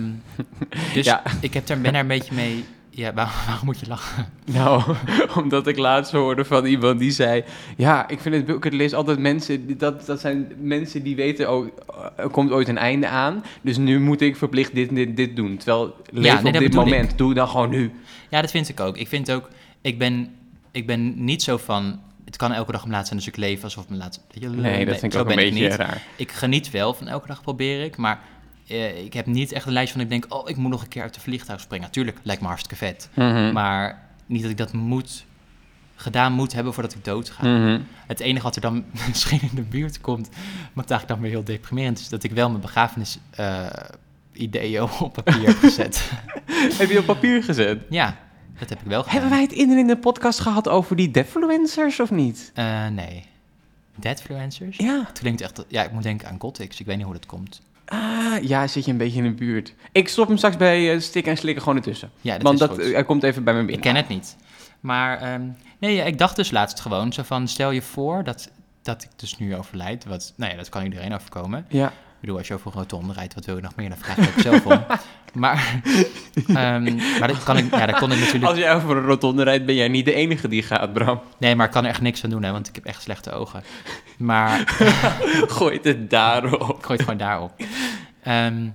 dus 0.93 1.06
Ja. 1.12 1.21
ik 1.41 1.54
heb 1.54 1.67
daar, 1.67 1.82
ben 1.82 1.91
daar 1.91 2.02
een 2.02 2.08
beetje 2.08 2.34
mee... 2.36 2.65
Ja, 2.93 3.13
waarom, 3.17 3.34
waarom 3.45 3.65
moet 3.65 3.80
je 3.80 3.88
lachen? 3.88 4.25
Nou, 4.45 4.95
omdat 5.43 5.67
ik 5.67 5.77
laatst 5.77 6.12
hoorde 6.12 6.45
van 6.45 6.65
iemand 6.65 6.99
die 6.99 7.12
zei... 7.12 7.43
Ja, 7.77 8.08
ik 8.08 8.19
vind 8.19 8.36
het 8.36 8.45
bucketlist 8.45 8.93
altijd 8.93 9.19
mensen... 9.19 9.77
Dat, 9.77 10.06
dat 10.06 10.19
zijn 10.19 10.51
mensen 10.60 11.04
die 11.04 11.15
weten... 11.15 11.51
Oh, 11.54 11.67
er 12.15 12.30
komt 12.30 12.51
ooit 12.51 12.67
een 12.67 12.77
einde 12.77 13.08
aan. 13.08 13.43
Dus 13.62 13.77
nu 13.77 13.99
moet 13.99 14.21
ik 14.21 14.36
verplicht 14.36 14.75
dit, 14.75 14.95
dit, 14.95 15.15
dit 15.15 15.36
doen. 15.36 15.58
Terwijl, 15.58 15.95
leef 16.10 16.41
nee, 16.41 16.54
op 16.54 16.60
dit 16.60 16.73
moment. 16.73 17.17
Doe 17.17 17.34
dan 17.34 17.47
gewoon 17.47 17.69
nu. 17.69 17.91
Ja, 18.30 18.41
dat 18.41 18.51
vind 18.51 18.69
ik 18.69 18.80
ook. 18.80 18.97
Ik 18.97 19.08
vind 19.08 19.32
ook... 19.32 19.49
Ik 19.82 19.97
ben, 19.97 20.36
ik 20.71 20.88
ben 20.88 21.23
niet 21.23 21.43
zo 21.43 21.58
van... 21.58 21.99
Het 22.25 22.38
kan 22.38 22.54
elke 22.54 22.71
dag 22.71 22.84
om 22.84 22.91
laat 22.91 23.08
zijn, 23.08 23.19
dus 23.19 23.27
ik 23.27 23.38
leef 23.38 23.63
alsof 23.63 23.88
mijn 23.88 23.99
laatste... 23.99 24.21
Nee, 24.39 24.86
dat 24.86 24.97
vind 24.99 25.13
ik 25.13 25.19
ook 25.19 25.25
een 25.25 25.32
ik 25.32 25.38
beetje 25.38 25.67
niet. 25.67 25.75
raar. 25.75 26.01
Ik 26.15 26.32
geniet 26.32 26.71
wel 26.71 26.93
van 26.93 27.08
elke 27.08 27.27
dag 27.27 27.41
probeer 27.41 27.84
ik, 27.84 27.97
maar 27.97 28.19
eh, 28.71 29.03
ik 29.03 29.13
heb 29.13 29.25
niet 29.25 29.51
echt 29.51 29.65
een 29.65 29.73
lijst 29.73 29.91
van 29.91 30.01
ik 30.01 30.10
denk, 30.10 30.25
oh, 30.29 30.49
ik 30.49 30.55
moet 30.55 30.71
nog 30.71 30.81
een 30.81 30.88
keer 30.88 31.01
uit 31.01 31.13
de 31.13 31.19
vliegtuig 31.19 31.60
springen. 31.60 31.86
Natuurlijk, 31.86 32.17
lijkt 32.23 32.41
me 32.41 32.47
hartstikke 32.47 32.86
vet. 32.86 33.10
Mhm. 33.13 33.51
Maar 33.51 34.01
niet 34.25 34.41
dat 34.41 34.51
ik 34.51 34.57
dat 34.57 34.73
moet, 34.73 35.25
gedaan 35.95 36.34
moet 36.34 36.53
hebben 36.53 36.73
voordat 36.73 36.93
ik 36.93 37.05
dood 37.05 37.29
ga. 37.29 37.47
Mhm. 37.47 37.81
Het 38.07 38.19
enige 38.19 38.43
wat 38.43 38.55
er 38.55 38.62
dan 38.62 38.84
misschien 39.07 39.41
in 39.41 39.55
de 39.55 39.62
buurt 39.62 40.01
komt, 40.01 40.29
wat 40.73 40.89
eigenlijk 40.89 41.07
dan 41.07 41.19
weer 41.19 41.29
heel 41.29 41.43
deprimerend 41.43 41.99
is, 41.99 42.10
dat 42.10 42.23
ik 42.23 42.31
wel 42.31 42.49
mijn 42.49 42.62
begrafenis 42.62 43.19
eh, 43.29 43.65
ideeën 44.34 44.84
op 44.99 45.13
papier 45.13 45.47
heb 45.47 45.57
gezet. 45.57 46.12
Heb 46.79 46.89
je 46.89 46.99
op 46.99 47.05
papier 47.05 47.43
gezet? 47.43 47.79
ja, 47.89 48.17
dat 48.60 48.69
heb 48.69 48.81
ik 48.81 48.88
wel 48.88 49.03
gedaan. 49.03 49.19
Hebben 49.19 49.38
wij 49.38 49.41
het 49.41 49.51
in 49.51 49.88
de 49.88 49.97
podcast 49.97 50.39
gehad 50.39 50.69
over 50.69 50.95
die 50.95 51.12
defluencers 51.12 51.99
of 51.99 52.12
niet? 52.12 52.51
Eh, 52.53 52.88
nee. 52.88 53.25
Deadfluencers? 53.95 54.77
Ja. 54.77 55.03
Het 55.07 55.19
klinkt 55.19 55.41
echt... 55.41 55.65
Ja, 55.67 55.84
ik 55.84 55.91
moet 55.91 56.03
denken 56.03 56.27
aan 56.27 56.39
Gothics. 56.39 56.79
Ik 56.79 56.86
weet 56.86 56.95
niet 56.95 57.05
hoe 57.05 57.13
dat 57.13 57.25
komt. 57.25 57.62
Ah, 57.91 58.43
ja, 58.43 58.67
zit 58.67 58.86
je 58.86 58.91
een 58.91 58.97
beetje 58.97 59.17
in 59.17 59.23
de 59.23 59.32
buurt. 59.34 59.73
Ik 59.91 60.08
stop 60.08 60.27
hem 60.27 60.38
straks 60.38 60.58
bij 60.58 60.93
eh, 60.93 60.99
stikken 60.99 61.32
en 61.32 61.38
slikken 61.38 61.63
gewoon 61.63 61.77
ertussen. 61.77 62.12
Ja, 62.21 62.34
dat 62.34 62.41
Want 62.41 62.62
is 62.62 62.67
dat, 62.67 62.77
goed. 62.77 62.91
hij 62.93 63.04
komt 63.04 63.23
even 63.23 63.43
bij 63.43 63.54
me 63.54 63.60
Ik 63.60 63.65
binnen. 63.65 63.84
ken 63.86 63.95
het 63.95 64.08
niet. 64.08 64.36
Maar 64.80 65.17
ehm, 65.21 65.41
nee, 65.80 65.95
ja, 65.95 66.04
ik 66.04 66.17
dacht 66.17 66.36
dus 66.36 66.51
laatst 66.51 66.80
gewoon 66.80 67.13
zo 67.13 67.23
van... 67.23 67.47
Stel 67.47 67.71
je 67.71 67.82
voor 67.82 68.23
dat, 68.23 68.49
dat 68.82 69.04
ik 69.04 69.10
dus 69.15 69.38
nu 69.38 69.56
overlijd. 69.56 70.06
Wat, 70.06 70.34
nou 70.36 70.51
ja, 70.51 70.58
dat 70.58 70.69
kan 70.69 70.84
iedereen 70.84 71.13
overkomen. 71.13 71.65
Ja. 71.69 71.88
Ik 71.88 71.93
bedoel, 72.27 72.38
als 72.38 72.47
je 72.47 72.54
over 72.54 72.67
een 72.67 72.77
rotonde 72.77 73.13
rijdt, 73.13 73.34
wat 73.34 73.45
wil 73.45 73.56
je 73.56 73.62
nog 73.62 73.75
meer? 73.75 73.89
Dan 73.89 73.97
vraag 73.97 74.17
ik 74.17 74.30
ook 74.30 74.39
zelf 74.41 74.65
om. 74.65 74.86
Maar, 75.32 75.82
ehm, 76.48 76.96
maar 77.20 77.28
dat 77.28 77.44
kan 77.44 77.58
ik, 77.58 77.72
ja, 77.72 77.86
dat 77.86 77.98
kon 77.98 78.12
ik 78.12 78.20
natuurlijk... 78.20 78.46
Als 78.46 78.58
jij 78.58 78.76
over 78.76 78.98
een 78.98 79.04
rotonde 79.04 79.44
rijdt, 79.44 79.65
ben 79.65 79.76
jij 79.76 79.88
niet 79.88 80.06
de 80.06 80.13
enige 80.13 80.48
die 80.48 80.63
gaat, 80.63 80.94
Bram. 80.94 81.22
Nee, 81.38 81.56
maar 81.56 81.65
ik 81.65 81.72
kan 81.72 81.84
er 81.84 81.89
echt 81.89 82.02
niks 82.02 82.24
aan 82.24 82.30
doen, 82.30 82.44
hè, 82.44 82.52
want 82.52 82.67
ik 82.67 82.76
heb 82.76 82.86
echt 82.86 83.02
slechte 83.02 83.32
ogen. 83.32 83.63
Maar 84.17 84.63
Gooi 85.58 85.80
het 85.82 86.10
daarop. 86.10 86.78
ik 86.78 86.86
gooi 86.86 86.98
het 86.98 87.02
gewoon 87.02 87.17
daarop. 87.17 87.52
Ehm, 88.24 88.70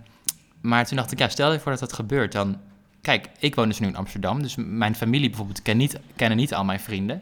maar 0.61 0.87
toen 0.87 0.97
dacht 0.97 1.13
ik, 1.13 1.19
ja, 1.19 1.29
stel 1.29 1.53
je 1.53 1.61
voor 1.61 1.71
dat 1.71 1.81
dat 1.81 1.93
gebeurt, 1.93 2.33
dan... 2.33 2.57
Kijk, 3.01 3.29
ik 3.39 3.55
woon 3.55 3.69
dus 3.69 3.79
nu 3.79 3.87
in 3.87 3.97
Amsterdam, 3.97 4.43
dus 4.43 4.55
mijn 4.59 4.95
familie 4.95 5.29
bijvoorbeeld 5.29 5.63
ken 5.63 5.77
niet, 5.77 5.99
kennen 6.17 6.39
niet 6.39 6.55
al 6.55 6.65
mijn 6.65 6.81
vrienden. 6.81 7.21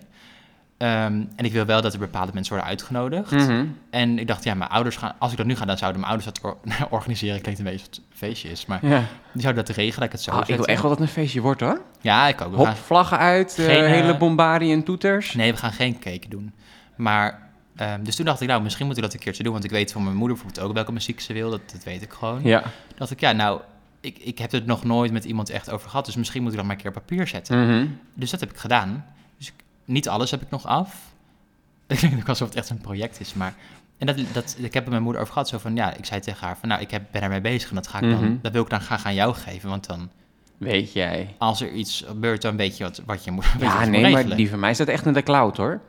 Ehm, 0.78 1.22
en 1.37 1.44
ik 1.44 1.52
wil 1.52 1.64
wel 1.64 1.82
dat 1.82 1.92
er 1.92 1.98
bepaalde 1.98 2.30
mensen 2.34 2.52
worden 2.52 2.70
uitgenodigd. 2.70 3.30
Mhm. 3.30 3.64
En 3.90 4.18
ik 4.18 4.26
dacht, 4.26 4.44
ja, 4.44 4.54
mijn 4.54 4.70
ouders 4.70 4.96
gaan... 4.96 5.12
Als 5.18 5.30
ik 5.30 5.37
dat 5.37 5.46
nu 5.46 5.56
ga, 5.56 5.64
dan 5.64 5.78
zouden 5.78 6.00
mijn 6.00 6.12
ouders 6.12 6.34
dat 6.40 6.44
or- 6.44 6.56
organiseren. 6.98 7.40
Klinkt 7.40 7.60
een 7.60 7.66
beetje 7.66 7.87
als 7.87 7.96
het 7.96 8.06
een 8.10 8.16
feestje 8.16 8.50
is, 8.50 8.66
maar 8.66 8.87
Ja. 8.87 9.02
die 9.32 9.42
zouden 9.42 9.64
dat 9.64 9.76
regelen, 9.76 9.94
dat 9.98 10.04
ik 10.06 10.12
het 10.12 10.22
zo 10.22 10.30
Ah, 10.30 10.48
ik 10.48 10.56
wil 10.56 10.66
echt 10.66 10.80
wel 10.80 10.90
dat 10.90 10.98
het 10.98 11.08
een 11.08 11.14
feestje 11.14 11.40
wordt, 11.40 11.60
hoor. 11.60 11.80
Ja, 12.00 12.28
ik 12.28 12.40
ook. 12.40 12.54
Hop, 12.54 12.66
gaan- 12.66 12.76
vlaggen 12.76 13.18
uit, 13.18 13.56
eh, 13.58 13.64
Geen, 13.64 13.84
eh, 13.84 13.90
hele 13.90 14.16
bombardie 14.16 14.72
en 14.72 14.82
toeters. 14.84 15.34
Nee, 15.34 15.52
we 15.52 15.58
gaan 15.58 15.72
geen 15.72 15.98
cake 15.98 16.28
doen. 16.28 16.52
Maar, 16.96 17.48
ehm, 17.76 18.02
dus 18.02 18.16
toen 18.16 18.24
dacht 18.24 18.40
ik, 18.40 18.48
nou, 18.48 18.62
misschien 18.62 18.87
moet 18.87 18.96
ik 18.96 19.02
dat 19.02 19.12
een 19.12 19.18
keertje 19.18 19.42
doen. 19.42 19.52
Want 19.52 19.64
ik 19.64 19.70
weet 19.70 19.92
van 19.92 20.04
mijn 20.04 20.16
moeder 20.16 20.37
bijvoorbeeld 20.37 20.66
ook 20.66 20.74
welke 20.74 20.92
muziek 20.92 21.20
ze 21.20 21.32
wil. 21.32 21.50
Dat, 21.50 21.60
dat 21.72 21.84
weet 21.84 22.02
ik 22.02 22.12
gewoon. 22.12 22.40
Ja. 22.42 22.60
Toen 22.62 22.70
dacht 22.96 23.10
ik, 23.10 23.20
ja, 23.20 23.32
nou, 23.32 23.60
ik, 24.00 24.18
ik 24.18 24.38
heb 24.38 24.52
het 24.52 24.66
nog 24.66 24.84
nooit 24.84 25.12
met 25.12 25.24
iemand 25.24 25.50
echt 25.50 25.70
over 25.70 25.88
gehad. 25.90 26.04
Dus 26.06 26.16
misschien 26.16 26.42
moet 26.42 26.50
ik 26.50 26.56
dat 26.56 26.66
maar 26.66 26.74
een 26.76 26.80
keer 26.82 26.90
op 26.90 27.06
papier 27.06 27.26
zetten. 27.26 27.66
Mhm. 27.66 27.87
Dus 28.14 28.30
dat 28.30 28.40
heb 28.40 28.50
ik 28.50 28.56
gedaan. 28.58 29.04
Niet 29.85 30.09
alles 30.09 30.31
heb 30.31 30.42
ik 30.42 30.51
nog 30.51 30.66
af. 30.66 30.94
Ik 31.87 32.01
denk 32.01 32.14
ook 32.20 32.29
alsof 32.29 32.49
het 32.49 32.57
echt 32.57 32.70
een 32.70 32.81
project 32.81 33.20
is, 33.20 33.35
maar... 33.35 33.55
En 33.99 34.07
dat, 34.07 34.16
dat, 34.33 34.55
ik 34.59 34.62
heb 34.62 34.73
het 34.73 34.83
met 34.83 34.88
mijn 34.90 35.03
moeder 35.03 35.20
over 35.20 35.33
gehad, 35.33 35.49
zo 35.49 35.59
van, 35.59 35.77
ja, 35.77 35.94
ik 35.94 36.05
zei 36.05 36.20
tegen 36.20 36.47
haar 36.47 36.57
van, 36.59 36.68
nou, 36.68 36.81
ik 36.81 36.90
heb, 36.90 37.03
ben 37.11 37.23
ermee 37.23 37.40
bezig 37.40 37.68
en 37.68 37.75
dat, 37.75 37.87
ga 37.87 38.01
ik 38.01 38.11
dan, 38.11 38.25
Mhm. 38.25 38.37
dat 38.42 38.53
wil 38.53 38.62
ik 38.62 38.70
dan 38.70 38.81
graag 38.81 39.05
aan 39.05 39.14
jou 39.14 39.35
geven. 39.35 39.68
Want 39.68 39.87
dan, 39.87 40.11
Weet 40.59 40.92
jij. 40.92 41.35
als 41.38 41.61
er 41.61 41.70
iets 41.73 42.05
gebeurt, 42.07 42.42
dan 42.42 42.57
weet 42.57 42.77
je 42.77 42.85
wat, 42.85 43.03
wat 43.07 43.25
je 43.25 43.31
moet, 43.31 43.44
je 43.59 43.64
Ja, 43.64 43.79
moet 43.81 43.88
nee, 43.88 44.12
maar 44.12 44.37
die 44.37 44.51
van 44.51 44.59
mij 44.59 44.75
staat 44.75 44.88
echt 44.88 45.07
in 45.07 45.12
de 45.12 45.23
cloud, 45.23 45.57
hoor. 45.57 45.81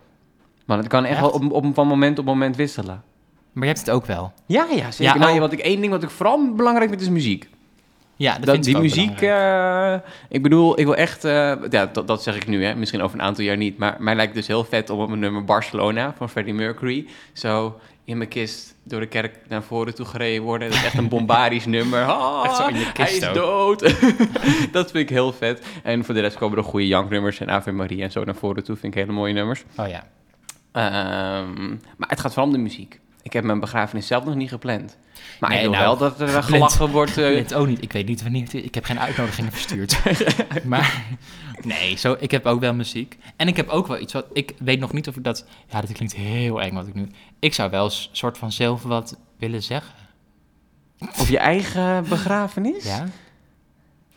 Want 0.66 0.80
het 0.80 0.90
kan 0.90 1.04
echt, 1.06 1.12
Echt? 1.12 1.22
wel 1.22 1.30
op, 1.30 1.52
op, 1.52 1.74
van 1.74 1.88
moment 1.88 2.20
op 2.20 2.26
moment 2.26 2.56
wisselen. 2.56 3.04
Maar 3.52 3.64
je 3.64 3.70
hebt 3.74 3.86
het 3.86 3.96
ook 3.96 4.06
wel. 4.06 4.34
Ja, 4.46 4.68
ja, 4.72 4.92
zeker. 4.92 5.14
Ja, 5.14 5.20
nou, 5.20 5.34
oh. 5.34 5.40
wat 5.40 5.52
ik, 5.52 5.60
één 5.60 5.80
ding 5.82 5.92
wat 5.92 6.04
ik 6.04 6.10
vooral 6.10 6.54
belangrijk 6.54 6.90
vind 6.90 7.02
is 7.02 7.10
muziek. 7.10 7.50
Ja, 8.18 8.40
dat, 8.40 8.64
die 8.64 8.78
muziek, 8.78 9.22
eh, 9.22 9.96
ik 10.30 10.42
bedoel, 10.44 10.80
ik 10.80 10.86
wil 10.86 10.96
echt, 10.96 11.24
eh, 11.24 11.54
ja, 11.70 11.86
dat, 11.86 12.08
dat 12.08 12.24
zeg 12.24 12.36
ik 12.36 12.48
nu, 12.48 12.66
hè, 12.66 12.76
misschien 12.76 13.02
over 13.02 13.20
een 13.20 13.26
aantal 13.26 13.44
jaar 13.44 13.58
niet, 13.58 13.78
maar 13.78 13.96
mij 14.00 14.16
lijkt 14.16 14.34
dus 14.34 14.48
heel 14.48 14.64
vet 14.64 14.90
om 14.90 15.00
op 15.00 15.10
een 15.10 15.20
nummer 15.20 15.44
Barcelona 15.44 16.14
van 16.18 16.30
Freddie 16.30 16.54
Mercury 16.54 17.08
zo 17.34 17.80
in 18.06 18.18
mijn 18.18 18.30
kist 18.30 18.76
door 18.84 19.00
de 19.00 19.08
kerk 19.08 19.40
naar 19.48 19.64
voren 19.64 19.96
toe 19.96 20.06
gereden 20.06 20.44
worden. 20.44 20.70
Dat 20.70 20.78
is 20.78 20.84
echt 20.84 20.98
een 20.98 21.10
bombarisch 21.18 21.66
nummer. 21.66 22.04
Ah, 22.06 22.46
Echt 22.46 22.56
zo 22.56 22.68
in 22.68 22.76
je 22.76 22.92
kist 22.92 23.10
hij 23.10 23.18
is 23.18 23.28
ook. 23.28 23.34
dood. 23.34 23.80
dat 24.72 24.92
vind 24.92 25.04
ik 25.04 25.10
heel 25.10 25.34
vet. 25.34 25.66
En 25.84 26.06
voor 26.06 26.14
de 26.14 26.20
rest 26.20 26.38
komen 26.38 26.58
er 26.58 26.64
goede 26.64 26.88
janknummers 26.88 27.40
en 27.40 27.50
Ave 27.50 27.72
Maria 27.72 28.04
en 28.04 28.12
zo 28.12 28.24
naar 28.24 28.36
voren 28.36 28.64
toe. 28.64 28.76
Vind 28.76 28.94
ik 28.94 29.00
hele 29.00 29.12
mooie 29.12 29.34
nummers. 29.34 29.64
Oh 29.78 29.88
ja. 29.88 30.04
Ehm, 30.72 31.70
maar 31.98 32.10
het 32.10 32.20
gaat 32.20 32.34
vooral 32.34 32.52
om 32.52 32.58
de 32.58 32.62
muziek. 32.64 33.00
Ik 33.26 33.34
heb 33.34 33.44
mijn 33.44 33.60
begrafenis 33.60 34.08
zelf 34.08 34.26
nog 34.26 34.36
niet 34.36 34.50
gepland. 34.50 34.98
Maar 35.40 35.50
Nee, 35.50 35.60
ik 35.60 35.66
wil 35.66 35.74
nou, 35.74 35.86
wel 35.86 35.98
dat 35.98 36.20
er 36.20 36.28
gepland. 36.28 36.46
gelachen 36.46 36.90
wordt. 36.90 37.16
Het 37.16 37.54
ook 37.54 37.68
niet. 37.68 37.82
Ik 37.82 37.92
weet 37.92 38.08
niet 38.08 38.24
wanneer 38.24 38.44
het. 38.44 38.54
Ik 38.54 38.76
heb 38.76 38.84
geen 38.84 39.00
uitnodigingen 39.00 39.52
verstuurd. 39.52 40.00
maar 40.64 41.04
nee, 41.62 41.96
zo, 41.96 42.16
ik 42.20 42.32
heb 42.32 42.46
ook 42.46 42.60
wel 42.60 42.74
muziek. 42.74 43.18
En 43.36 43.48
ik 43.48 43.56
heb 43.56 43.70
ook 43.70 43.88
wel 43.88 44.00
iets 44.00 44.14
wat... 44.14 44.26
Ik 44.34 44.54
weet 44.60 44.80
nog 44.80 44.94
niet 44.94 45.08
of 45.08 45.16
ik 45.16 45.24
dat... 45.24 45.46
Ja, 45.70 45.82
dat 45.82 45.92
klinkt 45.92 46.16
heel 46.16 46.62
eng 46.62 46.74
wat 46.74 46.88
ik 46.88 46.94
nu... 46.94 47.08
Ik 47.40 47.54
zou 47.54 47.70
wel 47.70 47.86
een 47.86 48.08
soort 48.12 48.38
van 48.38 48.52
zelf 48.52 48.84
wat 48.84 49.18
willen 49.38 49.64
zeggen. 49.64 49.94
Op 51.20 51.28
je 51.28 51.38
eigen 51.38 52.10
begrafenis? 52.10 52.84
Ja? 52.84 53.06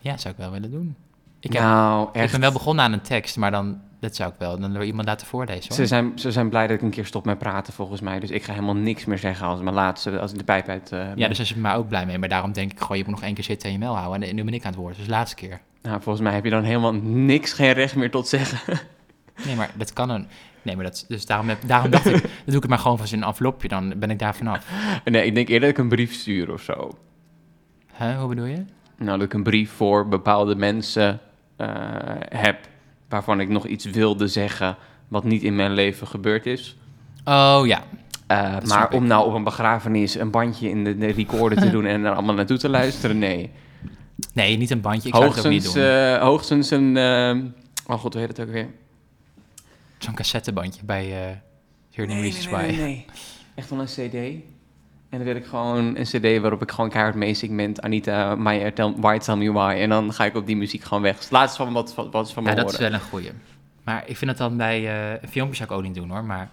Ja, 0.00 0.16
zou 0.16 0.34
ik 0.34 0.40
wel 0.40 0.50
willen 0.50 0.70
doen. 0.70 0.96
Ik, 1.40 1.52
heb, 1.52 1.62
nou, 1.62 2.08
ik 2.08 2.14
echt. 2.14 2.32
ben 2.32 2.40
wel 2.40 2.52
begonnen 2.52 2.84
aan 2.84 2.92
een 2.92 3.02
tekst, 3.02 3.36
maar 3.36 3.50
dan... 3.50 3.80
Dat 4.00 4.16
zou 4.16 4.30
ik 4.30 4.34
wel 4.38 4.58
dan 4.60 4.72
door 4.72 4.84
iemand 4.84 5.06
laten 5.08 5.26
voorlezen, 5.26 5.64
hoor. 5.68 5.76
Ze 5.76 5.86
zijn, 5.86 6.12
ze 6.18 6.32
zijn 6.32 6.48
blij 6.48 6.66
dat 6.66 6.76
ik 6.76 6.82
een 6.82 6.90
keer 6.90 7.06
stop 7.06 7.24
met 7.24 7.38
praten, 7.38 7.72
volgens 7.72 8.00
mij. 8.00 8.20
Dus 8.20 8.30
ik 8.30 8.42
ga 8.42 8.52
helemaal 8.52 8.74
niks 8.76 9.04
meer 9.04 9.18
zeggen 9.18 9.46
als 9.46 9.60
mijn 9.60 9.74
laatste, 9.74 10.18
als 10.18 10.32
ik 10.32 10.38
de 10.38 10.44
pijp 10.44 10.68
uit... 10.68 10.92
eh, 10.92 10.98
Ja, 10.98 11.28
dus 11.28 11.36
daar 11.36 11.46
is 11.46 11.48
het 11.48 11.58
maar 11.58 11.76
ook 11.76 11.88
blij 11.88 12.06
mee. 12.06 12.18
Maar 12.18 12.28
daarom 12.28 12.52
denk 12.52 12.72
ik, 12.72 12.80
goh, 12.80 12.96
je 12.96 13.02
moet 13.04 13.14
nog 13.14 13.22
één 13.22 13.34
keer 13.34 13.44
zitten 13.44 13.66
en 13.68 13.72
je 13.74 13.80
mel 13.80 13.96
houden. 13.96 14.28
En 14.28 14.34
nu 14.34 14.44
ben 14.44 14.54
ik 14.54 14.62
aan 14.64 14.70
het 14.70 14.80
woord, 14.80 14.96
dus 14.96 15.04
de 15.04 15.10
laatste 15.10 15.36
keer. 15.36 15.60
Nou, 15.82 16.02
volgens 16.02 16.24
mij 16.24 16.34
heb 16.34 16.44
je 16.44 16.50
dan 16.50 16.62
helemaal 16.62 16.94
niks, 17.02 17.52
geen 17.52 17.72
recht 17.72 17.96
meer 17.96 18.10
tot 18.10 18.28
zeggen. 18.28 18.58
Nee, 19.46 19.56
maar 19.56 19.70
dat 19.74 19.92
kan 19.92 20.10
een... 20.10 20.26
Nee, 20.62 20.76
maar 20.76 20.84
dat... 20.84 21.04
Dus 21.08 21.26
daarom, 21.26 21.48
heb, 21.48 21.58
daarom 21.66 21.90
dacht 21.90 22.06
ik, 22.06 22.12
dan 22.22 22.30
doe 22.44 22.54
ik 22.54 22.60
het 22.60 22.68
maar 22.68 22.78
gewoon 22.78 22.98
van 22.98 23.06
zijn 23.06 23.22
envelopje, 23.22 23.68
dan 23.68 23.94
ben 23.96 24.10
ik 24.10 24.18
daar 24.18 24.34
vanaf. 24.34 24.66
nee, 25.04 25.26
ik 25.26 25.34
denk 25.34 25.48
eerder 25.48 25.68
dat 25.68 25.78
ik 25.78 25.82
een 25.84 25.88
brief 25.88 26.12
stuur 26.14 26.52
of 26.52 26.62
zo. 26.62 26.90
Huh, 27.98 28.18
hoe 28.18 28.28
bedoel 28.28 28.44
je? 28.44 28.64
Nou, 28.96 29.18
dat 29.18 29.22
ik 29.26 29.32
een 29.32 29.42
brief 29.42 29.70
voor 29.70 30.08
bepaalde 30.08 30.54
mensen 30.54 31.20
eh, 31.56 31.68
heb... 32.28 32.58
waarvan 33.08 33.40
ik 33.40 33.48
nog 33.48 33.66
iets 33.66 33.84
wilde 33.84 34.28
zeggen 34.28 34.76
wat 35.08 35.24
niet 35.24 35.42
in 35.42 35.56
mijn 35.56 35.72
leven 35.72 36.06
gebeurd 36.06 36.46
is. 36.46 36.76
Oh 37.24 37.60
ja. 37.64 37.82
Eh, 38.26 38.56
maar 38.66 38.90
om 38.92 39.06
nou 39.06 39.26
op 39.26 39.34
een 39.34 39.44
begrafenis 39.44 40.14
een 40.14 40.30
bandje 40.30 40.68
in 40.70 40.84
de, 40.84 40.98
de 40.98 41.06
recorder 41.06 41.58
te 41.58 41.70
doen... 41.76 41.84
en 41.86 42.04
er 42.04 42.12
allemaal 42.12 42.34
naartoe 42.34 42.58
te 42.58 42.68
luisteren, 42.68 43.18
nee. 43.18 43.50
Nee, 44.32 44.56
niet 44.56 44.70
een 44.70 44.80
bandje. 44.80 45.08
Ik 45.08 45.14
zou 45.14 45.28
het 45.28 45.38
ook 45.38 45.52
niet 45.52 45.74
doen. 45.74 45.82
eh, 45.82 46.18
hoogstens 46.18 46.70
een... 46.70 46.96
eh, 46.96 47.36
oh 47.86 47.98
god, 48.00 48.12
hoe 48.12 48.22
heet 48.22 48.36
het 48.36 48.46
ook 48.46 48.52
weer? 48.52 48.68
Zo'n 49.98 50.14
cassettebandje 50.14 50.84
bij 50.84 51.06
uh, 51.06 51.36
Hearing 51.90 52.20
Nee, 52.20 52.30
Reasons 52.30 52.46
nee, 52.50 52.66
nee, 52.66 52.76
nee. 52.76 53.04
Echt 53.54 53.70
wel 53.70 53.80
een 53.80 53.86
cd. 53.86 54.44
En 55.10 55.18
dan 55.18 55.26
wil 55.26 55.36
ik 55.36 55.46
gewoon 55.46 55.96
een 55.96 56.02
cd 56.04 56.40
waarop 56.40 56.62
ik 56.62 56.70
gewoon 56.70 56.90
keihard 56.90 57.14
meezing 57.14 57.78
Anita 57.80 58.34
Meijer, 58.34 58.72
tell, 58.74 58.94
Why 58.96 59.18
Tell 59.18 59.36
Me 59.36 59.52
Why. 59.52 59.74
En 59.80 59.88
dan 59.88 60.12
ga 60.12 60.24
ik 60.24 60.34
op 60.36 60.46
die 60.46 60.56
muziek 60.56 60.82
gewoon 60.82 61.02
weg. 61.02 61.18
Het 61.18 61.30
laatste 61.30 61.62
van 61.64 61.72
wat, 61.72 61.94
wat, 62.10 62.32
van 62.32 62.42
me 62.42 62.48
Ja, 62.48 62.54
dat 62.54 62.64
is 62.72 62.72
horen. 62.76 62.90
wel 62.90 63.00
een 63.00 63.06
goeie. 63.06 63.30
Maar 63.84 64.02
ik 64.06 64.16
vind 64.16 64.30
het 64.30 64.38
dan 64.38 64.56
bij 64.56 64.76
eh, 64.88 65.22
een 65.22 65.28
filmpje 65.28 65.56
zou 65.56 65.70
ik 65.70 65.76
ook 65.76 65.82
niet 65.82 65.94
doen 65.94 66.10
hoor. 66.10 66.24
Maar 66.24 66.50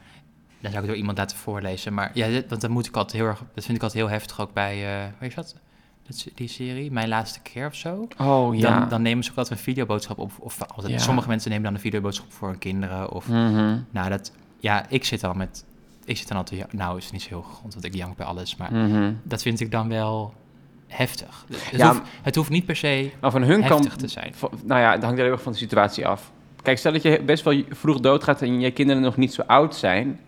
dan 0.59 0.71
zou 0.71 0.83
ik 0.83 0.89
door 0.89 0.97
iemand 0.99 1.17
laten 1.17 1.37
voorlezen. 1.37 1.93
Maar 1.93 2.11
ja, 2.13 2.27
dit- 2.27 2.49
want 2.49 2.61
dat 2.61 2.69
moet 2.69 2.85
ik 2.87 2.95
altijd 2.95 3.21
heel 3.21 3.29
erg. 3.29 3.39
Dat 3.53 3.65
vind 3.65 3.77
ik 3.77 3.83
altijd 3.83 4.03
heel 4.03 4.11
heftig 4.13 4.39
ook 4.41 4.53
bij. 4.53 4.85
eh 4.97 5.03
weet 5.19 5.29
je 5.29 5.35
wat? 5.35 5.55
Die 6.35 6.47
serie, 6.47 6.91
Mijn 6.91 7.07
Laatste 7.07 7.41
Keer 7.41 7.67
of 7.67 7.75
zo. 7.75 8.07
Oh 8.17 8.55
ja. 8.55 8.79
Dan, 8.79 8.89
dan 8.89 9.01
nemen 9.01 9.23
ze 9.23 9.31
ook 9.31 9.37
altijd 9.37 9.57
een 9.57 9.63
videoboodschap 9.63 10.17
op. 10.17 10.31
Of 10.39 10.61
altijd, 10.61 10.93
Ja. 10.93 10.99
sommige 10.99 11.27
mensen 11.27 11.49
nemen 11.49 11.65
dan 11.65 11.73
een 11.73 11.79
videoboodschap 11.79 12.31
voor 12.31 12.47
hun 12.49 12.57
kinderen. 12.57 13.11
Of, 13.11 13.27
Mhm, 13.27 13.77
nou, 13.89 14.09
dat, 14.09 14.31
ja, 14.59 14.85
ik 14.89 15.03
zit 15.05 15.23
al 15.23 15.33
met. 15.33 15.65
Ik 16.05 16.17
zit 16.17 16.27
dan 16.27 16.37
altijd. 16.37 16.73
Nou, 16.73 16.97
is 16.97 17.03
het 17.03 17.13
niet 17.13 17.21
zo 17.21 17.27
heel 17.29 17.41
grond, 17.41 17.73
want 17.73 17.85
ik 17.85 17.95
jank 17.95 18.17
bij 18.17 18.25
alles. 18.25 18.55
Maar 18.55 18.73
mhm. 18.73 19.13
dat 19.23 19.41
vind 19.41 19.59
ik 19.59 19.71
dan 19.71 19.89
wel 19.89 20.33
heftig. 20.87 21.45
Het, 21.51 21.79
Ja, 21.79 21.87
hoeft, 21.87 22.01
het 22.21 22.35
hoeft 22.35 22.49
niet 22.49 22.65
per 22.65 22.75
se 22.75 23.11
Maar 23.21 23.31
van 23.31 23.41
hun 23.43 23.63
heftig 23.63 23.87
kant... 23.87 23.99
te 23.99 24.07
zijn. 24.07 24.33
nou 24.63 24.81
ja, 24.81 24.91
het 24.91 25.03
hangt 25.03 25.19
heel 25.19 25.31
erg 25.31 25.41
van 25.41 25.51
de 25.51 25.57
situatie 25.57 26.07
af. 26.07 26.31
Kijk, 26.61 26.77
stel 26.77 26.91
dat 26.91 27.01
je 27.01 27.21
best 27.25 27.43
wel 27.43 27.63
vroeg 27.69 27.99
doodgaat 27.99 28.41
en 28.41 28.59
je 28.59 28.71
kinderen 28.71 29.01
nog 29.01 29.17
niet 29.17 29.33
zo 29.33 29.41
oud 29.47 29.75
zijn... 29.75 30.19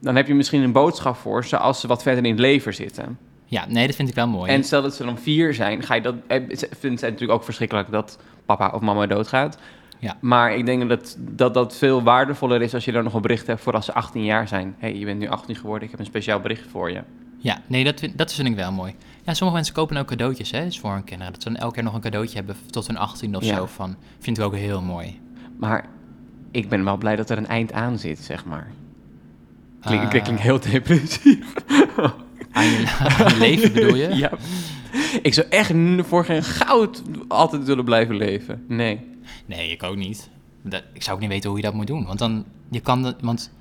dan 0.00 0.16
heb 0.16 0.26
je 0.26 0.34
misschien 0.34 0.62
een 0.62 0.72
boodschap 0.72 1.16
voor 1.16 1.44
ze 1.44 1.58
als 1.58 1.80
ze 1.80 1.86
wat 1.86 2.02
verder 2.02 2.24
in 2.24 2.30
het 2.30 2.40
leven 2.40 2.74
zitten. 2.74 3.18
Ja, 3.44 3.64
nee, 3.68 3.86
dat 3.86 3.96
vind 3.96 4.08
ik 4.08 4.14
wel 4.14 4.28
mooi. 4.28 4.50
En 4.50 4.64
stel 4.64 4.82
dat 4.82 4.94
ze 4.94 5.04
dan 5.04 5.18
vier 5.18 5.54
zijn, 5.54 5.82
ga 5.82 5.94
je 5.94 6.00
dat... 6.00 6.14
eh, 6.26 6.56
ze- 6.56 6.68
Vindt 6.78 7.00
zij 7.00 7.10
natuurlijk 7.10 7.38
ook 7.38 7.44
verschrikkelijk 7.44 7.90
dat 7.90 8.18
papa 8.46 8.70
of 8.74 8.80
mama 8.80 9.06
doodgaat. 9.06 9.58
Ja. 10.00 10.16
Maar 10.20 10.54
ik 10.56 10.66
denk 10.66 10.88
dat, 10.88 11.16
dat 11.18 11.54
dat 11.54 11.76
veel 11.76 12.02
waardevoller 12.02 12.62
is 12.62 12.74
als 12.74 12.84
je 12.84 12.92
dan 12.92 13.04
nog 13.04 13.14
een 13.14 13.22
bericht 13.22 13.46
hebt 13.46 13.60
voor 13.60 13.72
als 13.72 13.84
ze 13.84 13.92
18 13.94 14.24
jaar 14.24 14.48
zijn. 14.48 14.74
hey, 14.78 14.94
je 14.96 15.04
bent 15.04 15.18
nu 15.18 15.28
18 15.28 15.56
geworden, 15.56 15.84
ik 15.84 15.90
heb 15.90 16.00
een 16.00 16.06
speciaal 16.06 16.40
bericht 16.40 16.66
voor 16.70 16.90
je. 16.90 17.00
Ja, 17.38 17.58
nee, 17.66 17.84
dat 17.84 18.00
vind, 18.00 18.18
dat 18.18 18.32
vind 18.34 18.48
ik 18.48 18.54
wel 18.54 18.72
mooi. 18.72 18.94
Ja, 19.24 19.34
sommige 19.34 19.56
mensen 19.56 19.74
kopen 19.74 19.96
ook 19.96 20.06
cadeautjes 20.06 20.50
hè, 20.50 20.64
dus 20.64 20.78
voor 20.80 20.92
hun 20.92 21.04
kinderen. 21.04 21.32
Dat 21.32 21.42
ze 21.42 21.48
dan 21.48 21.58
elke 21.58 21.74
keer 21.74 21.82
nog 21.82 21.94
een 21.94 22.00
cadeautje 22.00 22.36
hebben 22.36 22.56
tot 22.70 22.86
hun 22.86 22.96
18 22.96 23.36
of 23.36 23.44
Ja. 23.44 23.56
zo. 23.56 23.66
Van, 23.66 23.96
vind 24.18 24.38
ik 24.38 24.44
ook 24.44 24.54
heel 24.56 24.82
mooi. 24.82 25.20
Maar 25.58 25.84
ik 26.50 26.68
ben 26.68 26.84
wel 26.84 26.96
blij 26.96 27.16
dat 27.16 27.30
er 27.30 27.38
een 27.38 27.46
eind 27.46 27.72
aan 27.72 27.98
zit, 27.98 28.18
zeg 28.18 28.44
maar. 28.44 28.66
Klink, 29.80 30.02
Ah. 30.08 30.14
ik 30.14 30.22
klink 30.22 30.38
heel 30.38 30.60
depressief. 30.60 31.52
Aan 32.52 32.64
je, 32.64 32.84
aan 33.18 33.28
je 33.32 33.38
leven 33.38 33.72
bedoel 33.72 33.94
je? 33.94 34.08
ja. 34.24 34.30
Ik 35.22 35.34
zou 35.34 35.46
echt 35.50 35.72
voor 36.08 36.24
geen 36.24 36.42
goud 36.42 37.02
altijd 37.28 37.64
willen 37.64 37.84
blijven 37.84 38.16
leven. 38.16 38.64
Nee. 38.68 39.00
Nee, 39.46 39.70
ik 39.70 39.82
ook 39.82 39.96
niet. 39.96 40.30
Dat, 40.62 40.82
ik 40.92 41.02
zou 41.02 41.14
ook 41.14 41.22
niet 41.22 41.30
weten 41.30 41.48
hoe 41.50 41.58
je 41.58 41.64
dat 41.64 41.74
moet 41.74 41.86
doen. 41.86 42.06
Want 42.06 42.18
dan, 42.18 42.44
je 42.70 42.80
kan 42.80 43.02
dat, 43.02 43.16
want 43.20 43.52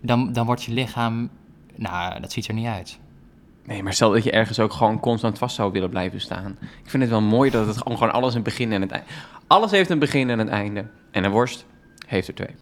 dan, 0.00 0.32
dan 0.32 0.46
wordt 0.46 0.62
je 0.62 0.72
lichaam, 0.72 1.30
nou, 1.74 2.20
dat 2.20 2.32
ziet 2.32 2.48
er 2.48 2.54
niet 2.54 2.66
uit. 2.66 2.98
Nee, 3.64 3.82
maar 3.82 3.92
stel 3.92 4.10
dat 4.10 4.24
je 4.24 4.30
ergens 4.30 4.58
ook 4.58 4.72
gewoon 4.72 5.00
constant 5.00 5.38
vast 5.38 5.54
zou 5.54 5.72
willen 5.72 5.90
blijven 5.90 6.20
staan. 6.20 6.56
Ik 6.60 6.90
vind 6.90 7.02
het 7.02 7.12
wel 7.12 7.20
mooi 7.20 7.50
dat 7.50 7.66
het 7.66 7.76
gewoon, 7.76 7.98
gewoon 7.98 8.12
alles 8.12 8.34
een 8.34 8.42
begin 8.42 8.72
en 8.72 8.80
het 8.80 8.90
einde... 8.90 9.06
Alles 9.46 9.70
heeft 9.70 9.90
een 9.90 9.98
begin 9.98 10.30
en 10.30 10.38
een 10.38 10.48
einde. 10.48 10.86
En 11.10 11.24
een 11.24 11.30
worst 11.30 11.66
heeft 12.06 12.28
er 12.28 12.34
twee. 12.34 12.54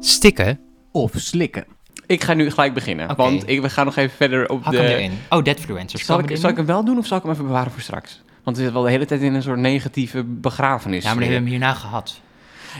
Stikken? 0.00 0.60
Of 0.92 1.12
slikken. 1.14 1.64
Ik 2.06 2.22
ga 2.24 2.34
nu 2.34 2.50
gelijk 2.50 2.74
beginnen, 2.74 3.16
want 3.16 3.48
ik, 3.48 3.60
we 3.60 3.70
gaan 3.70 3.84
nog 3.84 3.96
even 3.96 4.16
verder 4.16 4.48
op 4.48 4.64
Hak 4.64 4.72
de... 4.72 4.78
hem 4.78 4.90
erin. 4.90 5.12
Oh, 5.28 5.42
deadfluencers. 5.42 6.04
Zal 6.04 6.18
ik, 6.18 6.36
zal 6.36 6.50
ik 6.50 6.56
hem 6.56 6.66
wel 6.66 6.84
doen 6.84 6.98
of 6.98 7.06
zal 7.06 7.16
ik 7.16 7.22
hem 7.22 7.32
even 7.32 7.44
bewaren 7.44 7.72
voor 7.72 7.80
straks? 7.80 8.22
Want 8.44 8.56
we 8.56 8.62
zitten 8.62 8.72
wel 8.72 8.82
de 8.82 8.90
hele 8.90 9.04
tijd 9.06 9.20
in 9.22 9.34
een 9.34 9.42
soort 9.42 9.58
negatieve 9.58 10.24
begrafenis. 10.24 11.02
Ja, 11.04 11.08
maar 11.14 11.22
die 11.22 11.32
hebben 11.32 11.48
we 11.50 11.54
hem 11.54 11.62
hierna 11.62 11.80
gehad. 11.80 12.20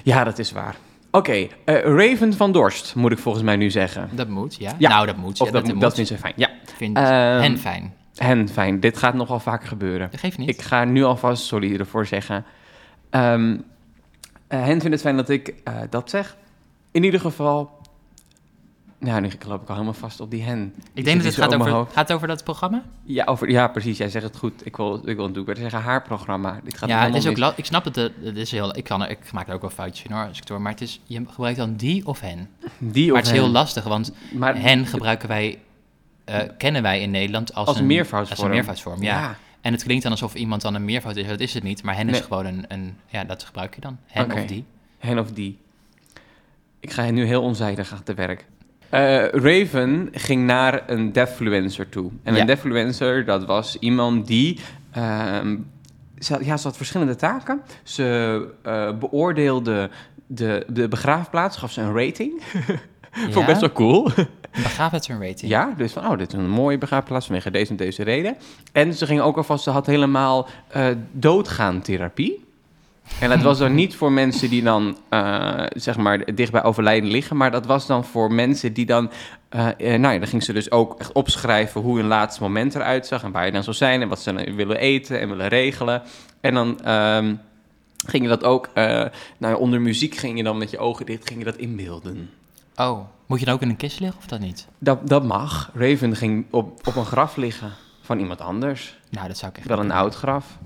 Ja, 0.02 0.24
dat 0.24 0.38
is 0.38 0.52
waar. 0.52 0.76
Oké, 1.10 1.32
eh, 1.32 1.48
Raven 1.82 2.32
van 2.32 2.52
Dorst, 2.52 2.94
moet 2.94 3.12
ik 3.12 3.18
volgens 3.18 3.44
mij 3.44 3.56
nu 3.56 3.70
zeggen. 3.70 4.08
Dat 4.12 4.28
moet, 4.28 4.54
ja. 4.58 4.72
Ja. 4.78 4.88
Nou, 4.88 5.06
dat 5.06 5.16
moet. 5.16 5.40
Of 5.40 5.46
ja, 5.46 5.52
dat, 5.52 5.66
dat, 5.66 5.74
dat, 5.74 5.82
moet. 5.82 5.94
vind 5.94 6.06
ze 6.08 6.18
fijn. 6.18 6.32
Ja, 6.36 6.48
Ik 6.48 6.74
vind 6.76 6.96
Ehm, 6.96 7.06
hen 7.40 7.58
fijn. 7.58 7.94
hen 8.14 8.48
fijn. 8.48 8.80
Dit 8.80 8.96
gaat 8.98 9.14
nogal 9.14 9.40
vaker 9.40 9.68
gebeuren. 9.68 10.08
Dat 10.10 10.20
geeft 10.20 10.38
niet. 10.38 10.48
Ik 10.48 10.62
ga 10.62 10.84
nu 10.84 11.04
alvast 11.04 11.44
sorry 11.44 11.76
ervoor 11.78 12.06
zeggen. 12.06 12.44
Ehm 13.10 13.56
eh, 14.48 14.58
hen 14.60 14.80
vindt 14.80 14.84
het 14.90 15.00
fijn 15.00 15.16
dat 15.16 15.28
ik 15.28 15.54
eh, 15.64 15.74
dat 15.90 16.10
zeg. 16.10 16.36
In 16.90 17.04
ieder 17.04 17.20
geval... 17.20 17.70
Nou, 19.04 19.20
nu 19.20 19.30
loop 19.46 19.62
ik 19.62 19.68
al 19.68 19.74
helemaal 19.74 19.94
vast 19.94 20.20
op 20.20 20.30
die 20.30 20.42
hen. 20.42 20.74
Ik 20.92 21.04
denk 21.04 21.16
dat 21.16 21.26
het 21.26 21.34
gaat 21.44 21.54
over, 21.54 21.86
gaat 21.92 22.12
over 22.12 22.28
dat 22.28 22.44
programma. 22.44 22.82
Ja, 23.02 23.24
over, 23.24 23.50
ja, 23.50 23.68
precies. 23.68 23.98
Jij 23.98 24.08
zegt 24.08 24.24
het 24.24 24.36
goed. 24.36 24.66
Ik 24.66 24.76
wil, 24.76 24.94
ik 25.08 25.16
wil 25.16 25.26
natuurlijk 25.28 25.58
zeggen 25.58 25.80
haar 25.80 26.02
programma. 26.02 26.60
Dit 26.64 26.78
gaat 26.78 26.88
ja, 26.88 27.04
het 27.06 27.14
is 27.14 27.26
ook 27.26 27.36
la- 27.36 27.52
ik 27.56 27.64
snap 27.64 27.84
het. 27.84 27.96
Het 27.96 28.36
is 28.36 28.50
heel, 28.50 28.76
ik, 28.76 28.84
kan 28.84 29.02
er, 29.02 29.10
ik 29.10 29.32
maak 29.32 29.48
er 29.48 29.54
ook 29.54 29.60
wel 29.60 29.70
foutjes 29.70 30.06
in 30.06 30.12
hoor, 30.12 30.26
als 30.26 30.38
ik. 30.38 30.58
Maar 30.58 30.72
het 30.72 30.80
is, 30.80 31.00
je 31.04 31.22
gebruikt 31.28 31.58
dan 31.58 31.76
die 31.76 32.06
of 32.06 32.20
hen. 32.20 32.48
Die 32.78 33.04
Maar 33.10 33.20
of 33.20 33.26
het 33.26 33.26
is 33.26 33.40
heel 33.40 33.48
lastig, 33.50 33.84
want 33.84 34.12
Maar 34.32 34.60
hen 34.60 34.86
gebruiken 34.86 35.28
wij, 35.28 35.58
eh, 36.24 36.40
kennen 36.58 36.82
wij 36.82 37.00
in 37.00 37.10
Nederland 37.10 37.54
als, 37.54 37.68
als 37.68 37.78
een, 37.78 37.86
meervoudsvorm. 37.86 38.38
Als 38.40 38.48
een 38.48 38.54
meervoudsvorm, 38.54 39.02
ja. 39.02 39.36
En 39.60 39.72
het 39.72 39.82
klinkt 39.82 40.02
dan 40.02 40.12
alsof 40.12 40.34
iemand 40.34 40.62
dan 40.62 40.74
een 40.74 40.84
meervoud 40.84 41.16
is. 41.16 41.26
Dat 41.26 41.40
is 41.40 41.54
het 41.54 41.62
niet, 41.62 41.82
maar 41.82 41.96
hen 41.96 42.08
is 42.08 42.20
gewoon 42.20 42.46
een, 42.46 42.64
een... 42.68 42.96
Ja, 43.06 43.24
dat 43.24 43.42
gebruik 43.42 43.74
je 43.74 43.80
dan. 43.80 43.98
Hen 44.06 44.32
of 44.32 44.44
die. 44.44 44.64
Hen 44.98 45.18
of 45.18 45.30
die. 45.32 45.58
Ik 46.80 46.90
ga 46.90 47.10
nu 47.10 47.26
heel 47.26 47.42
onzijdig 47.42 47.92
aan 47.92 48.02
te 48.02 48.14
werk. 48.14 48.46
Eh, 48.94 49.24
Raven 49.26 50.08
ging 50.12 50.46
naar 50.46 50.82
een 50.86 51.12
defluencer 51.12 51.88
toe. 51.88 52.10
En 52.22 52.34
Ja. 52.34 52.40
een 52.40 52.46
defluencer, 52.46 53.24
dat 53.24 53.44
was 53.44 53.76
iemand 53.78 54.26
die... 54.26 54.58
ehm, 54.92 55.56
ze, 56.18 56.32
had- 56.32 56.44
ja, 56.44 56.56
ze 56.56 56.66
had 56.66 56.76
verschillende 56.76 57.16
taken. 57.16 57.60
Ze 57.82 58.48
eh, 58.62 58.90
beoordeelde 58.98 59.90
de, 60.26 60.66
de 60.68 60.88
begraafplaats, 60.88 61.56
gaf 61.56 61.72
ze 61.72 61.80
een 61.80 61.96
rating. 61.96 62.32
Vond 63.12 63.36
ik 63.36 63.46
best 63.46 63.60
wel 63.60 63.72
cool. 63.72 64.10
Een 64.16 64.62
begraafplaats 64.62 65.08
een 65.08 65.20
rating. 65.26 65.50
Ja, 65.50 65.74
dus 65.76 65.92
van, 65.92 66.06
oh, 66.06 66.18
dit 66.18 66.32
is 66.32 66.38
een 66.38 66.50
mooie 66.50 66.78
begraafplaats 66.78 67.26
vanwege 67.26 67.50
deze 67.50 67.70
en 67.70 67.76
deze 67.76 68.02
reden. 68.02 68.36
En 68.72 68.94
ze 68.94 69.06
ging 69.06 69.20
ook 69.20 69.36
alvast, 69.36 69.64
ze 69.64 69.70
had 69.70 69.86
helemaal 69.86 70.48
eh 70.68 70.86
doodgaantherapie. 71.12 72.44
En 73.20 73.28
dat 73.28 73.42
was 73.42 73.58
dan 73.58 73.74
niet 73.84 73.96
voor 73.96 74.12
mensen 74.12 74.50
die 74.50 74.62
dan, 74.62 74.96
eh, 75.08 75.64
zeg 75.74 75.96
maar, 75.96 76.34
dicht 76.34 76.52
bij 76.52 76.62
overlijden 76.62 77.10
liggen, 77.10 77.36
maar 77.36 77.50
dat 77.50 77.66
was 77.66 77.86
dan 77.86 78.04
voor 78.04 78.32
mensen 78.32 78.72
die 78.72 78.86
dan, 78.86 79.10
eh, 79.48 79.68
eh, 79.68 80.00
nou 80.00 80.12
ja, 80.14 80.18
dan 80.18 80.28
ging 80.28 80.42
ze 80.42 80.52
dus 80.52 80.70
ook 80.70 81.00
echt 81.00 81.12
opschrijven 81.12 81.80
hoe 81.80 81.96
hun 81.96 82.06
laatste 82.06 82.42
moment 82.42 82.74
eruit 82.74 83.06
zag 83.06 83.22
en 83.22 83.32
waar 83.32 83.46
je 83.46 83.52
dan 83.52 83.62
zou 83.62 83.76
zijn 83.76 84.02
en 84.02 84.08
wat 84.08 84.22
ze 84.22 84.32
dan 84.32 84.54
willen 84.54 84.78
eten 84.78 85.20
en 85.20 85.28
willen 85.28 85.48
regelen. 85.48 86.02
En 86.40 86.54
dan 86.54 86.80
ehm, 86.80 87.34
ging 88.06 88.22
je 88.22 88.28
dat 88.28 88.44
ook, 88.44 88.68
nou 88.74 89.10
ja, 89.38 89.54
onder 89.54 89.80
muziek 89.80 90.14
ging 90.14 90.36
je 90.36 90.44
dan 90.44 90.58
met 90.58 90.70
je 90.70 90.78
ogen 90.78 91.06
dicht, 91.06 91.28
ging 91.28 91.38
je 91.38 91.44
dat 91.44 91.56
inbeelden. 91.56 92.30
Oh, 92.76 93.00
moet 93.26 93.38
je 93.38 93.44
dan 93.44 93.54
ook 93.54 93.62
in 93.62 93.68
een 93.68 93.76
kist 93.76 94.00
liggen 94.00 94.18
of 94.18 94.26
dat 94.26 94.40
niet? 94.40 94.68
Dat, 94.78 95.08
dat 95.08 95.24
mag. 95.24 95.70
Raven 95.74 96.16
ging 96.16 96.46
op, 96.50 96.86
op 96.86 96.96
een 96.96 97.04
graf 97.04 97.36
liggen 97.36 97.72
van 98.00 98.18
iemand 98.18 98.40
anders. 98.40 98.98
Nou, 99.10 99.28
dat 99.28 99.38
zou 99.38 99.50
ik 99.50 99.58
echt 99.58 99.68
Wel 99.68 99.78
een 99.78 99.90
oud 99.90 100.14
graf. 100.14 100.58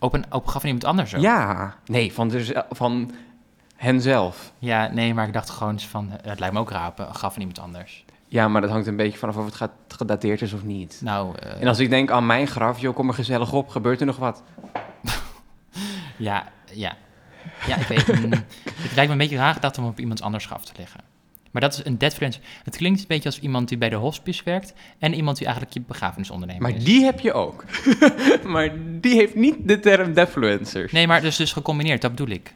Op 0.00 0.12
een, 0.14 0.24
op 0.32 0.50
van 0.50 0.60
iemand 0.64 0.84
anders 0.84 1.14
ook? 1.14 1.20
Ja. 1.22 1.74
Nee, 1.84 2.12
van, 2.12 2.28
dus, 2.28 2.52
van 2.70 3.10
hen 3.76 4.00
zelf. 4.00 4.52
Ja, 4.58 4.86
nee, 4.86 5.14
maar 5.14 5.26
ik 5.26 5.32
dacht 5.32 5.50
gewoon 5.50 5.80
van... 5.80 6.10
eh, 6.10 6.30
Het 6.30 6.38
lijkt 6.38 6.54
me 6.54 6.60
ook 6.60 6.70
raar 6.70 6.88
op 6.88 6.98
een 6.98 7.14
graf 7.14 7.32
van 7.32 7.40
iemand 7.42 7.58
anders. 7.60 8.04
Ja, 8.26 8.48
maar 8.48 8.60
dat 8.60 8.70
hangt 8.70 8.86
een 8.86 8.96
beetje 8.96 9.18
vanaf 9.18 9.36
of 9.36 9.44
het 9.44 9.54
gaat, 9.54 9.70
gedateerd 9.88 10.42
is 10.42 10.52
of 10.52 10.62
niet. 10.62 11.00
Nou, 11.04 11.36
eh, 11.38 11.60
En 11.60 11.68
als 11.68 11.78
ik 11.78 11.90
denk 11.90 12.10
aan 12.10 12.26
mijn 12.26 12.46
graf, 12.46 12.78
joh, 12.78 12.94
kom 12.94 13.08
er 13.08 13.14
gezellig 13.14 13.52
op, 13.52 13.68
gebeurt 13.68 14.00
er 14.00 14.06
nog 14.06 14.16
wat? 14.16 14.42
ja, 16.16 16.44
ja. 16.72 16.96
Ja, 17.66 17.76
ik 17.76 17.86
weet 17.86 18.06
mm, 18.20 18.30
Het 18.32 18.94
lijkt 18.94 19.06
me 19.06 19.08
een 19.10 19.18
beetje 19.18 19.36
raar 19.36 19.54
gedacht 19.54 19.78
om 19.78 19.84
op 19.86 19.98
iemands 20.00 20.22
anders 20.22 20.46
graf 20.46 20.64
te 20.64 20.72
liggen. 20.76 21.00
Maar 21.50 21.62
dat 21.62 21.72
is 21.72 21.84
een 21.84 21.98
deadfluencer. 21.98 22.42
Het 22.64 22.76
klinkt 22.76 23.00
een 23.00 23.04
beetje 23.08 23.28
als 23.28 23.38
iemand 23.40 23.68
die 23.68 23.78
bij 23.78 23.88
de 23.88 23.96
hospice 23.96 24.42
werkt... 24.44 24.72
en 24.98 25.14
iemand 25.14 25.36
die 25.36 25.46
eigenlijk 25.46 25.76
je 25.76 25.82
begrafenisondernemer 25.86 26.62
Maar 26.62 26.76
is. 26.76 26.84
die 26.84 27.04
heb 27.04 27.20
je 27.20 27.32
ook. 27.32 27.64
maar 28.46 28.70
die 29.00 29.14
heeft 29.14 29.34
niet 29.34 29.56
de 29.62 29.80
term 29.80 30.12
defluencers. 30.14 30.92
Nee, 30.92 31.06
maar 31.06 31.20
dus, 31.20 31.36
dus 31.36 31.52
gecombineerd, 31.52 32.00
dat 32.02 32.10
bedoel 32.10 32.34
ik. 32.34 32.54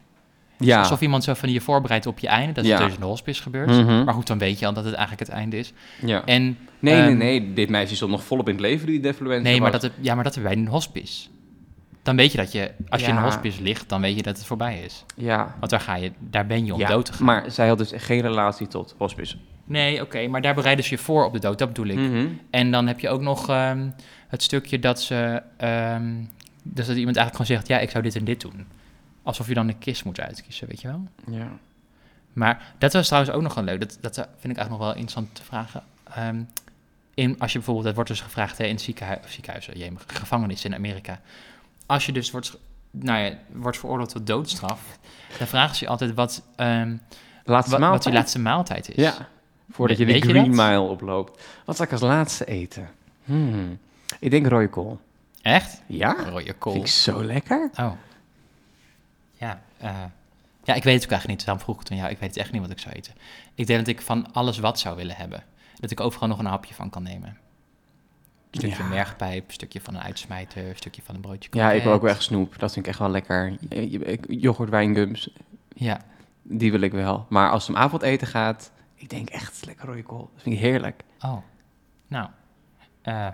ja. 0.59 0.78
Alsof 0.78 1.00
iemand 1.00 1.24
zo 1.24 1.35
van 1.35 1.52
je 1.52 1.61
voorbereidt 1.61 2.07
op 2.07 2.18
je 2.18 2.28
einde, 2.28 2.52
dat 2.52 2.64
Ja. 2.64 2.76
het 2.76 2.85
dus 2.85 2.94
in 2.94 3.00
de 3.00 3.07
hospice 3.07 3.42
gebeurt. 3.42 3.70
Mhm. 3.70 4.04
Maar 4.04 4.14
goed, 4.14 4.26
dan 4.26 4.38
weet 4.38 4.59
je 4.59 4.66
al 4.66 4.72
dat 4.72 4.85
het 4.85 4.94
eigenlijk 4.94 5.26
het 5.28 5.37
einde 5.38 5.57
is. 5.59 5.72
ja. 6.00 6.24
En, 6.24 6.59
Nee, 6.78 6.94
nee, 6.94 7.02
ehm, 7.09 7.16
nee. 7.16 7.52
Dit 7.52 7.68
meisje 7.68 7.96
stond 7.96 8.11
nog 8.11 8.24
volop 8.24 8.48
in 8.48 8.54
het 8.54 8.62
leven, 8.62 8.87
die 8.87 9.00
defluencer 9.00 9.42
Nee, 9.42 9.61
maar 9.61 9.72
was. 9.72 9.80
dat, 9.80 9.90
ja, 10.00 10.14
maar 10.14 10.24
dat 10.24 10.35
hebben 10.35 10.52
wij 10.52 10.61
in 10.61 10.66
een 10.66 10.72
hospice. 10.72 11.28
Dan 12.04 12.16
weet 12.16 12.32
je 12.32 12.38
dat 12.38 12.52
je, 12.52 12.70
als 12.88 13.00
je 13.00 13.06
in 13.06 13.16
een 13.16 13.22
hospice 13.22 13.62
ligt, 13.62 13.88
dan 13.88 14.00
weet 14.00 14.16
je 14.16 14.22
dat 14.22 14.36
het 14.36 14.46
voorbij 14.46 14.80
is. 14.80 15.04
Ja. 15.16 15.54
Want 15.58 15.70
daar, 15.70 15.80
ga 15.80 15.94
je, 15.94 16.12
daar 16.18 16.46
ben 16.46 16.66
je 16.66 16.74
om 16.74 16.80
ja. 16.80 16.88
dood 16.88 17.04
te 17.04 17.12
gaan. 17.12 17.26
Maar 17.26 17.50
zij 17.50 17.68
had 17.68 17.78
dus 17.78 17.92
geen 17.96 18.20
relatie 18.20 18.66
tot 18.66 18.94
hospice. 18.98 19.36
Nee, 19.64 20.02
oké, 20.02 20.26
maar 20.26 20.40
daar 20.40 20.54
bereiden 20.54 20.84
ze 20.84 20.90
je 20.90 20.98
voor 20.98 21.24
op 21.24 21.32
de 21.32 21.38
dood, 21.38 21.58
dat 21.58 21.68
bedoel 21.68 21.86
ik. 21.86 21.98
Mhm. 21.98 22.26
En 22.50 22.70
dan 22.70 22.86
heb 22.86 23.00
je 23.00 23.08
ook 23.08 23.20
nog 23.20 23.48
ehm, 23.48 23.90
het 24.28 24.42
stukje 24.42 24.78
dat 24.78 25.02
ze, 25.02 25.42
dus 26.62 26.86
dat 26.86 26.96
iemand 26.96 27.16
eigenlijk 27.16 27.30
gewoon 27.30 27.46
zegt, 27.46 27.68
ja, 27.68 27.78
ik 27.78 27.90
zou 27.90 28.02
dit 28.02 28.16
en 28.16 28.24
dit 28.24 28.40
doen. 28.40 28.66
Alsof 29.22 29.48
je 29.48 29.54
dan 29.54 29.68
een 29.68 29.78
kist 29.78 30.04
moet 30.04 30.20
uitkiezen, 30.20 30.68
weet 30.68 30.80
je 30.80 30.88
wel? 30.88 31.08
Ja. 31.30 31.48
Maar 32.32 32.74
dat 32.78 32.92
was 32.92 33.06
trouwens 33.06 33.34
ook 33.34 33.42
nog 33.42 33.54
wel 33.54 33.64
leuk. 33.64 33.80
Dat, 33.80 33.98
dat 34.00 34.14
vind 34.14 34.52
ik 34.52 34.58
eigenlijk 34.58 34.70
nog 34.70 34.78
wel 34.78 34.88
interessant 34.88 35.34
te 35.34 35.42
vragen. 35.42 35.82
Ehm, 36.14 36.42
in, 37.14 37.38
als 37.38 37.52
je 37.52 37.58
bijvoorbeeld, 37.58 37.86
dat 37.86 37.94
wordt 37.94 38.10
dus 38.10 38.20
gevraagd 38.20 38.58
hè, 38.58 38.64
in 38.64 38.78
ziekenhui 38.78 39.18
ziekenhuizen, 39.26 39.78
je 39.78 39.92
gevangenis 40.06 40.64
in 40.64 40.74
Amerika. 40.74 41.20
Als 41.87 42.07
je 42.07 42.12
dus 42.12 42.31
wordt, 42.31 42.57
nou 42.90 43.25
ja, 43.25 43.38
wordt 43.53 43.79
veroordeeld 43.79 44.09
tot 44.09 44.27
doodstraf, 44.27 44.99
dan 45.38 45.47
vragen 45.47 45.77
ze 45.77 45.85
je 45.85 45.90
altijd 45.90 46.14
wat, 46.14 46.42
ehm, 46.57 46.97
Laatste 47.44 47.79
wat, 47.79 48.05
je 48.05 48.12
laatste 48.12 48.38
maaltijd 48.38 48.88
is. 48.88 48.94
Ja, 48.94 49.29
voordat 49.70 49.99
je 49.99 50.05
de 50.05 50.20
Green? 50.20 50.51
Mile 50.51 50.81
oploopt. 50.81 51.42
Wat 51.64 51.77
zal 51.77 51.85
ik 51.85 51.92
als 51.92 52.01
laatste 52.01 52.44
eten? 52.44 52.90
Hmm. 53.25 53.79
Ik 54.18 54.31
denk 54.31 54.47
rode 54.47 54.68
kool. 54.68 55.01
Echt? 55.42 55.83
Ja? 55.87 56.16
Rode 56.29 56.53
kool. 56.53 56.73
Vind 56.73 56.85
ik 56.85 56.90
zo 56.92 57.25
lekker. 57.25 57.70
Oh. 57.81 57.92
Ja, 59.33 59.62
eh, 59.79 59.90
ja, 60.64 60.75
ik 60.75 60.83
weet 60.83 60.94
het 60.94 61.05
ook 61.05 61.11
eigenlijk 61.11 61.27
niet. 61.27 61.44
Daarom 61.44 61.64
vroeg 61.64 61.81
ik 61.81 61.90
aan 61.90 61.97
jou. 61.97 62.11
Ik 62.11 62.18
weet 62.18 62.29
het 62.29 62.38
echt 62.38 62.53
niet 62.53 62.61
wat 62.61 62.70
ik 62.70 62.79
zou 62.79 62.94
eten. 62.94 63.12
Ik 63.55 63.66
denk 63.66 63.79
dat 63.79 63.88
ik 63.88 64.01
van 64.01 64.33
alles 64.33 64.59
wat 64.59 64.79
zou 64.79 64.97
willen 64.97 65.16
hebben. 65.16 65.44
Dat 65.81 65.90
ik 65.90 66.01
overal 66.01 66.29
nog 66.29 66.38
een 66.38 66.47
hapje 66.47 66.75
van 66.75 66.90
kan 66.90 67.03
nemen. 67.03 67.39
Een 68.55 68.61
stukje 68.61 68.82
Ja. 68.82 68.88
mergpijp, 68.88 69.52
stukje 69.52 69.80
van 69.80 69.94
een 69.94 70.00
uitsmijter, 70.02 70.76
stukje 70.76 71.02
van 71.02 71.14
een 71.14 71.20
broodje 71.20 71.48
Ja, 71.52 71.72
ik 71.72 71.82
wil 71.82 71.92
ook 71.92 72.02
wel 72.02 72.11
echt 72.11 72.22
snoep. 72.22 72.59
Dat 72.59 72.72
vind 72.72 72.84
ik 72.84 72.90
echt 72.90 73.00
wel 73.00 73.11
lekker. 73.11 73.57
Yoghurt, 74.28 74.70
wijngums, 74.70 75.30
Ja, 75.68 76.00
die 76.42 76.70
wil 76.70 76.80
ik 76.80 76.92
wel. 76.92 77.26
Maar 77.28 77.50
als 77.50 77.66
het 77.66 77.76
om 77.76 77.82
avondeten 77.82 78.26
gaat, 78.26 78.72
ik 78.94 79.11
denk 79.11 79.28
echt 79.28 79.66
lekker 79.66 79.86
rode 79.86 80.02
kool. 80.02 80.30
Dat 80.34 80.42
vind 80.42 80.55
ik 80.55 80.61
heerlijk. 80.61 81.02
oh. 81.20 81.36
Nou, 82.09 82.28
eh, 83.02 83.28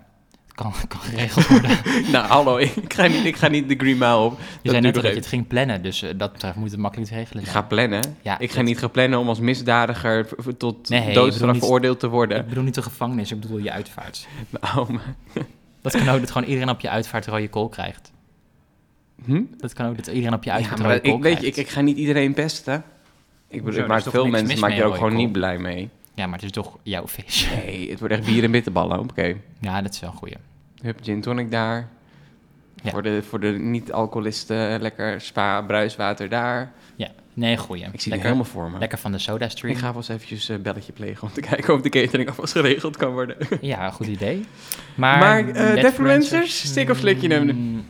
kan, 0.62 0.72
kan 0.88 1.00
geregeld 1.00 1.46
worden. 1.46 1.70
nou, 2.12 2.26
hallo, 2.26 2.56
ik 2.58 2.92
ga 2.94 3.06
niet, 3.06 3.24
ik 3.24 3.36
ga 3.36 3.48
niet 3.48 3.68
de 3.68 3.74
Green 3.74 3.98
Mile 3.98 4.16
op. 4.16 4.38
Je 4.62 4.70
zei 4.70 4.82
net 4.82 4.94
dat 4.94 5.02
je 5.02 5.08
het 5.11 5.26
ging 5.26 5.46
plannen, 5.46 5.82
dus 5.82 6.02
eh, 6.02 6.11
dat 6.16 6.32
betreft 6.32 6.56
moet 6.56 6.70
het 6.70 6.80
makkelijk 6.80 7.11
te 7.11 7.16
regelen 7.16 7.42
Ik 7.42 7.48
ga 7.48 7.62
plannen. 7.62 8.02
Ja, 8.22 8.38
ik 8.38 8.50
ga 8.50 8.56
dat- 8.56 8.64
niet 8.64 8.78
gaan 8.78 8.90
plannen 8.90 9.18
om 9.18 9.28
als 9.28 9.40
misdadiger 9.40 10.28
tot 10.56 10.88
Nee, 10.88 11.08
ik 11.08 11.14
doodstraf 11.14 11.58
veroordeeld 11.58 12.00
te 12.00 12.08
worden. 12.08 12.38
Ik 12.40 12.48
bedoel 12.48 12.64
niet 12.64 12.74
de 12.74 12.82
gevangenis, 12.82 13.32
ik 13.32 13.40
bedoel 13.40 13.58
je 13.58 13.70
uitvaart. 13.72 14.26
Nou, 14.61 14.92
maar- 14.92 15.14
Dat 15.82 15.92
kan 15.96 16.08
ook 16.08 16.20
dat 16.20 16.30
gewoon 16.30 16.48
iedereen 16.48 16.70
op 16.70 16.80
je 16.80 16.88
uitvaart 16.90 17.26
rode 17.26 17.48
kool 17.48 17.68
krijgt. 17.68 18.12
hm? 19.24 19.42
Dat 19.58 19.72
kan 19.72 19.86
ook 19.88 19.96
dat 19.96 20.06
iedereen 20.06 20.34
op 20.34 20.44
je 20.44 20.50
Ja, 20.50 20.56
uitvaart 20.56 20.78
maar 20.80 20.88
rode 20.90 21.00
kool 21.00 21.16
ik, 21.16 21.22
weet 21.22 21.32
je, 21.32 21.38
krijgt. 21.38 21.56
ik, 21.58 21.64
ik 21.66 21.70
ga 21.72 21.80
niet 21.80 21.96
iedereen 21.96 22.34
pesten. 22.34 22.84
Ik 23.48 23.64
bedoel, 23.64 23.86
toch 23.86 24.02
veel 24.02 24.26
mensen 24.26 24.58
maak 24.61 24.72
je 24.72 24.84
ook 24.84 24.94
gewoon 24.94 25.14
niet 25.16 25.32
blij 25.32 25.58
mee. 25.58 25.88
Ja, 26.14 26.26
maar 26.26 26.34
het 26.34 26.44
is 26.44 26.50
toch 26.50 26.78
jouw 26.82 27.06
feestje. 27.08 27.56
Nee, 27.56 27.90
het 27.90 27.98
wordt 27.98 28.14
echt 28.14 28.24
bier 28.24 28.44
en 28.44 28.50
bitterballen. 28.50 28.98
Oké. 28.98 29.36
Ja, 29.61 29.82
dat 29.82 29.94
is 29.94 30.00
wel 30.00 30.11
een 30.11 30.16
goeie. 30.16 30.34
Hup, 30.82 30.98
gin 31.02 31.20
tonic 31.20 31.50
daar. 31.50 31.88
Ja. 32.82 32.90
Voor 32.90 33.02
de, 33.02 33.22
voor 33.28 33.40
de 33.40 33.48
niet-alcoholisten 33.48 34.80
lekker 34.80 35.20
spa, 35.20 35.62
bruiswater 35.62 36.28
daar. 36.28 36.72
Ja, 36.96 37.08
nee, 37.34 37.56
goeie. 37.56 37.84
Ik 37.92 38.00
zie 38.00 38.12
het 38.12 38.22
helemaal 38.22 38.44
voor 38.44 38.70
me. 38.70 38.78
lekker 38.78 38.98
van 38.98 39.12
de 39.12 39.18
soda 39.18 39.48
stream. 39.48 39.72
Ik 39.74 39.78
ga 39.80 39.86
wel 39.86 39.96
eens 39.96 40.08
eventjes 40.08 40.48
een 40.48 40.62
belletje 40.62 40.92
plegen 40.92 41.22
om 41.28 41.32
te 41.32 41.40
kijken 41.40 41.74
of 41.74 41.80
de 41.80 41.88
catering 41.88 42.28
alvast 42.28 42.52
geregeld 42.52 42.96
kan 42.96 43.12
worden. 43.12 43.36
Ja, 43.60 43.90
goed 43.90 44.06
idee. 44.16 44.44
Maar, 44.94 45.18
Maar, 45.18 45.48
eh, 45.48 45.74
Deadfluencers, 45.74 46.68
stick 46.68 46.90
of 46.90 46.98
slikje 46.98 47.28
nemen. 47.28 47.56
mm, 47.56 47.84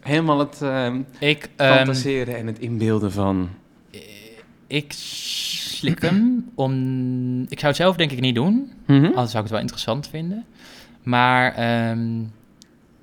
Helemaal 0.00 0.38
het 0.38 0.62
ehm, 0.62 1.00
Ik, 1.18 1.48
ehm, 1.56 1.74
fantaseren 1.76 2.36
en 2.36 2.46
het 2.46 2.58
inbeelden 2.58 3.12
van... 3.12 3.48
ik 4.66 4.92
slik 4.92 6.00
hem 6.02 6.50
om... 6.54 6.72
Ik 7.42 7.58
zou 7.58 7.66
het 7.66 7.76
zelf 7.76 7.96
denk 7.96 8.10
ik 8.10 8.20
niet 8.20 8.34
doen. 8.34 8.72
Mhm. 8.86 9.04
Anders 9.04 9.14
zou 9.14 9.26
ik 9.30 9.34
het 9.42 9.50
wel 9.50 9.60
interessant 9.60 10.08
vinden. 10.08 10.44
Maar 11.06 11.52
ehm, 11.54 12.18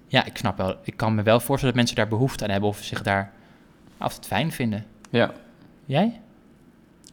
ja, 0.08 0.26
ik 0.26 0.38
snap 0.38 0.58
wel. 0.58 0.76
Ik 0.84 0.98
kan 0.98 1.16
me 1.16 1.24
wel 1.24 1.40
voorstellen 1.40 1.66
dat 1.76 1.76
mensen 1.76 1.96
daar 1.96 2.08
behoefte 2.18 2.44
aan 2.44 2.50
hebben 2.50 2.70
of 2.70 2.78
zich 2.78 3.02
daar 3.02 3.32
of 4.00 4.16
het 4.16 4.26
fijn 4.28 4.52
vinden. 4.52 4.86
Ja. 5.10 5.32
Jij? 5.86 6.20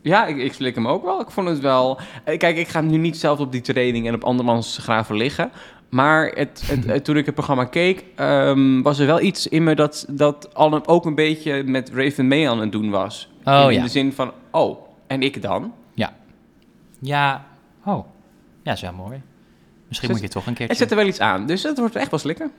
Ja, 0.02 0.26
ik, 0.26 0.36
ik 0.36 0.52
slik 0.52 0.74
hem 0.74 0.88
ook 0.88 1.04
wel. 1.04 1.20
Ik 1.20 1.30
vond 1.30 1.48
het 1.48 1.60
wel... 1.60 1.98
eh, 2.24 2.38
Kijk, 2.38 2.56
ik 2.56 2.68
ga 2.68 2.80
nu 2.80 2.96
niet 2.96 3.16
zelf 3.16 3.38
op 3.38 3.52
die 3.52 3.60
training 3.60 4.06
en 4.08 4.14
op 4.14 4.24
andermans 4.24 4.78
graven 4.78 5.16
liggen. 5.16 5.50
Maar 5.88 6.26
het, 6.26 6.62
het, 6.66 6.84
het- 6.92 7.04
toen 7.04 7.16
ik 7.16 7.26
het 7.26 7.34
programma 7.34 7.64
keek, 7.64 8.04
ehm, 8.16 8.82
was 8.82 8.98
er 8.98 9.06
wel 9.06 9.20
iets 9.20 9.46
in 9.46 9.64
me 9.64 9.74
dat, 9.74 10.06
dat 10.08 10.54
al 10.54 10.86
ook 10.86 11.04
een 11.06 11.14
beetje 11.14 11.62
met 11.62 11.90
Raven 11.94 12.28
mee 12.28 12.48
aan 12.50 12.60
het 12.60 12.72
doen 12.72 12.90
was. 12.90 13.30
Oh, 13.44 13.64
in, 13.68 13.74
ja. 13.76 13.82
de 13.82 13.88
zin 13.88 14.12
van, 14.12 14.32
oh, 14.50 14.78
en 15.06 15.22
ik 15.22 15.42
dan? 15.42 15.72
Ja. 17.00 17.44
Oh. 17.84 18.06
Ja, 18.62 18.72
is 18.72 18.80
wel 18.80 18.92
mooi. 18.92 19.22
Misschien 19.90 20.08
Zet- 20.10 20.20
moet 20.20 20.20
je 20.20 20.28
toch 20.38 20.46
een 20.46 20.54
keertje... 20.54 20.76
zet 20.76 20.90
er 20.90 20.96
wel 20.96 21.06
iets 21.06 21.20
aan, 21.20 21.46
dus 21.46 21.62
het 21.62 21.78
wordt 21.78 21.96
echt 21.96 22.10
wel 22.10 22.18
slikken. 22.20 22.50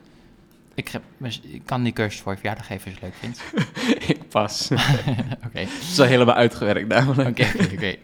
Ik, 0.75 0.87
heb, 0.87 1.01
ik 1.41 1.61
kan 1.65 1.83
die 1.83 1.93
cursus 1.93 2.21
voor 2.21 2.31
je 2.31 2.37
verjaardag 2.37 2.65
geven 2.65 2.91
als 2.91 2.99
je 2.99 3.05
het 3.05 3.13
leuk 3.21 3.33
vindt. 3.35 3.41
ik 4.13 4.29
pas. 4.29 4.71
Oké. 5.47 5.59
Het 5.59 5.69
is 5.81 5.99
al 5.99 6.05
helemaal 6.05 6.35
uitgewerkt 6.35 6.87
namelijk. 6.87 7.29
Oké, 7.29 7.49
oké, 7.63 7.73
oké. 7.73 7.95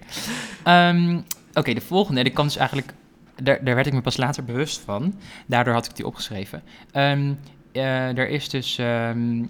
Ehm, 0.63 1.19
Oké, 1.53 1.73
de 1.73 1.81
volgende, 1.81 2.23
die 2.23 2.33
kan 2.33 2.45
dus 2.45 2.55
eigenlijk... 2.57 2.93
Daar, 3.43 3.63
daar 3.63 3.75
werd 3.75 3.87
ik 3.87 3.93
me 3.93 4.01
pas 4.01 4.17
later 4.17 4.43
bewust 4.43 4.79
van. 4.79 5.19
Daardoor 5.45 5.73
had 5.73 5.85
ik 5.85 5.95
die 5.95 6.05
opgeschreven. 6.05 6.63
Ehm, 6.91 7.33
eh, 7.71 8.17
er 8.17 8.29
is 8.29 8.49
dus... 8.49 8.77
ehm, 8.77 9.43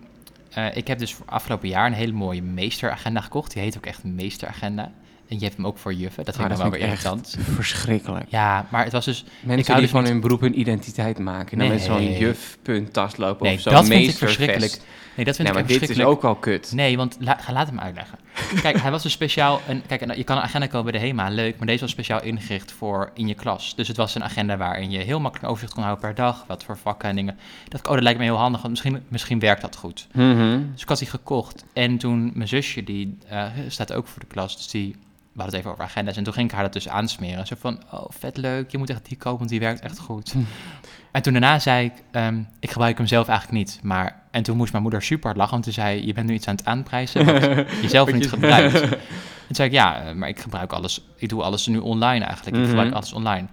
eh, 0.52 0.76
ik 0.76 0.88
heb 0.88 1.00
dus 1.00 1.14
voor 1.14 1.26
afgelopen 1.26 1.70
jaar 1.70 1.86
een 1.86 1.94
hele 1.94 2.12
mooie 2.12 2.42
meesteragenda 2.42 3.22
gekocht. 3.22 3.54
Die 3.54 3.62
heet 3.62 3.78
ook 3.78 3.86
echt 3.86 4.04
meesteragenda. 4.04 4.92
En 5.30 5.36
je 5.38 5.44
hebt 5.44 5.56
hem 5.56 5.66
ook 5.68 5.78
voor 5.78 5.94
juffen. 5.94 6.26
Dat 6.26 6.36
vind 6.36 6.48
Ah, 6.48 6.52
ik 6.54 6.58
dat 6.64 6.70
wel 6.72 6.80
weer 6.80 6.90
irritant. 6.90 7.38
verschrikkelijk. 7.54 8.26
Ja, 8.30 8.66
maar 8.72 8.84
het 8.84 8.94
was 8.94 9.06
dus... 9.06 9.24
Mensen 9.24 9.66
hou 9.66 9.66
die 9.66 9.76
dus 9.82 9.90
van 9.90 10.02
niet- 10.02 10.12
hun 10.12 10.22
beroep 10.22 10.40
hun 10.42 10.60
identiteit 10.60 11.20
maken. 11.20 11.52
En 11.52 11.58
dan 11.58 11.68
Nee. 11.68 11.78
met 11.78 11.86
zo'n 11.86 12.18
juf.tas 12.18 13.18
lopen 13.18 13.46
Nee, 13.46 13.56
of 13.56 13.62
zo'n 13.62 13.74
dat 13.74 13.86
vind 13.88 14.10
ik 14.10 14.16
verschrikkelijk. 14.18 14.72
Nee, 15.16 15.26
dat 15.26 15.36
vind 15.36 15.48
Nee, 15.48 15.58
ik 15.64 15.70
maar 15.70 15.80
dit 15.80 15.90
is 15.90 16.00
ook 16.04 16.24
al 16.24 16.36
kut. 16.36 16.72
Nee, 16.74 16.98
want 16.98 17.18
la, 17.20 17.38
ga, 17.42 17.54
laat 17.54 17.68
hem 17.68 17.80
uitleggen. 17.80 18.18
Kijk, 18.62 18.82
hij 18.82 18.92
was 18.92 19.04
dus 19.04 19.12
speciaal... 19.12 19.62
Een, 19.68 19.82
kijk, 19.88 20.16
je 20.16 20.24
kan 20.24 20.38
een 20.38 20.44
agenda 20.44 20.68
kopen 20.68 20.92
bij 20.92 21.00
de 21.02 21.06
HEMA, 21.08 21.30
leuk. 21.30 21.58
Maar 21.58 21.68
deze 21.68 21.82
was 21.82 21.92
speciaal 21.92 22.24
ingericht 22.24 22.72
voor 22.72 23.12
in 23.14 23.28
je 23.28 23.34
klas. 23.34 23.76
Dus 23.76 23.88
het 23.88 23.98
was 23.98 24.16
een 24.16 24.24
agenda 24.24 24.58
waarin 24.58 24.92
je 24.92 24.98
heel 25.00 25.20
makkelijk 25.20 25.50
overzicht 25.50 25.74
kon 25.74 25.84
houden 25.84 26.06
per 26.06 26.16
dag. 26.16 26.44
Wat 26.48 26.64
voor 26.64 26.78
vakken 26.78 27.10
en 27.10 27.16
dingen. 27.16 27.38
Dat, 27.68 27.88
oh, 27.88 27.94
dat 27.94 28.04
lijkt 28.04 28.20
me 28.20 28.26
heel 28.26 28.36
handig, 28.38 28.62
want 28.62 28.74
misschien, 28.74 29.04
misschien 29.08 29.40
werkt 29.40 29.62
dat 29.62 29.76
goed. 29.76 30.08
Mhm. 30.14 30.60
Dus 30.74 30.82
ik 30.82 30.90
had 30.90 31.00
die 31.00 31.08
gekocht. 31.08 31.64
En 31.74 31.98
toen 31.98 32.32
mijn 32.34 32.48
zusje, 32.48 32.84
die 32.84 33.18
eh, 33.28 33.46
staat 33.68 33.94
ook 33.94 34.08
voor 34.08 34.20
de 34.22 34.28
klas, 34.28 34.56
dus 34.58 34.68
die... 34.68 34.96
We 35.38 35.44
hadden 35.44 35.60
het 35.60 35.68
even 35.68 35.72
over 35.72 35.92
agenda's. 35.94 36.18
En 36.18 36.24
toen 36.24 36.34
ging 36.34 36.48
ik 36.50 36.54
haar 36.54 36.64
dat 36.64 36.74
dus 36.74 36.90
aansmeren. 36.90 37.48
Zo 37.48 37.56
van, 37.60 37.80
oh, 37.92 38.06
vet 38.10 38.38
leuk. 38.38 38.72
Je 38.72 38.78
moet 38.78 38.90
echt 38.90 39.06
die 39.06 39.18
kopen, 39.18 39.38
want 39.38 39.50
die 39.50 39.60
werkt 39.60 39.80
echt 39.80 40.00
goed. 40.00 40.32
Hm. 40.32 40.40
En 41.12 41.22
toen 41.22 41.34
daarna 41.34 41.60
zei 41.60 41.86
ik, 41.86 41.94
ehm, 42.12 42.42
ik 42.60 42.72
gebruik 42.72 42.98
hem 42.98 43.08
zelf 43.08 43.28
eigenlijk 43.28 43.58
niet. 43.60 43.80
Maar, 43.84 44.22
en 44.32 44.44
toen 44.44 44.58
moest 44.58 44.72
mijn 44.72 44.84
moeder 44.84 45.02
super 45.02 45.26
hard 45.26 45.38
lachen, 45.38 45.52
want 45.54 45.64
toen 45.64 45.74
zei 45.74 46.06
je 46.06 46.14
bent 46.14 46.28
nu 46.28 46.34
iets 46.34 46.48
aan 46.48 46.56
het 46.56 46.66
aanprijzen 46.66 47.26
wat 47.26 47.42
je 47.82 47.90
zelf 47.90 48.14
niet 48.14 48.30
gebruikt. 48.30 48.80
Toen 49.48 49.56
zei 49.56 49.68
ik, 49.68 49.74
ja, 49.74 50.02
eh, 50.02 50.14
maar 50.14 50.30
ik 50.30 50.40
gebruik 50.40 50.74
alles, 50.74 51.06
ik 51.16 51.30
doe 51.30 51.44
alles 51.44 51.68
nu 51.68 51.78
online 51.78 52.26
eigenlijk. 52.26 52.56
Ik 52.56 52.62
Mhm. 52.62 52.70
gebruik 52.72 52.94
alles 52.94 53.14
online. 53.14 53.48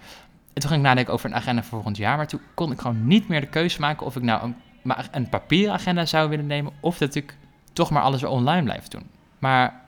En 0.52 0.60
toen 0.60 0.68
ging 0.70 0.80
ik 0.82 0.86
nadenken 0.86 1.12
over 1.12 1.30
een 1.30 1.36
agenda 1.36 1.62
voor 1.62 1.70
volgend 1.70 1.96
jaar, 1.96 2.16
maar 2.16 2.26
toen 2.26 2.40
kon 2.54 2.72
ik 2.72 2.80
gewoon 2.80 3.06
niet 3.06 3.28
meer 3.28 3.40
de 3.40 3.46
keuze 3.46 3.80
maken 3.80 4.06
of 4.06 4.16
ik 4.16 4.22
nou 4.22 4.42
een, 4.42 4.54
maar 4.82 5.08
een 5.10 5.28
papieren 5.28 5.74
agenda 5.74 6.06
zou 6.06 6.28
willen 6.28 6.46
nemen, 6.46 6.72
of 6.80 6.98
dat 6.98 7.14
ik 7.14 7.36
toch 7.72 7.90
maar 7.90 8.02
alles 8.02 8.22
online 8.24 8.62
blijf 8.62 8.88
doen. 8.88 9.06
Maar 9.38 9.82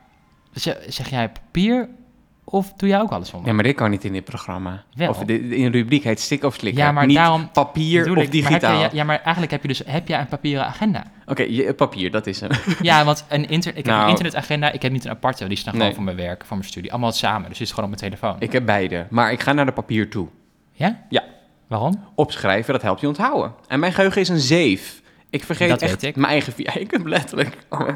zeg, 0.61 1.09
jij 1.11 1.29
papier, 1.29 1.89
of 2.45 2.73
doe 2.73 2.89
jij 2.89 3.01
ook 3.01 3.11
alles 3.11 3.29
online? 3.31 3.49
Ja, 3.49 3.55
maar 3.55 3.65
dit 3.65 3.75
kan 3.75 3.91
niet 3.91 4.05
in 4.05 4.13
dit 4.13 4.25
programma. 4.25 4.85
Wel. 4.95 5.09
Of 5.09 5.21
in 5.23 5.49
de 5.73 5.79
rubriek 5.79 6.05
heet 6.05 6.21
stik 6.21 6.45
of 6.45 6.55
slikken. 6.55 6.83
Ja, 6.83 6.93
maar 6.93 7.07
niet 7.07 7.17
daarom 7.17 7.51
papier 7.51 8.01
of 8.01 8.07
ik, 8.07 8.13
maar 8.15 8.23
heb 8.23 8.33
digitaal. 8.33 8.81
je- 8.83 8.89
ja, 8.93 9.05
maar 9.05 9.17
eigenlijk 9.21 9.51
heb 9.51 9.63
je 9.63 9.69
dus 9.69 9.83
heb 9.87 10.09
jij 10.09 10.21
een 10.21 10.27
papieren 10.29 10.67
agenda. 10.67 11.05
Oké, 11.27 11.73
papier, 11.75 12.11
dat 12.11 12.27
is 12.27 12.41
hem. 12.41 12.51
Ja, 12.83 13.05
want 13.05 13.25
een 13.29 13.49
inter 13.49 13.71
ik 13.71 13.77
heb 13.77 13.87
Nou. 13.87 14.03
een 14.03 14.09
internetagenda. 14.09 14.73
Ik 14.73 14.83
heb 14.83 14.93
niet 14.93 15.05
een 15.05 15.11
aparte, 15.11 15.47
die 15.49 15.65
dan 15.65 15.75
gewoon 15.75 15.95
voor 15.95 16.03
mijn 16.05 16.17
werk, 16.17 16.45
voor 16.45 16.57
mijn 16.57 16.69
studie. 16.69 16.91
Allemaal 16.93 17.13
samen, 17.13 17.49
dus 17.49 17.59
die 17.59 17.67
is 17.67 17.73
gewoon 17.73 17.91
op 17.93 17.99
mijn 18.01 18.11
telefoon. 18.13 18.37
ik 18.41 18.53
heb 18.53 18.67
beide. 18.67 19.07
Maar 19.11 19.33
ik 19.33 19.41
ga 19.41 19.53
naar 19.53 19.67
de 19.67 19.73
papier 19.73 20.11
toe. 20.11 20.29
Ja? 20.73 21.05
Ja. 21.09 21.23
Waarom? 21.67 22.05
Opschrijven, 22.15 22.73
dat 22.73 22.83
helpt 22.83 23.01
je 23.01 23.07
onthouden. 23.07 23.53
En 23.69 23.81
mijn 23.81 23.93
geheugen 23.93 24.21
is 24.21 24.29
een 24.29 24.39
zeef. 24.41 25.03
Ik 25.37 25.45
vergeet 25.45 25.69
Dat 25.69 25.83
echt 25.83 26.03
ik. 26.03 26.17
mijn 26.17 26.33
eigen... 26.33 26.53
Heb 26.91 27.07
letterlijk... 27.07 27.57
Oh 27.69 27.89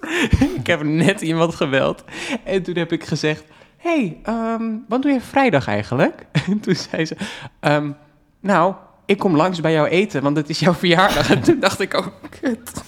ik 0.58 0.66
heb 0.66 0.82
net 0.82 1.20
iemand 1.20 1.54
gebeld. 1.54 2.04
En 2.44 2.62
toen 2.62 2.76
heb 2.76 2.92
ik 2.92 3.04
gezegd... 3.04 3.44
hey, 3.76 4.18
ehm, 4.22 4.62
wat 4.88 5.02
doe 5.02 5.12
je 5.12 5.20
vrijdag 5.20 5.66
eigenlijk? 5.66 6.26
En 6.50 6.60
toen 6.60 6.74
zei 6.74 7.04
ze... 7.04 7.16
ehm, 7.60 7.90
nou, 8.40 8.74
ik 9.06 9.18
kom 9.18 9.36
langs 9.36 9.60
bij 9.60 9.72
jou 9.72 9.88
eten, 9.88 10.22
want 10.22 10.36
het 10.36 10.48
is 10.48 10.58
jouw 10.58 10.74
verjaardag. 10.74 11.30
En 11.30 11.42
toen 11.42 11.60
dacht 11.60 11.80
ik 11.80 11.94
ook... 11.94 12.12
kut. 12.40 12.82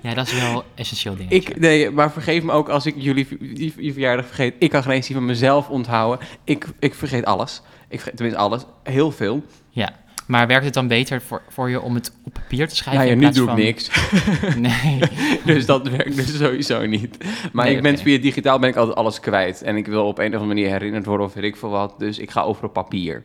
Ja, 0.00 0.14
dat 0.14 0.26
is 0.26 0.40
wel 0.40 0.64
essentieel 0.74 1.16
ding. 1.16 1.30
Ik, 1.30 1.58
nee, 1.58 1.90
maar 1.90 2.12
vergeef 2.12 2.42
me 2.42 2.52
ook 2.52 2.68
als 2.68 2.86
ik 2.86 2.94
jullie 2.96 3.28
die 3.76 3.92
verjaardag 3.92 4.26
vergeet. 4.26 4.54
Ik 4.58 4.70
kan 4.70 4.82
geen 4.82 4.92
eens 4.92 5.06
die 5.06 5.16
van 5.16 5.24
mezelf 5.24 5.68
onthouden. 5.68 6.26
Ik, 6.44 6.66
ik 6.78 6.94
vergeet 6.94 7.24
alles. 7.24 7.62
Ik 7.88 8.00
vergeet 8.00 8.16
tenminste 8.16 8.42
alles. 8.42 8.62
Heel 8.82 9.10
veel. 9.10 9.42
Ja. 9.70 10.04
Maar 10.26 10.46
werkt 10.46 10.64
het 10.64 10.74
dan 10.74 10.88
beter 10.88 11.22
voor, 11.22 11.42
voor 11.48 11.70
je 11.70 11.80
om 11.80 11.94
het 11.94 12.12
op 12.24 12.32
papier 12.32 12.68
te 12.68 12.76
schrijven? 12.76 13.06
Nou 13.06 13.20
ja, 13.20 13.26
nu 13.26 13.34
doe 13.34 13.50
ik 13.50 13.56
niks. 13.56 13.90
Nee. 14.58 15.00
Dus 15.44 15.66
dat 15.66 15.88
werkt 15.88 16.16
dus 16.16 16.36
sowieso 16.38 16.86
niet. 16.86 17.24
Maar 17.52 17.64
Nee, 17.64 17.76
ik 17.76 17.82
ben 17.82 17.98
via 17.98 18.18
digitaal 18.18 18.58
ben 18.58 18.68
ik 18.68 18.76
altijd 18.76 18.96
alles 18.96 19.20
kwijt. 19.20 19.62
En 19.62 19.76
ik 19.76 19.86
wil 19.86 20.06
op 20.06 20.18
een 20.18 20.26
of 20.26 20.32
andere 20.32 20.54
manier 20.54 20.68
herinnerd 20.70 21.06
worden 21.06 21.26
of 21.26 21.34
weet 21.34 21.44
ik 21.44 21.56
veel 21.56 21.68
wat. 21.68 21.94
Dus 21.98 22.18
ik 22.18 22.30
ga 22.30 22.42
over 22.42 22.64
op 22.64 22.72
papier. 22.72 23.22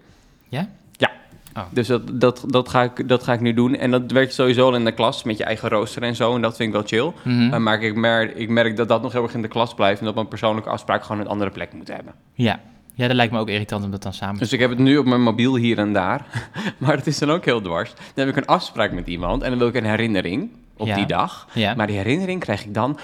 Ja? 0.49 0.69
Ja. 0.91 1.11
Oh. 1.55 1.63
Dus 1.71 1.87
dat, 1.87 2.01
dat, 2.21 2.43
dat, 2.47 2.69
ga 2.69 2.83
ik, 2.83 3.07
dat 3.07 3.23
ga 3.23 3.33
ik 3.33 3.39
nu 3.39 3.53
doen. 3.53 3.75
En 3.75 3.91
dat 3.91 4.11
werkt 4.11 4.33
sowieso 4.33 4.65
al 4.65 4.75
in 4.75 4.85
de 4.85 4.91
klas 4.91 5.23
met 5.23 5.37
je 5.37 5.43
eigen 5.43 5.69
rooster 5.69 6.03
en 6.03 6.15
zo. 6.15 6.35
En 6.35 6.41
dat 6.41 6.55
vind 6.55 6.67
ik 6.67 6.75
wel 6.75 6.87
chill. 6.87 7.13
Mhm. 7.23 7.53
Uh, 7.53 7.57
maar 7.57 7.81
ik 7.83 7.95
merk, 7.95 8.35
ik 8.35 8.49
merk 8.49 8.77
dat 8.77 8.87
dat 8.87 9.01
nog 9.01 9.11
heel 9.11 9.23
erg 9.23 9.33
in 9.33 9.41
de 9.41 9.47
klas 9.47 9.73
blijft. 9.73 9.99
En 9.99 10.05
dat 10.05 10.15
mijn 10.15 10.27
persoonlijke 10.27 10.69
afspraak 10.69 11.03
gewoon 11.03 11.21
een 11.21 11.27
andere 11.27 11.51
plek 11.51 11.73
moet 11.73 11.87
hebben. 11.87 12.13
ja. 12.33 12.59
Ja, 13.01 13.07
dat 13.07 13.15
lijkt 13.15 13.33
me 13.33 13.39
ook 13.39 13.49
irritant 13.49 13.83
om 13.83 13.91
dat 13.91 14.03
dan 14.03 14.13
samen 14.13 14.33
te 14.35 14.39
Dus 14.41 14.53
ik 14.53 14.59
heb 14.59 14.69
het 14.69 14.79
nu 14.79 14.97
op 14.97 15.05
mijn 15.05 15.21
mobiel 15.21 15.55
hier 15.55 15.77
en 15.77 15.93
daar. 15.93 16.25
Maar 16.77 16.95
het 16.95 17.07
is 17.07 17.17
dan 17.19 17.31
ook 17.31 17.45
heel 17.45 17.61
dwars. 17.61 17.93
Dan 17.93 18.25
heb 18.25 18.27
ik 18.27 18.35
een 18.35 18.45
afspraak 18.47 18.91
met 18.91 19.07
iemand 19.07 19.41
en 19.43 19.49
dan 19.49 19.59
wil 19.59 19.67
ik 19.67 19.75
een 19.75 19.85
herinnering 19.85 20.49
op 20.77 20.87
Ja. 20.87 20.95
die 20.95 21.05
dag. 21.05 21.47
Ja. 21.53 21.73
Maar 21.75 21.87
die 21.87 21.95
herinnering 21.95 22.39
krijg 22.39 22.65
ik 22.65 22.73
dan 22.73 22.97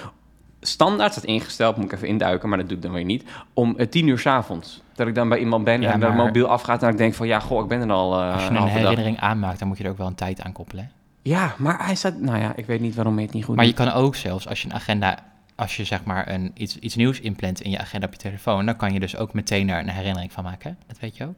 standaard 0.61 1.11
staat 1.11 1.23
ingesteld, 1.23 1.75
moet 1.75 1.85
ik 1.85 1.91
even 1.91 2.07
induiken, 2.07 2.49
maar 2.49 2.57
dat 2.57 2.67
doe 2.67 2.77
ik 2.77 2.83
dan 2.83 2.91
weer 2.93 3.03
niet, 3.03 3.23
om 3.53 3.77
eh, 3.77 3.87
tien 3.87 4.07
uur 4.07 4.19
's 4.19 4.25
avonds. 4.25 4.81
Dat 4.95 5.07
ik 5.07 5.15
dan 5.15 5.29
bij 5.29 5.39
iemand 5.39 5.63
ben 5.63 5.81
Ja, 5.81 5.91
en 5.91 5.99
dat 5.99 6.07
maar- 6.09 6.17
mijn 6.17 6.27
mobiel 6.27 6.47
afgaat 6.47 6.83
en 6.83 6.89
ik 6.89 6.97
denk 6.97 7.13
van 7.13 7.27
ja, 7.27 7.39
goh, 7.39 7.61
ik 7.63 7.67
ben 7.69 7.81
er 7.81 7.91
al 7.91 8.21
eh 8.21 8.33
Als 8.33 8.41
je 8.43 8.47
een 8.49 8.55
een 8.55 8.61
halve 8.61 8.73
dag. 8.73 8.81
herinnering 8.83 9.19
aanmaakt, 9.19 9.59
dan 9.59 9.67
moet 9.67 9.77
je 9.77 9.83
er 9.83 9.89
ook 9.89 9.97
wel 9.97 10.07
een 10.07 10.15
tijd 10.15 10.41
aan 10.41 10.51
koppelen. 10.51 10.83
hè? 10.83 10.89
Ja, 11.29 11.53
maar 11.57 11.85
hij 11.85 11.95
staat, 11.95 12.19
nou 12.19 12.39
ja, 12.39 12.53
ik 12.55 12.65
weet 12.65 12.79
niet 12.79 12.95
waarom 12.95 13.13
hij 13.13 13.23
het 13.23 13.33
niet 13.33 13.45
goed 13.45 13.55
Maar 13.55 13.65
je 13.65 13.73
kan 13.73 13.91
ook 13.91 14.15
zelfs, 14.15 14.47
als 14.47 14.61
je 14.61 14.67
een 14.67 14.73
agenda, 14.75 15.17
als 15.57 15.75
je 15.77 15.83
zeg 15.83 16.03
maar 16.03 16.29
een, 16.29 16.51
iets, 16.53 16.77
iets 16.79 16.95
nieuws 16.95 17.19
inplant 17.19 17.61
in 17.61 17.69
je 17.71 17.79
agenda 17.79 18.07
op 18.07 18.13
je 18.13 18.19
telefoon, 18.19 18.65
dan 18.65 18.75
kan 18.75 18.93
je 18.93 18.99
dus 18.99 19.15
ook 19.15 19.33
meteen 19.33 19.69
er 19.69 19.79
een 19.79 19.89
herinnering 19.89 20.31
van 20.31 20.43
maken. 20.43 20.77
Dat 20.87 20.99
weet 20.99 21.17
je 21.17 21.25
ook. 21.25 21.35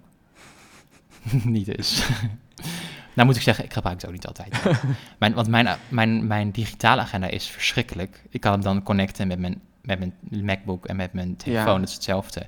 niet 1.43 1.75
dus. 1.75 2.07
nou 3.15 3.27
moet 3.27 3.35
ik 3.35 3.41
zeggen, 3.41 3.63
ik 3.63 3.73
gebruik 3.73 3.95
het 3.95 4.05
ook 4.05 4.11
niet 4.11 4.27
altijd. 4.27 4.61
mijn, 5.19 5.33
want 5.33 5.47
mijn, 5.47 5.67
mijn, 5.87 6.27
mijn 6.27 6.51
digitale 6.51 7.01
agenda 7.01 7.27
is 7.27 7.47
verschrikkelijk. 7.47 8.23
Ik 8.29 8.41
kan 8.41 8.51
hem 8.51 8.61
dan 8.61 8.83
connecten 8.83 9.27
met 9.27 9.39
mijn, 9.39 9.61
met 9.81 9.99
mijn 9.99 10.13
MacBook 10.45 10.85
en 10.85 10.95
met 10.95 11.13
mijn 11.13 11.35
telefoon, 11.35 11.73
Ja. 11.73 11.79
dat 11.79 11.87
is 11.87 11.93
hetzelfde. 11.93 12.45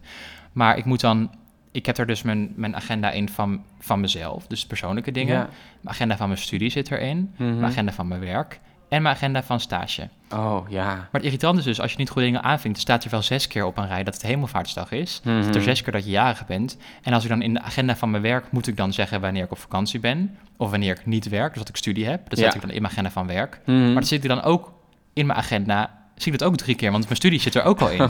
Maar 0.51 0.77
ik 0.77 0.85
moet 0.85 0.99
dan, 0.99 1.31
ik 1.71 1.85
heb 1.85 1.97
er 1.97 2.05
dus 2.07 2.21
mijn, 2.21 2.53
mijn 2.55 2.75
agenda 2.75 3.11
in 3.11 3.29
van, 3.29 3.63
van 3.79 3.99
mezelf, 3.99 4.47
dus 4.47 4.65
persoonlijke 4.65 5.11
dingen. 5.11 5.35
Ja. 5.35 5.49
Mijn 5.81 5.95
agenda 5.95 6.17
van 6.17 6.27
mijn 6.27 6.39
studie 6.39 6.69
zit 6.69 6.91
erin, 6.91 7.31
Mhm. 7.37 7.43
mijn 7.59 7.71
agenda 7.71 7.91
van 7.91 8.07
mijn 8.07 8.21
werk 8.21 8.59
en 8.91 9.01
mijn 9.01 9.15
agenda 9.15 9.43
van 9.43 9.59
stage. 9.59 10.09
Oh, 10.33 10.69
ja. 10.69 10.85
Maar 10.85 11.07
het 11.11 11.23
irritant 11.23 11.57
is 11.57 11.63
dus, 11.63 11.79
als 11.81 11.91
je 11.91 11.97
niet 11.97 12.09
goede 12.09 12.27
dingen 12.27 12.43
aanvinkt, 12.43 12.77
dan 12.77 12.81
staat 12.87 13.03
er 13.03 13.09
wel 13.09 13.21
zes 13.21 13.47
keer 13.47 13.65
op 13.65 13.77
een 13.77 13.87
rij 13.87 14.03
dat 14.03 14.13
het 14.13 14.23
hemelvaartsdag 14.23 14.91
is. 14.91 15.13
Staat 15.13 15.55
er 15.55 15.61
zes 15.61 15.81
keer 15.81 15.93
dat 15.93 16.03
je 16.05 16.09
jarig 16.11 16.45
bent. 16.45 16.77
En 17.03 17.13
als 17.13 17.23
ik 17.23 17.29
dan 17.29 17.41
in 17.41 17.53
de 17.53 17.61
agenda 17.61 17.95
van 17.95 18.09
mijn 18.11 18.23
werk, 18.23 18.51
moet 18.51 18.67
ik 18.67 18.77
dan 18.77 18.93
zeggen 18.93 19.21
wanneer 19.21 19.43
ik 19.43 19.51
op 19.51 19.57
vakantie 19.59 19.99
ben. 19.99 20.37
Of 20.57 20.69
wanneer 20.69 20.91
ik 20.99 21.05
niet 21.05 21.29
werk, 21.29 21.49
dus 21.49 21.57
dat 21.57 21.69
ik 21.69 21.75
studie 21.75 22.05
heb. 22.05 22.29
Dat 22.29 22.39
Ja. 22.39 22.45
zet 22.45 22.55
ik 22.55 22.61
dan 22.61 22.69
in 22.69 22.81
mijn 22.81 22.93
agenda 22.93 23.11
van 23.11 23.27
werk. 23.27 23.59
Mhm. 23.65 23.85
Maar 23.85 23.93
dat 23.93 24.07
zit 24.07 24.23
ik 24.23 24.29
dan 24.29 24.41
ook 24.41 24.73
in 25.13 25.25
mijn 25.25 25.39
agenda, 25.39 25.97
zie 26.15 26.31
ik 26.33 26.39
dat 26.39 26.47
ook 26.47 26.57
drie 26.57 26.75
keer, 26.75 26.91
want 26.91 27.03
mijn 27.03 27.15
studie 27.15 27.39
zit 27.39 27.55
er 27.55 27.63
ook 27.63 27.81
al 27.81 27.89
in. 27.89 28.09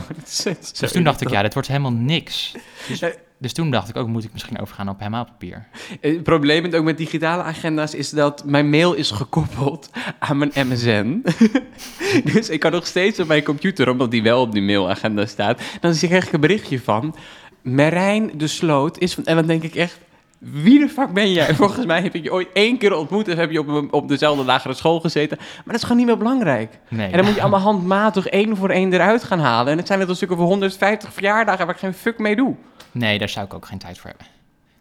Dus 0.80 0.92
toen 0.92 1.02
dacht 1.04 1.20
ik, 1.20 1.30
ja, 1.30 1.42
dit 1.42 1.52
wordt 1.52 1.68
helemaal 1.68 1.92
niks. 1.92 2.52
Dus, 2.88 3.00
Eh. 3.00 3.10
Dus 3.42 3.52
toen 3.52 3.70
dacht 3.70 3.88
ik 3.88 3.96
ook, 3.96 4.08
moet 4.08 4.24
ik 4.24 4.32
misschien 4.32 4.58
overgaan 4.60 4.88
op 4.88 4.98
helemaal 4.98 5.24
papier. 5.24 5.66
Eh, 6.00 6.12
Het 6.12 6.22
probleem 6.22 6.62
met 6.62 6.74
ook 6.74 6.84
met 6.84 6.96
digitale 6.96 7.42
agenda's 7.42 7.94
is 7.94 8.10
dat 8.10 8.44
mijn 8.44 8.70
mail 8.70 8.92
is 8.92 9.10
gekoppeld 9.10 9.90
aan 10.18 10.38
mijn 10.38 10.52
MSN. 10.54 11.22
dus 12.32 12.48
ik 12.48 12.60
kan 12.60 12.72
nog 12.72 12.86
steeds 12.86 13.20
op 13.20 13.26
mijn 13.26 13.42
computer, 13.42 13.88
omdat 13.88 14.10
die 14.10 14.22
wel 14.22 14.40
op 14.40 14.52
die 14.52 14.62
mailagenda 14.62 15.26
staat, 15.26 15.60
dan 15.80 15.94
zie 15.94 16.08
ik 16.08 16.32
een 16.32 16.40
berichtje 16.40 16.80
van 16.80 17.14
Merijn 17.62 18.30
de 18.34 18.46
Sloot 18.46 18.98
is 18.98 19.14
van... 19.14 19.24
En 19.24 19.36
dan 19.36 19.46
denk 19.46 19.62
ik 19.62 19.74
echt, 19.74 19.98
wie 20.44 20.78
de 20.78 20.88
fuck 20.88 21.12
ben 21.12 21.32
jij? 21.32 21.54
Volgens 21.64 21.86
mij 21.86 22.02
heb 22.02 22.14
ik 22.14 22.22
je 22.22 22.32
ooit 22.32 22.48
één 22.52 22.78
keer 22.78 22.94
ontmoet 22.96 23.28
en 23.28 23.36
heb 23.38 23.50
je 23.50 23.60
op, 23.60 23.92
op 23.94 24.08
dezelfde 24.08 24.44
lagere 24.44 24.74
school 24.74 25.00
gezeten. 25.00 25.36
Maar 25.38 25.62
dat 25.64 25.74
is 25.74 25.82
gewoon 25.82 25.96
niet 25.96 26.06
meer 26.06 26.16
belangrijk. 26.18 26.78
Nee. 26.88 27.06
En 27.10 27.16
dan 27.16 27.24
moet 27.24 27.34
je 27.34 27.40
allemaal 27.40 27.60
handmatig 27.60 28.26
één 28.26 28.56
voor 28.56 28.70
één 28.70 28.92
eruit 28.92 29.22
gaan 29.24 29.38
halen. 29.38 29.72
En 29.72 29.78
het 29.78 29.86
zijn 29.86 29.98
net 29.98 30.08
een 30.08 30.16
stuk 30.16 30.32
over 30.32 30.44
150 30.44 31.12
verjaardagen 31.12 31.66
waar 31.66 31.74
ik 31.74 31.80
geen 31.80 31.94
fuck 31.94 32.18
mee 32.18 32.36
doe. 32.36 32.54
Nee, 32.92 33.18
daar 33.18 33.28
zou 33.28 33.46
ik 33.46 33.54
ook 33.54 33.66
geen 33.66 33.78
tijd 33.78 33.98
voor 33.98 34.08
hebben. 34.10 34.26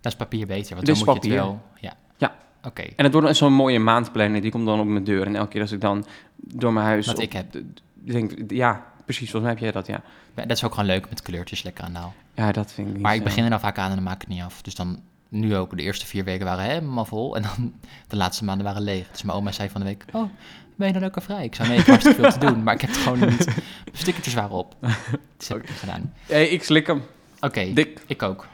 Dat 0.01 0.11
is 0.11 0.17
papier 0.17 0.47
beter, 0.47 0.75
want 0.75 0.85
Dus 0.85 0.99
dan 0.99 1.13
moet 1.13 1.23
je 1.23 1.29
het 1.29 1.39
wel... 1.39 1.61
Ja. 1.79 1.93
Ja. 2.17 2.35
Oké. 2.63 2.81
En 2.95 3.03
het 3.03 3.11
wordt 3.11 3.27
dan 3.27 3.35
zo'n 3.35 3.53
mooie 3.53 3.79
maandplanner, 3.79 4.41
die 4.41 4.51
komt 4.51 4.65
dan 4.65 4.79
op 4.79 4.85
mijn 4.87 5.03
deur. 5.03 5.25
En 5.25 5.35
elke 5.35 5.49
keer 5.49 5.61
als 5.61 5.71
ik 5.71 5.81
dan 5.81 6.05
door 6.35 6.73
mijn 6.73 6.85
huis... 6.85 7.05
Wat 7.05 7.15
op- 7.15 7.21
ik 7.21 7.33
heb. 7.33 7.45
Denk, 7.93 8.31
ja, 8.47 8.83
precies, 9.05 9.31
volgens 9.31 9.41
mij 9.43 9.51
heb 9.51 9.59
jij 9.59 9.71
dat, 9.71 9.87
ja. 9.87 10.01
Ja, 10.35 10.41
Dat 10.45 10.57
is 10.57 10.63
ook 10.63 10.71
gewoon 10.73 10.85
leuk 10.89 11.09
met 11.09 11.21
kleurtjes 11.21 11.63
lekker 11.63 11.83
aan 11.83 11.91
de 11.93 11.97
haal. 11.99 12.13
Ja, 12.35 12.51
dat 12.51 12.71
vind 12.71 12.95
ik 12.95 13.01
Maar 13.01 13.15
ik 13.15 13.23
begin 13.23 13.43
er 13.43 13.49
dan 13.49 13.59
vaak 13.59 13.77
aan 13.77 13.89
en 13.89 13.95
dan 13.95 14.03
maak 14.03 14.15
ik 14.15 14.21
het 14.21 14.29
niet 14.29 14.41
af. 14.41 14.61
Dus 14.61 14.75
dan, 14.75 14.99
nu 15.31 15.55
ook, 15.55 15.77
de 15.77 15.83
eerste 15.83 16.05
vier 16.05 16.23
weken 16.23 16.45
waren 16.45 16.63
helemaal 16.63 17.05
vol. 17.05 17.35
En 17.35 17.41
dan 17.41 17.73
de 18.07 18.15
laatste 18.15 18.43
maanden 18.43 18.65
waren 18.65 18.81
leeg. 18.81 19.07
Dus 19.11 19.23
mijn 19.23 19.37
oma 19.37 19.51
zei 19.51 19.69
van 19.69 19.81
de 19.81 19.87
week, 19.87 20.05
oh, 20.11 20.29
ben 20.75 20.87
je 20.87 20.93
dan 20.93 21.03
ook 21.03 21.15
al 21.15 21.21
vrij? 21.21 21.43
Ik 21.43 21.55
zei, 21.55 21.67
nee, 21.67 21.77
ik 21.77 21.85
heb 21.85 22.01
hartstikke 22.01 22.21
veel 22.31 22.39
te 22.39 22.53
doen. 22.53 22.63
Maar 22.63 22.73
ik 22.73 22.81
heb 22.81 22.89
het 22.89 22.99
gewoon 22.99 23.19
niet. 23.19 23.45
Mijn 23.45 23.57
stickertjes 23.93 24.33
waren 24.33 24.55
op. 24.55 24.75
Dus 25.37 25.47
heb 25.47 25.57
ik 25.57 25.69
niet 25.69 25.79
gedaan. 25.79 26.13
Hey, 26.25 26.47
ik 26.47 26.63
slik 26.63 26.87
hem. 26.87 27.01
Oké, 27.39 27.73
Dik. 27.73 28.01
ik 28.07 28.23
ook. 28.23 28.47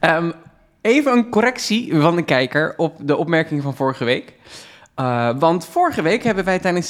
Ehm, 0.00 0.32
even 0.80 1.12
een 1.12 1.28
correctie 1.28 1.94
van 1.94 2.16
de 2.16 2.24
kijker 2.24 2.74
op 2.76 2.96
de 3.00 3.16
opmerking 3.16 3.62
van 3.62 3.74
vorige 3.74 4.04
week. 4.04 4.34
Eh, 4.94 5.30
want 5.38 5.66
vorige 5.66 6.02
week 6.02 6.22
hebben 6.22 6.44
wij 6.44 6.58
tijdens 6.58 6.88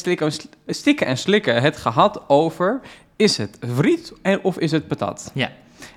Stikken 0.67 1.07
en 1.07 1.19
Slikken 1.19 1.63
het 1.63 1.77
gehad 1.77 2.29
over... 2.29 2.81
Is 3.17 3.37
het 3.37 3.59
friet 3.75 4.13
en, 4.23 4.43
of 4.43 4.59
is 4.59 4.71
het 4.71 4.87
patat? 4.87 5.31
Ja. 5.35 5.51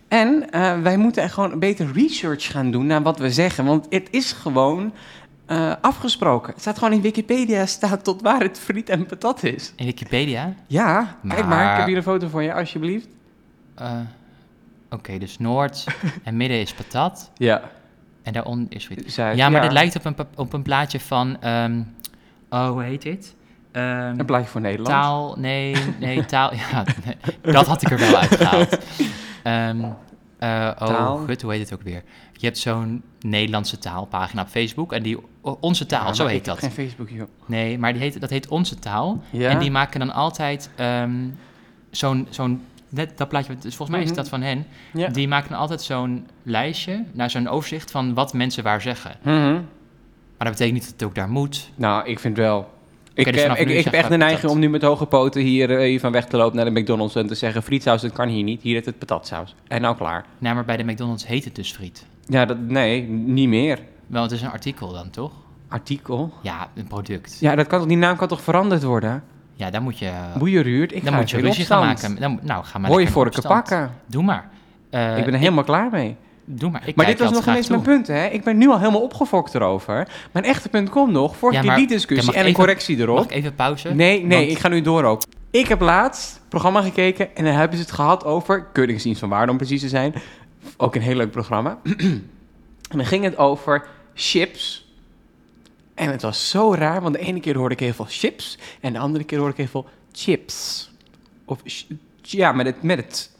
En 0.07 0.49
eh, 0.51 0.81
wij 0.81 0.97
moeten 0.97 1.23
echt 1.23 1.33
gewoon 1.33 1.59
beter 1.59 1.91
research 1.93 2.51
gaan 2.51 2.71
doen 2.71 2.85
naar 2.85 3.01
wat 3.01 3.19
we 3.19 3.31
zeggen. 3.31 3.65
Want 3.65 3.85
het 3.89 4.07
is 4.11 4.31
gewoon 4.31 4.93
eh, 5.45 5.73
afgesproken. 5.81 6.51
Het 6.53 6.61
staat 6.61 6.77
gewoon 6.77 6.93
in 6.93 7.01
Wikipedia 7.01 7.65
staat 7.77 8.03
tot 8.03 8.21
waar 8.21 8.41
het 8.41 8.59
friet 8.59 8.89
en 8.89 9.05
patat 9.05 9.43
is. 9.43 9.73
In 9.75 9.85
Wikipedia? 9.85 10.53
Ja, 10.67 11.17
kijk 11.27 11.39
maar. 11.39 11.47
Maar- 11.47 11.71
Ik 11.71 11.77
heb 11.77 11.87
hier 11.87 11.97
een 11.97 12.03
foto 12.03 12.27
voor 12.27 12.43
je, 12.43 12.53
alsjeblieft. 12.53 13.07
Eh, 13.75 13.91
Oké, 14.91 15.17
dus 15.17 15.37
Noord 15.39 15.85
en 16.23 16.37
midden 16.37 16.59
is 16.59 16.73
patat. 16.73 17.31
Ja, 17.37 17.61
En 18.23 18.33
daaronder 18.33 18.65
is 18.69 18.85
friet. 18.85 19.13
Zuid. 19.13 19.37
Ja, 19.37 19.49
maar 19.49 19.61
dit 19.61 19.71
lijkt 19.71 19.95
op 19.95 20.05
een, 20.05 20.15
op 20.35 20.53
een 20.53 20.61
plaatje 20.61 20.99
van... 20.99 21.37
ehm, 21.41 21.81
oh, 22.49 22.69
hoe 22.69 22.83
heet 22.83 23.01
dit? 23.01 23.35
Ehm, 23.71 24.19
Een 24.19 24.25
plaatje 24.25 24.47
voor 24.49 24.61
Nederland. 24.61 24.89
Taal, 24.89 25.35
nee, 25.37 25.75
nee, 25.99 26.25
taal. 26.25 26.53
Ja, 26.71 26.83
nee, 27.05 27.15
dat 27.53 27.67
had 27.67 27.81
ik 27.81 27.91
er 27.91 27.97
wel 27.97 28.15
uitgehaald. 28.15 28.77
Ehm, 29.49 29.83
eh, 30.39 30.71
oh, 30.79 31.23
gut, 31.25 31.41
hoe 31.41 31.51
heet 31.51 31.61
het 31.61 31.73
ook 31.73 31.81
weer? 31.85 32.03
Je 32.33 32.45
hebt 32.45 32.57
zo'n 32.57 33.03
Nederlandse 33.19 33.77
taalpagina 33.77 34.41
op 34.41 34.47
Facebook 34.47 34.93
en 34.93 35.03
die 35.03 35.17
Onze 35.59 35.85
Taal, 35.85 36.05
Ja, 36.07 36.13
zo 36.13 36.25
heet 36.25 36.39
ik 36.39 36.45
heb 36.45 36.55
dat. 36.59 36.63
geen 36.73 36.85
Facebook, 36.87 37.09
joh. 37.09 37.27
Nee, 37.45 37.77
maar 37.77 37.93
die 37.93 38.01
heet, 38.01 38.21
dat 38.21 38.29
heet 38.29 38.47
Onze 38.47 38.79
Taal. 38.79 39.21
Ja? 39.29 39.49
En 39.49 39.59
die 39.59 39.71
maken 39.71 39.99
dan 39.99 40.13
altijd 40.13 40.69
ehm, 40.75 41.27
zo'n, 41.89 42.27
zo'n, 42.29 42.61
net 42.89 43.17
dat 43.17 43.29
plaatje, 43.29 43.53
dus 43.55 43.75
volgens 43.75 43.89
mij 43.89 43.99
is 44.01 44.05
Mhm. 44.07 44.15
dat 44.17 44.29
van 44.29 44.41
hen. 44.41 44.65
Ja. 44.93 45.07
Die 45.07 45.27
maken 45.27 45.49
dan 45.49 45.59
altijd 45.59 45.81
zo'n 45.81 46.27
lijstje, 46.43 47.03
nou 47.11 47.29
zo'n 47.29 47.47
overzicht 47.47 47.91
van 47.91 48.13
wat 48.13 48.33
mensen 48.33 48.63
waar 48.63 48.81
zeggen. 48.81 49.11
Mhm. 49.21 49.53
Maar 50.37 50.47
dat 50.47 50.57
betekent 50.57 50.73
niet 50.73 50.83
dat 50.83 50.91
het 50.93 51.03
ook 51.03 51.15
daar 51.15 51.29
moet. 51.29 51.69
Nou, 51.75 52.07
ik 52.07 52.19
vind 52.19 52.37
wel. 52.37 52.77
Ik, 53.19 53.33
dus 53.33 53.43
eh, 53.43 53.59
ik, 53.59 53.67
nu 53.67 53.73
ik 53.73 53.83
heb 53.83 53.93
echt 53.93 54.09
de 54.09 54.17
neiging 54.17 54.41
patat. 54.41 54.55
om 54.55 54.59
nu 54.59 54.69
met 54.69 54.81
hoge 54.81 55.05
poten 55.05 55.41
hier 55.41 55.69
eh, 55.69 55.83
even 55.83 56.11
weg 56.11 56.25
te 56.25 56.37
lopen 56.37 56.55
naar 56.55 56.73
de 56.73 56.79
McDonald's 56.79 57.15
en 57.15 57.27
te 57.27 57.35
zeggen: 57.35 57.63
frietsaus, 57.63 58.01
dat 58.01 58.11
kan 58.11 58.27
hier 58.27 58.43
niet. 58.43 58.61
Hier 58.61 58.75
heet 58.75 58.85
het 58.85 58.99
patatsaus. 58.99 59.55
En 59.67 59.81
nou 59.81 59.95
klaar. 59.95 60.25
Nou, 60.37 60.55
maar 60.55 60.65
bij 60.65 60.77
de 60.77 60.83
McDonald's 60.83 61.27
heet 61.27 61.45
het 61.45 61.55
dus 61.55 61.71
friet. 61.71 62.05
Ja, 62.25 62.45
dat, 62.45 62.59
nee, 62.59 63.01
niet 63.07 63.47
meer. 63.47 63.79
Wel, 64.07 64.21
het 64.21 64.31
is 64.31 64.41
een 64.41 64.51
artikel 64.51 64.93
dan, 64.93 65.09
toch? 65.09 65.31
Artikel. 65.67 66.33
Ja, 66.41 66.69
een 66.75 66.87
product. 66.87 67.37
Ja, 67.39 67.55
dat 67.55 67.67
kan 67.67 67.87
die 67.87 67.97
naam 67.97 68.15
kan 68.15 68.27
toch 68.27 68.41
veranderd 68.41 68.83
worden? 68.83 69.23
Ja, 69.53 69.69
dan 69.69 69.83
moet 69.83 69.99
je, 69.99 70.11
Boeieruurt, 70.37 70.93
ik 70.93 71.03
dan 71.03 71.13
ga 71.13 71.19
moet 71.19 71.29
je 71.29 71.37
ruzie 71.37 71.65
gaan 71.65 71.85
maken. 71.85 72.19
Dan, 72.19 72.39
nou, 72.41 72.63
ga 72.63 72.77
maar 72.77 72.89
Hoor 72.89 73.01
je 73.01 73.07
vorken 73.07 73.37
opstand. 73.37 73.63
pakken. 73.63 73.91
Doe 74.05 74.23
maar. 74.23 74.49
Eh, 74.89 75.17
ik 75.17 75.25
ben 75.25 75.33
er 75.33 75.39
helemaal 75.39 75.63
klaar 75.63 75.89
mee. 75.91 76.15
Doe 76.51 76.69
maar. 76.71 76.87
Ik 76.87 76.95
maar 76.95 77.05
dit 77.05 77.19
was 77.19 77.31
nog 77.31 77.47
ineens 77.47 77.69
mijn 77.69 77.81
punt, 77.81 78.07
hè? 78.07 78.25
Ik 78.27 78.43
ben 78.43 78.57
nu 78.57 78.69
al 78.69 78.79
helemaal 78.79 79.01
opgefokt 79.01 79.55
erover. 79.55 80.07
Mijn 80.31 80.45
echte 80.45 80.69
punt 80.69 80.89
komt 80.89 81.11
nog. 81.11 81.35
Vorige 81.37 81.61
Ja, 81.63 81.67
keer 81.67 81.75
die 81.77 81.87
discussie 81.87 82.33
en 82.33 82.39
een 82.39 82.45
even- 82.45 82.57
correctie 82.57 82.97
erop. 82.97 83.15
Mag 83.15 83.25
ik 83.25 83.31
even 83.31 83.55
pauze? 83.55 83.93
Nee, 83.93 84.25
nee, 84.25 84.37
Want- 84.39 84.51
ik 84.51 84.57
ga 84.59 84.67
nu 84.67 84.81
door 84.81 85.03
ook. 85.03 85.21
Ik 85.51 85.67
heb 85.67 85.81
laatst 85.81 86.41
programma 86.49 86.81
gekeken 86.81 87.35
en 87.35 87.43
dan 87.43 87.53
hebben 87.53 87.77
ze 87.77 87.83
het 87.83 87.91
gehad 87.93 88.23
over 88.25 88.63
Keuringsdienst 88.73 89.19
van 89.19 89.29
Waarde 89.29 89.51
om 89.51 89.57
precies 89.57 89.81
te 89.81 89.87
zijn. 89.87 90.13
Ook 90.77 90.95
een 90.95 91.01
heel 91.01 91.15
leuk 91.15 91.31
programma. 91.31 91.79
en 91.83 92.97
dan 92.97 93.05
ging 93.05 93.23
het 93.23 93.37
over 93.37 93.87
chips. 94.13 94.87
En 95.95 96.11
het 96.11 96.21
was 96.21 96.49
zo 96.49 96.73
raar, 96.73 97.01
want 97.01 97.13
de 97.15 97.19
ene 97.21 97.39
keer 97.39 97.57
hoorde 97.57 97.73
ik 97.73 97.79
heel 97.79 97.93
veel 97.93 98.05
chips 98.09 98.57
en 98.81 98.93
de 98.93 98.99
andere 98.99 99.23
keer 99.23 99.37
hoorde 99.37 99.51
ik 99.53 99.57
heel 99.57 99.67
veel 99.81 99.87
chips. 100.11 100.89
Of 101.45 101.59
ja, 102.21 102.51
met 102.51 102.65
het, 102.65 102.83
met 102.83 102.97
het 102.97 103.31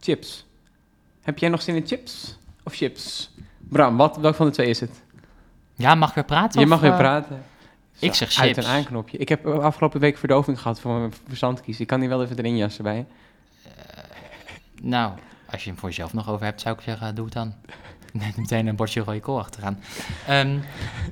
chips. 0.00 0.46
Heb 1.28 1.38
jij 1.38 1.48
nog 1.48 1.62
zin 1.62 1.74
in 1.74 1.86
chips 1.86 2.36
of 2.64 2.74
chips? 2.74 3.30
Bram, 3.58 3.96
wat, 3.96 4.16
welk 4.16 4.34
van 4.34 4.46
de 4.46 4.52
twee 4.52 4.68
is 4.68 4.80
het? 4.80 5.02
Ja, 5.74 5.94
mag 5.94 6.08
ik 6.08 6.14
weer 6.14 6.24
praten? 6.24 6.58
Je 6.60 6.64
of, 6.66 6.70
mag 6.72 6.80
weer 6.80 6.90
eh, 6.90 6.96
praten. 6.96 7.44
ik 7.98 8.14
zeg 8.14 8.38
Uit 8.38 8.52
chips. 8.54 8.66
een 8.66 8.72
aanknopje. 8.72 9.18
Ik 9.18 9.28
heb 9.28 9.46
eh, 9.46 9.58
afgelopen 9.58 10.00
week 10.00 10.16
verdoving 10.18 10.60
gehad 10.60 10.80
voor 10.80 10.98
mijn 10.98 11.12
verzandkies. 11.28 11.80
Ik 11.80 11.86
kan 11.86 12.00
die 12.00 12.08
wel 12.08 12.22
even 12.22 12.36
erin 12.38 12.56
jassen 12.56 12.82
bij 12.84 12.96
je. 12.96 13.04
Nou, 14.82 15.12
als 15.50 15.64
je 15.64 15.70
hem 15.70 15.78
voor 15.78 15.88
jezelf 15.88 16.12
nog 16.12 16.28
over 16.28 16.44
hebt, 16.44 16.60
zou 16.60 16.74
ik 16.76 16.80
zeggen, 16.80 17.14
doe 17.14 17.24
het 17.24 17.34
dan. 17.34 17.54
Meteen 18.36 18.66
een 18.66 18.76
bordje 18.76 19.00
rode 19.00 19.20
kool 19.20 19.38
achteraan. 19.38 19.80
Ehm, 20.26 20.58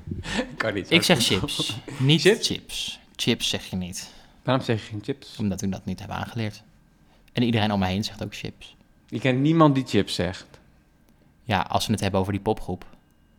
Kan 0.56 0.74
niet. 0.74 0.90
ik 0.90 1.02
zeg 1.02 1.22
chips, 1.22 1.76
niet 1.98 2.20
Chips? 2.20 2.46
chips? 2.46 3.00
chips. 3.16 3.48
zeg 3.48 3.64
je 3.66 3.76
niet, 3.76 4.12
Waarom 4.42 4.64
zeg 4.64 4.80
je 4.80 4.86
geen 4.86 5.02
chips? 5.04 5.36
omdat 5.38 5.62
ik 5.62 5.72
dat 5.72 5.84
niet 5.84 6.00
heb 6.00 6.10
aangeleerd. 6.10 6.62
En 7.32 7.42
iedereen 7.42 7.72
om 7.72 7.78
me 7.78 7.86
heen 7.86 8.04
zegt 8.04 8.24
ook 8.24 8.34
chips. 8.34 8.75
Je 9.16 9.22
kent 9.22 9.40
niemand 9.40 9.74
die 9.74 9.84
chips 9.86 10.14
zegt. 10.14 10.46
Ja, 11.42 11.60
als 11.60 11.86
we 11.86 11.92
het 11.92 12.00
hebben 12.00 12.20
over 12.20 12.32
die 12.32 12.40
popgroep, 12.40 12.84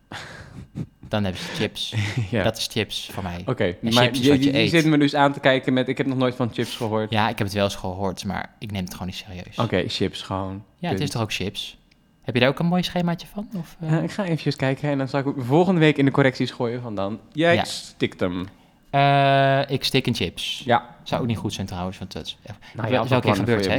dan 1.08 1.24
hebben 1.24 1.42
ze 1.42 1.48
chips. 1.48 1.94
ja. 2.30 2.42
Dat 2.42 2.56
is 2.56 2.66
chips 2.70 3.10
voor 3.12 3.22
mij. 3.22 3.42
Oké, 3.46 3.76
maar 3.80 3.92
chips 3.92 4.18
je, 4.20 4.68
zit 4.68 4.84
me 4.86 4.98
dus 4.98 5.14
aan 5.14 5.32
te 5.32 5.40
kijken 5.40 5.72
met... 5.72 5.88
Ik 5.88 5.96
heb 5.98 6.06
nog 6.06 6.18
nooit 6.18 6.34
van 6.34 6.50
chips 6.52 6.76
gehoord. 6.76 7.10
Ja, 7.10 7.28
ik 7.28 7.38
heb 7.38 7.46
het 7.46 7.56
wel 7.56 7.64
eens 7.64 7.74
gehoord, 7.74 8.24
maar 8.24 8.54
ik 8.58 8.70
neem 8.70 8.82
het 8.84 8.92
gewoon 8.92 9.06
niet 9.06 9.16
serieus. 9.16 9.58
Oké, 9.58 9.88
chips 9.88 10.22
gewoon. 10.22 10.64
Ja, 10.78 10.88
het 10.88 11.00
is 11.00 11.10
toch 11.10 11.22
ook 11.22 11.32
chips? 11.32 11.78
Heb 12.22 12.34
je 12.34 12.40
daar 12.40 12.50
ook 12.50 12.58
een 12.58 12.66
mooi 12.66 12.82
schemaatje 12.82 13.26
van? 13.26 13.48
Of, 13.56 13.76
eh? 13.80 13.96
Eh, 13.96 14.02
ik 14.02 14.10
ga 14.10 14.24
eventjes 14.24 14.56
kijken 14.56 14.90
en 14.90 14.98
dan 14.98 15.08
zal 15.08 15.20
ik 15.20 15.26
volgende 15.36 15.80
week 15.80 15.96
in 15.96 16.04
de 16.04 16.10
correcties 16.10 16.50
gooien 16.50 16.82
van 16.82 16.94
dan. 16.94 17.20
Jij 17.32 17.54
Ja. 17.54 17.64
stikt 17.64 18.20
hem. 18.20 18.46
Eh, 18.90 19.70
ik 19.70 19.84
stik 19.84 20.06
in 20.06 20.14
chips. 20.14 20.62
Ja. 20.64 20.96
Zou 21.02 21.20
ook 21.20 21.26
niet 21.26 21.36
goed 21.36 21.52
zijn 21.52 21.66
trouwens, 21.66 21.98
want 21.98 22.12
dat 22.12 22.26
is, 22.26 22.38
ja, 22.42 22.56
Nou, 22.74 22.90
dat 22.90 23.04
is 23.04 23.12
ook 23.12 23.16
een 23.16 23.20
keer 23.20 23.20
plannen 23.20 23.36
voor 23.36 23.54
gebeurd, 23.54 23.66
hè? 23.66 23.74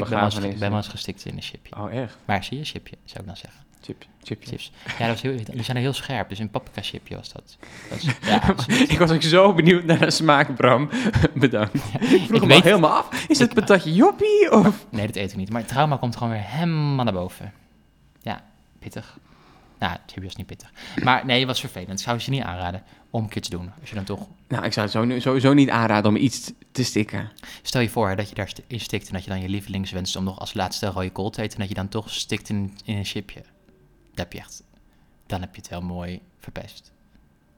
Ik 0.49 0.60
ben 0.60 0.70
wel 0.70 0.78
eens, 0.78 0.88
gestikt 0.88 1.26
in 1.26 1.36
een 1.36 1.41
chipje. 1.41 1.76
Oh, 1.76 1.93
echt? 1.93 2.18
Maar 2.26 2.43
zie 2.43 2.57
je, 2.57 2.64
chipje, 2.64 2.95
zou 3.05 3.20
ik 3.20 3.26
dan 3.26 3.38
zeggen. 3.38 3.60
Chip, 3.82 4.05
chipje. 4.24 4.49
Chips. 4.49 4.72
Ja, 4.86 4.97
dat 4.97 5.07
was 5.07 5.22
heel, 5.22 5.36
die 5.51 5.64
zijn 5.64 5.78
er 5.78 5.84
heel 5.84 5.93
scherp, 5.93 6.30
dus 6.30 6.39
een 6.39 6.49
paprika 6.49 6.82
chipje 6.82 7.16
was 7.16 7.32
dat. 7.32 7.57
dat 7.89 8.03
ja, 8.30 8.53
ik 8.88 8.97
was 8.99 9.12
ook 9.12 9.22
zo 9.22 9.53
benieuwd 9.53 9.84
naar 9.84 9.99
de 9.99 10.12
smaak, 10.12 10.55
Bram. 10.55 10.89
Bedankt. 11.34 11.74
ik 11.76 11.82
vroeg 11.99 12.30
ik 12.36 12.41
al 12.41 12.47
weet- 12.47 12.64
helemaal 12.64 12.91
af. 12.91 13.28
Is 13.28 13.39
het 13.39 13.53
patatje 13.53 13.93
joppie 13.93 14.51
of... 14.51 14.86
nee, 14.89 15.05
dat 15.07 15.16
eet 15.16 15.32
ik 15.32 15.38
niet. 15.38 15.49
Maar 15.49 15.62
het 15.62 15.70
trauma 15.70 15.97
komt 15.97 16.16
gewoon 16.16 16.34
weer 16.34 16.43
helemaal 16.45 17.03
naar 17.03 17.14
boven. 17.14 17.53
Ja, 18.22 18.41
pittig. 18.80 19.18
Nou, 19.80 19.98
chipje 20.06 20.24
was 20.24 20.36
niet 20.36 20.46
pittig. 20.46 20.72
Maar 21.04 21.26
nee, 21.26 21.40
het 21.40 21.48
was 21.48 21.60
vervelend. 21.60 21.90
Dat 21.90 22.00
zou 22.00 22.20
je 22.22 22.32
niet 22.32 22.44
aanraden 22.44 22.84
om 23.10 23.24
een 23.24 23.30
keer 23.30 23.42
te 23.42 23.50
doen. 23.50 23.72
Als 23.80 23.90
je 23.90 23.96
dan 23.96 24.04
toch... 24.04 24.28
Nou, 24.48 24.66
ik 24.66 24.74
zou 24.74 25.08
het 25.10 25.22
sowieso 25.22 25.54
niet 25.54 25.70
aanraden 25.70 26.10
om 26.12 26.18
iets 26.18 26.52
te 26.72 26.84
stikken. 26.84 27.32
Stel 27.62 27.82
je 27.82 27.90
voor 27.90 28.10
hè, 28.10 28.16
dat 28.16 28.30
je 28.30 28.36
daar 28.36 28.48
st- 28.48 28.62
in 28.68 28.80
stikt 28.80 29.08
en 29.08 29.14
dat 29.14 29.24
je 29.24 29.30
dan 29.30 29.42
je 29.42 29.50
lievelingswens 29.50 30.16
om 30.16 30.24
nog 30.24 30.40
als 30.40 30.54
laatste 30.54 30.88
rode 30.88 31.10
kool 31.10 31.30
te 31.30 31.42
eten... 31.42 31.54
en 31.54 31.60
dat 31.60 31.70
je 31.70 31.76
dan 31.76 31.88
toch 31.88 32.10
stikt 32.10 32.50
in, 32.50 32.78
in 32.86 32.98
een 32.98 33.06
chipje. 33.06 33.42
heb 34.14 34.34
je 34.34 34.40
echt, 34.40 34.64
dan 35.28 35.42
heb 35.42 35.56
je 35.56 35.62
het 35.62 35.70
wel 35.70 35.82
mooi 35.82 36.22
verpest. 36.40 36.92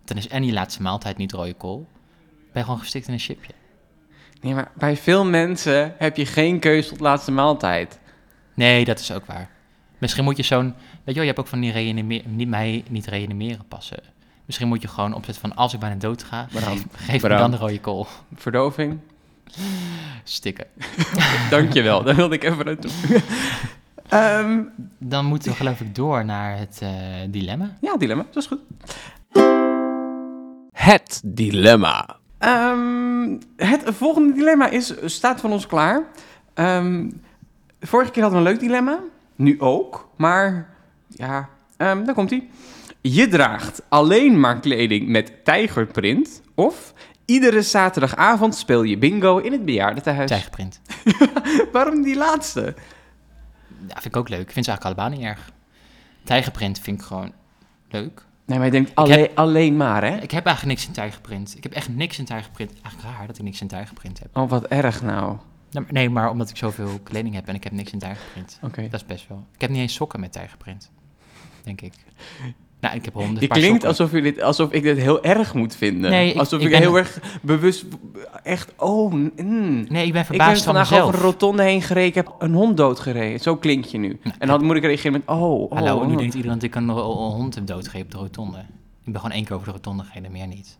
Dan 0.05 0.17
is 0.17 0.27
en 0.27 0.41
die 0.41 0.53
laatste 0.53 0.81
maaltijd 0.81 1.17
niet 1.17 1.31
rode 1.31 1.53
kool. 1.53 1.87
Ben 2.35 2.61
je 2.61 2.63
gewoon 2.63 2.79
gestikt 2.79 3.07
in 3.07 3.13
een 3.13 3.19
chipje. 3.19 3.53
Nee, 4.41 4.53
maar 4.53 4.71
bij 4.75 4.97
veel 4.97 5.25
mensen 5.25 5.95
heb 5.97 6.17
je 6.17 6.25
geen 6.25 6.59
keuze 6.59 6.89
tot 6.89 6.99
laatste 6.99 7.31
maaltijd. 7.31 7.99
Nee, 8.53 8.85
dat 8.85 8.99
is 8.99 9.11
ook 9.11 9.25
waar. 9.25 9.49
Misschien 10.01 10.23
moet 10.23 10.37
je 10.37 10.43
zo'n, 10.43 10.63
weet 10.63 10.73
je 11.05 11.13
wel, 11.13 11.21
je 11.21 11.27
hebt 11.27 11.39
ook 11.39 11.47
van 11.47 11.59
die 11.59 11.71
reanimeren, 11.71 12.35
niet 12.35 12.47
mij 12.47 12.83
niet 12.89 13.05
reanimeren 13.05 13.65
passen. 13.67 13.99
Misschien 14.45 14.67
moet 14.67 14.81
je 14.81 14.87
gewoon 14.87 15.13
opzetten 15.13 15.41
van 15.41 15.55
als 15.55 15.73
ik 15.73 15.79
bijna 15.79 15.95
dood 15.95 16.23
ga, 16.23 16.47
geef, 16.51 16.85
geef 16.91 17.21
me 17.21 17.29
dan 17.29 17.51
de 17.51 17.57
rode 17.57 17.79
kool. 17.79 18.07
Verdoving? 18.35 18.99
Stikken. 20.23 20.65
Dankjewel, 21.49 22.03
daar 22.03 22.15
wilde 22.15 22.35
ik 22.35 22.43
even 22.43 22.65
naartoe. 22.65 22.91
Ehm 24.09 24.59
Dan 24.97 25.25
moeten 25.25 25.51
we 25.51 25.57
geloof 25.57 25.81
ik 25.81 25.95
door 25.95 26.25
naar 26.25 26.57
het 26.57 26.79
eh, 26.81 26.91
dilemma. 27.29 27.77
ja, 27.81 27.97
dilemma, 27.97 28.25
dat 28.31 28.43
is 28.43 28.47
goed. 28.49 28.59
Het 30.71 31.21
dilemma. 31.25 32.17
Ehm, 32.37 33.37
het 33.55 33.83
volgende 33.85 34.33
dilemma 34.33 34.69
is, 34.69 34.93
staat 35.05 35.41
van 35.41 35.51
ons 35.51 35.67
klaar. 35.67 36.03
Ehm, 36.53 37.09
vorige 37.79 38.11
keer 38.11 38.23
hadden 38.23 38.41
we 38.41 38.47
een 38.47 38.53
leuk 38.53 38.63
dilemma. 38.63 38.99
Nu 39.41 39.61
ook. 39.61 40.09
Maar 40.15 40.69
ja, 41.07 41.49
ehm 41.77 42.03
daar 42.05 42.13
komt 42.13 42.29
hij. 42.29 42.49
Je 43.01 43.27
draagt 43.27 43.81
alleen 43.89 44.39
maar 44.39 44.59
kleding 44.59 45.07
met 45.07 45.45
tijgerprint. 45.45 46.41
Of 46.55 46.93
iedere 47.25 47.61
zaterdagavond 47.61 48.55
speel 48.55 48.83
je 48.83 48.97
bingo 48.97 49.37
in 49.37 49.51
het 49.51 49.65
bejaardentehuis. 49.65 50.29
Tijgerprint. 50.29 50.81
Waarom 51.71 52.01
die 52.01 52.15
laatste? 52.15 52.75
Ja, 53.87 53.93
vind 53.93 54.05
ik 54.05 54.15
ook 54.15 54.29
leuk. 54.29 54.41
Ik 54.41 54.51
vind 54.51 54.65
ze 54.65 54.71
eigenlijk 54.71 54.99
allebei 54.99 55.21
niet 55.21 55.29
erg. 55.29 55.51
Tijgerprint 56.23 56.79
vind 56.79 56.99
ik 56.99 57.05
gewoon 57.05 57.33
leuk. 57.89 58.25
Nee, 58.45 58.57
maar 58.57 58.67
je 58.67 58.71
denkt 58.71 58.95
alleen, 58.95 59.29
alleen 59.35 59.77
maar, 59.77 60.03
hè? 60.03 60.17
Ik 60.17 60.31
heb 60.31 60.45
eigenlijk 60.45 60.77
niks 60.77 60.87
in 60.87 60.93
tijgerprint. 60.93 61.57
Ik 61.57 61.63
heb 61.63 61.73
echt 61.73 61.89
niks 61.89 62.19
in 62.19 62.25
tijgerprint. 62.25 62.71
Eigenlijk 62.81 63.17
raar 63.17 63.27
dat 63.27 63.37
ik 63.37 63.43
niks 63.43 63.61
in 63.61 63.67
tijgerprint 63.67 64.19
heb. 64.19 64.37
Oh, 64.37 64.49
wat 64.49 64.65
erg 64.65 65.01
nou. 65.01 65.37
Nou, 65.71 65.85
Nee, 65.89 66.09
maar 66.09 66.29
omdat 66.29 66.49
ik 66.49 66.57
zoveel 66.57 66.99
kleding 67.03 67.35
heb 67.35 67.47
en 67.47 67.55
ik 67.55 67.63
heb 67.63 67.73
niks 67.73 67.91
in 67.91 67.99
tijgerprint. 67.99 68.59
Oké. 68.63 68.81
Dat 68.81 68.99
is 69.01 69.05
best 69.05 69.27
wel. 69.27 69.45
Ik 69.53 69.61
heb 69.61 69.69
niet 69.69 69.79
eens 69.79 69.93
sokken 69.93 70.19
met 70.19 70.31
tijgerprint. 70.31 70.91
Denk 71.63 71.81
ik. 71.81 71.93
Nou, 72.79 72.95
ik 72.95 73.05
heb 73.05 73.13
honderd 73.13 73.47
paar 73.47 73.57
klinkt 73.57 73.69
sokken. 73.71 73.89
alsof, 73.89 74.11
je 74.11 74.21
dit, 74.21 74.41
alsof 74.41 74.71
ik 74.71 74.83
dit 74.83 74.97
heel 74.97 75.23
erg 75.23 75.53
moet 75.53 75.75
vinden. 75.75 76.11
Nee, 76.11 76.29
ik- 76.29 76.37
alsof 76.37 76.61
ik, 76.61 76.75
heel 76.75 76.97
erg 76.97 77.19
bewust... 77.41 77.85
Echt, 78.43 78.73
oh... 78.77 79.11
mm. 79.13 79.29
Nee, 79.35 79.83
ik 79.83 79.89
ben 79.89 80.05
Ik 80.05 80.13
ben 80.13 80.25
verbaasd 80.25 80.63
van 80.63 80.73
vandaag 80.73 81.01
over 81.01 81.13
een 81.15 81.21
rotonde 81.21 81.63
heen 81.63 81.81
gereden. 81.81 82.09
Ik 82.09 82.15
heb 82.15 82.35
een 82.39 82.53
hond 82.53 82.77
doodgereden. 82.77 83.39
Zo 83.39 83.55
klink 83.55 83.85
je 83.85 83.97
nu. 83.97 84.19
En 84.39 84.47
dan 84.47 84.65
moet 84.65 84.75
ik 84.75 84.83
reageren 84.83 85.11
met... 85.11 85.21
Oh, 85.25 85.61
oh 85.61 85.71
Hallo, 85.71 86.05
nu 86.05 86.11
oh. 86.11 86.17
denkt 86.17 86.33
iedereen 86.35 86.57
dat 86.57 86.67
ik 86.67 86.75
een, 86.75 86.89
een 86.89 86.95
hond 86.95 87.55
heb 87.55 87.67
doodgegeven 87.67 88.05
op 88.05 88.11
de 88.11 88.17
rotonde. 88.17 88.57
Ik 89.03 89.11
ben 89.11 89.15
gewoon 89.21 89.35
één 89.35 89.45
keer 89.45 89.55
over 89.55 89.67
de 89.67 89.73
rotonde 89.73 90.03
gereden, 90.03 90.31
meer 90.31 90.47
niet. 90.47 90.77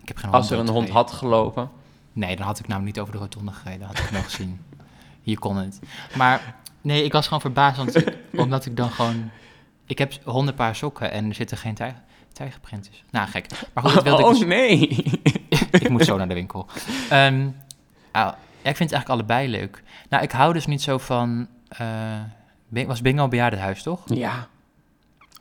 Ik 0.00 0.08
heb 0.08 0.16
geen 0.16 0.30
hond 0.30 0.42
Als 0.42 0.50
er 0.50 0.58
een 0.58 0.68
hond 0.68 0.86
doodgereden. 0.86 0.96
had 0.96 1.12
gelopen. 1.12 1.70
Nee, 2.14 2.36
dan 2.36 2.46
had 2.46 2.58
ik 2.58 2.66
namelijk 2.66 2.94
niet 2.94 3.02
over 3.02 3.14
de 3.14 3.20
rotonde 3.20 3.52
gereden. 3.52 3.86
had 3.86 3.98
ik 3.98 4.04
wel 4.04 4.22
gezien. 4.22 4.60
Hier 5.22 5.38
kon 5.38 5.56
het. 5.56 5.80
Maar 6.16 6.54
nee, 6.80 7.04
ik 7.04 7.12
was 7.12 7.24
gewoon 7.24 7.40
verbaasd, 7.40 7.76
want 7.76 8.04
omdat 8.44 8.66
ik 8.66 8.76
dan 8.76 8.90
gewoon... 8.90 9.30
Ik 9.86 9.98
heb 9.98 10.12
honderd 10.24 10.56
paar 10.56 10.76
sokken 10.76 11.10
en 11.10 11.28
er 11.28 11.34
zitten 11.34 11.56
geen 11.56 11.74
tij, 11.74 11.94
tijgerprint 12.32 12.84
tussen. 12.84 13.06
Nou, 13.10 13.28
gek. 13.28 13.46
Maar 13.72 13.84
goed, 13.84 13.94
dat 13.94 14.02
wilde 14.02 14.18
ik 14.22 14.26
oh, 14.26 14.32
dus- 14.32 14.44
nee. 14.56 14.78
ik 15.70 15.88
moet 15.88 16.04
zo 16.04 16.16
naar 16.16 16.28
de 16.28 16.34
winkel. 16.34 16.66
Ehm, 17.10 17.48
ah, 18.10 18.32
ja, 18.62 18.70
ik 18.70 18.76
vind 18.76 18.90
het 18.90 18.92
eigenlijk 18.92 19.08
allebei 19.08 19.48
leuk. 19.48 19.82
Nou, 20.08 20.22
ik 20.22 20.32
hou 20.32 20.52
dus 20.52 20.66
niet 20.66 20.82
zo 20.82 20.98
van... 20.98 21.48
eh, 21.68 22.86
was 22.86 23.00
Bingo 23.00 23.24
een 23.24 23.30
bejaardenhuis, 23.30 23.82
toch? 23.82 24.00
ja. 24.04 24.48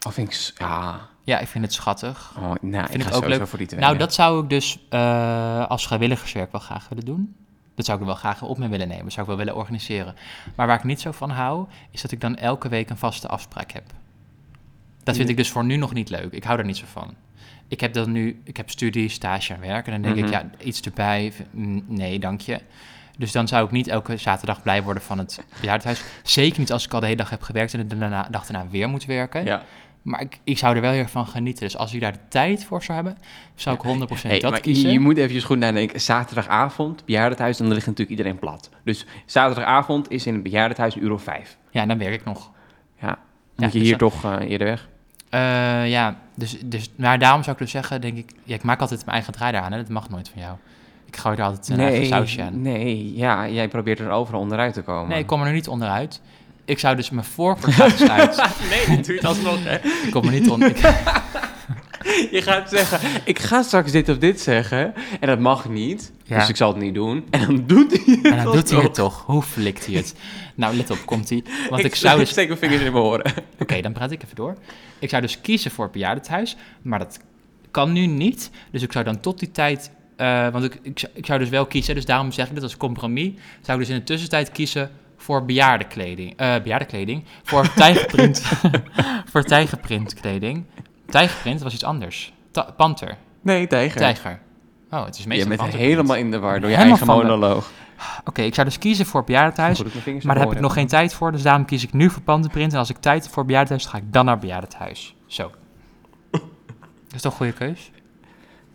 Of 0.08 0.14
vind 0.14 0.34
ik... 0.34 0.60
Ja. 0.60 1.12
Ja, 1.26 1.40
ik 1.40 1.48
vind 1.48 1.64
het 1.64 1.74
schattig. 1.74 2.32
Oh, 2.38 2.52
nou, 2.62 2.88
Vind 2.90 3.06
ik 3.08 3.14
ook 3.14 3.26
leuk. 3.26 3.48
voor 3.48 3.58
die 3.58 3.68
twee. 3.68 3.80
Nou, 3.80 3.98
dat 3.98 4.14
zou 4.14 4.44
ik 4.44 4.50
dus 4.50 4.80
eh, 4.90 5.68
als 5.68 5.88
vrijwilligerswerk 5.88 6.52
wel 6.52 6.62
graag 6.62 6.90
willen 6.90 7.06
doen. 7.06 7.36
Dat 7.76 7.86
zou 7.86 8.00
ik 8.00 8.06
wel 8.06 8.16
graag 8.16 8.42
op 8.42 8.58
me 8.58 8.68
willen 8.68 8.88
nemen. 8.88 9.04
Dat 9.04 9.14
zou 9.14 9.22
ik 9.22 9.36
wel 9.36 9.46
willen 9.46 9.56
organiseren. 9.62 10.16
Maar 10.56 10.68
waar 10.68 10.78
ik 10.78 10.84
niet 10.84 11.02
zo 11.02 11.12
van 11.12 11.30
hou, 11.30 11.68
is 11.92 12.02
dat 12.02 12.12
ik 12.12 12.22
dan 12.22 12.36
elke 12.36 12.70
week 12.70 12.90
een 12.90 12.98
vaste 12.98 13.28
afspraak 13.28 13.72
heb. 13.72 13.84
Dat 15.04 15.16
vind 15.16 15.30
ik 15.30 15.38
dus 15.38 15.50
voor 15.52 15.66
nu 15.66 15.76
nog 15.76 15.94
niet 15.94 16.10
leuk. 16.10 16.32
Ik 16.34 16.44
hou 16.44 16.60
er 16.60 16.66
niet 16.66 16.78
zo 16.78 16.86
van. 16.92 17.14
Ik 17.68 17.80
heb 17.80 17.94
dan 17.94 18.12
nu, 18.12 18.42
ik 18.44 18.58
heb 18.58 18.70
studie, 18.70 19.10
stage 19.10 19.54
en 19.54 19.60
werk. 19.60 19.86
En 19.88 19.92
dan 19.92 20.02
denk 20.02 20.16
Mhm. 20.16 20.26
ik, 20.26 20.32
ja, 20.32 20.66
iets 20.66 20.82
erbij. 20.82 21.34
mm, 21.52 21.84
Nee, 21.88 22.20
dank 22.20 22.42
je. 22.42 22.60
Dus 23.18 23.32
dan 23.32 23.48
zou 23.48 23.66
ik 23.66 23.72
niet 23.72 23.88
elke 23.88 24.18
zaterdag 24.18 24.62
blij 24.62 24.84
worden 24.84 25.04
van 25.04 25.18
het 25.18 25.44
bejaardenhuis. 25.62 26.04
Zeker 26.24 26.60
niet 26.60 26.72
als 26.72 26.86
ik 26.86 26.94
al 26.94 27.00
de 27.00 27.06
hele 27.06 27.18
dag 27.18 27.30
heb 27.30 27.42
gewerkt 27.42 27.74
en 27.74 27.88
de 27.88 27.98
dag 28.30 28.46
daarna 28.46 28.68
weer 28.70 28.90
moet 28.90 29.06
werken. 29.06 29.46
Ja. 29.46 29.64
Maar 30.04 30.22
ik, 30.22 30.40
ik 30.44 30.58
zou 30.58 30.76
er 30.76 30.82
wel 30.82 30.92
heel 30.92 31.00
erg 31.02 31.10
van 31.12 31.28
genieten. 31.28 31.64
Dus 31.64 31.78
als 31.78 31.94
u 31.94 32.00
daar 32.00 32.12
de 32.12 32.20
tijd 32.28 32.66
voor 32.66 32.84
zou 32.84 32.96
hebben, 32.96 33.18
zou 33.56 33.76
ik 33.76 34.08
100% 34.10 34.22
Hey, 34.22 34.40
dat 34.40 34.52
maar 34.52 34.60
kiezen. 34.60 34.88
Je, 34.88 34.94
je 34.94 35.00
moet 35.00 35.18
eventjes 35.18 35.44
goed 35.44 35.58
nadenken. 35.58 36.02
Zaterdagavond, 36.02 37.06
bejaardentehuis, 37.06 37.58
dan 37.58 37.68
ligt 37.68 37.86
natuurlijk 37.86 38.10
iedereen 38.18 38.40
plat. 38.40 38.70
Dus 38.84 39.06
zaterdagavond 39.26 40.10
is 40.12 40.26
in 40.26 40.34
het 40.34 40.44
bejaardentehuis 40.44 40.96
een 40.96 41.04
uur 41.04 41.12
of 41.12 41.24
vijf. 41.24 41.58
Ja, 41.72 41.86
dan 41.86 41.98
werk 41.98 42.14
ik 42.14 42.26
nog. 42.26 42.52
Ja, 43.02 43.08
Ja, 43.08 43.18
moet 43.56 43.74
je 43.74 43.80
dus 43.80 43.88
hier 43.88 43.98
dan- 43.98 44.10
toch 44.10 44.24
eh, 44.24 44.50
eerder 44.50 44.68
weg. 44.68 44.90
Eh, 45.30 45.90
ja, 45.90 46.16
dus, 46.36 46.58
dus, 46.66 46.92
maar 46.96 47.20
daarom 47.20 47.42
zou 47.44 47.56
ik 47.56 47.62
dus 47.62 47.72
zeggen, 47.72 48.02
denk 48.02 48.18
ik... 48.18 48.32
Ja, 48.44 48.56
ik 48.56 48.64
maak 48.64 48.80
altijd 48.80 49.00
mijn 49.00 49.12
eigen 49.18 49.34
draai 49.34 49.56
aan, 49.56 49.72
hè. 49.72 49.78
Dat 49.78 49.90
mag 49.90 50.10
nooit 50.10 50.30
van 50.30 50.42
jou. 50.42 50.56
Ik 51.06 51.18
gooi 51.18 51.38
er 51.38 51.44
altijd 51.44 51.70
een 51.70 51.80
eigen 51.80 52.06
sausje 52.06 52.42
aan. 52.42 52.62
nee, 52.62 53.16
ja, 53.16 53.50
jij 53.50 53.68
probeert 53.68 54.00
er 54.00 54.10
overal 54.10 54.40
onderuit 54.42 54.74
te 54.74 54.82
komen. 54.82 55.10
Nee, 55.10 55.20
ik 55.20 55.28
kom 55.28 55.42
er 55.42 55.48
nu 55.48 55.54
niet 55.54 55.68
onderuit. 55.68 56.22
Ik 56.66 56.80
zou 56.80 56.96
dus 56.96 57.10
mijn 57.10 57.26
dus 57.66 58.10
uit. 58.10 58.38
nee, 58.88 58.98
dat 58.98 59.08
het 59.08 59.26
alsnog, 59.26 59.64
hè? 59.64 59.76
Ik 59.76 60.08
kom 60.12 60.26
er 60.26 60.32
niet 60.32 60.50
onder... 60.50 60.70
ik- 60.70 60.80
Je 62.32 62.42
gaat 62.42 62.70
zeggen, 62.70 63.22
ik 63.26 63.40
ga 63.40 63.62
straks 63.62 63.92
dit 63.92 64.10
of 64.10 64.18
dit 64.18 64.42
zeggen. 64.42 64.94
En 65.20 65.28
dat 65.28 65.40
mag 65.40 65.70
niet, 65.70 66.12
Ja. 66.24 66.40
dus 66.40 66.50
ik 66.50 66.56
zal 66.56 66.68
het 66.74 66.82
niet 66.82 66.94
doen. 66.94 67.28
En 67.30 67.46
dan 67.46 67.64
doet 67.68 67.92
hij 67.92 68.16
het 68.16 68.26
en 68.26 68.44
dan 68.44 68.56
doet 68.56 68.70
hij 68.70 68.82
het 68.82 68.94
toch. 68.94 69.24
Hoe 69.26 69.42
flikt 69.42 69.86
hij 69.86 69.96
het? 69.96 70.16
Nou, 70.56 70.76
let 70.76 70.90
op, 70.90 70.98
komt 71.06 71.30
hij. 71.30 71.44
Want 71.70 71.80
ik, 71.80 71.86
ik 71.88 71.96
zou 71.96 72.20
dus... 72.20 72.30
steek 72.30 72.48
mijn 72.48 72.60
vingers 72.60 72.82
in 72.82 72.92
mijn 72.92 73.04
oren. 73.04 73.34
Oké, 73.60 73.82
dan 73.82 73.94
praat 73.94 74.12
ik 74.12 74.24
even 74.24 74.36
door. 74.36 74.56
Ik 75.00 75.10
zou 75.10 75.22
dus 75.22 75.42
kiezen 75.42 75.72
voor 75.72 75.84
het 75.84 75.94
bejaardentehuis, 75.94 76.56
maar 76.82 77.00
dat 77.00 77.20
kan 77.72 77.92
nu 77.92 78.06
niet. 78.06 78.50
Dus 78.72 78.82
ik 78.82 78.92
zou 78.92 79.06
dan 79.06 79.20
tot 79.20 79.40
die 79.40 79.52
tijd, 79.52 79.92
eh, 80.16 80.50
want 80.50 80.64
ik, 80.64 80.80
ik, 80.82 81.00
zou- 81.00 81.12
ik 81.16 81.26
zou 81.26 81.40
dus 81.40 81.50
wel 81.50 81.66
kiezen, 81.66 81.96
dus 81.96 82.06
daarom 82.06 82.32
zeg 82.32 82.48
ik 82.48 82.54
dit 82.54 82.64
als 82.64 82.78
compromis, 82.78 83.32
zou 83.62 83.80
ik 83.80 83.86
dus 83.86 83.94
in 83.94 84.00
de 84.00 84.06
tussentijd 84.06 84.52
kiezen 84.52 84.92
voor 85.24 85.46
bejaardenkleding, 85.46 86.34
eh 86.38 86.56
bejaardenkleding, 86.64 87.24
voor 87.44 87.74
tijgerprint, 87.84 88.42
voor 89.32 89.44
tijgerprintkleding. 89.44 90.66
Tijgerprint 91.06 91.62
was 91.62 91.74
iets 91.74 91.84
anders. 91.84 92.34
Ta- 92.52 92.74
panter, 92.78 93.18
Nee, 93.42 93.68
tijger. 93.68 93.98
tijger. 94.00 94.40
Oh, 94.90 95.06
het 95.06 95.16
is 95.18 95.22
Je 95.24 95.28
meestal 95.28 95.48
bent 95.48 95.60
panterprint. 95.60 95.92
helemaal 95.94 96.16
in 96.18 96.32
de 96.32 96.40
war 96.40 96.60
door 96.60 96.70
je 96.70 96.76
Helemaal 96.76 96.98
eigen 96.98 97.16
monoloog. 97.16 97.72
Oké, 98.26 98.42
ik 98.42 98.54
zou 98.54 98.68
dus 98.68 98.78
kiezen 98.78 99.06
voor 99.06 99.24
bejaardentehuis. 99.24 99.82
Vingers 99.86 100.26
Maar 100.26 100.36
daar 100.36 100.44
heb 100.44 100.54
ik 100.54 100.60
nog 100.60 100.74
geen 100.74 100.88
tijd 100.88 101.14
voor, 101.14 101.32
dus 101.32 101.42
daarom 101.42 101.66
kies 101.66 101.84
ik 101.84 101.94
nu 101.94 102.10
voor 102.10 102.22
pantenprint. 102.22 102.74
En 102.74 102.80
als 102.80 102.90
ik 102.90 102.98
tijd 102.98 103.30
voor 103.30 103.46
bejaardenhuis 103.46 103.86
ga 103.86 103.98
ik 103.98 104.14
dan 104.14 104.26
naar 104.26 104.40
bejaardenhuis. 104.40 105.16
Zo. 105.28 105.52
Dat 106.32 106.42
is 107.16 107.22
toch 107.22 107.32
een 107.32 107.38
goede 107.38 107.52
keus? 107.54 107.92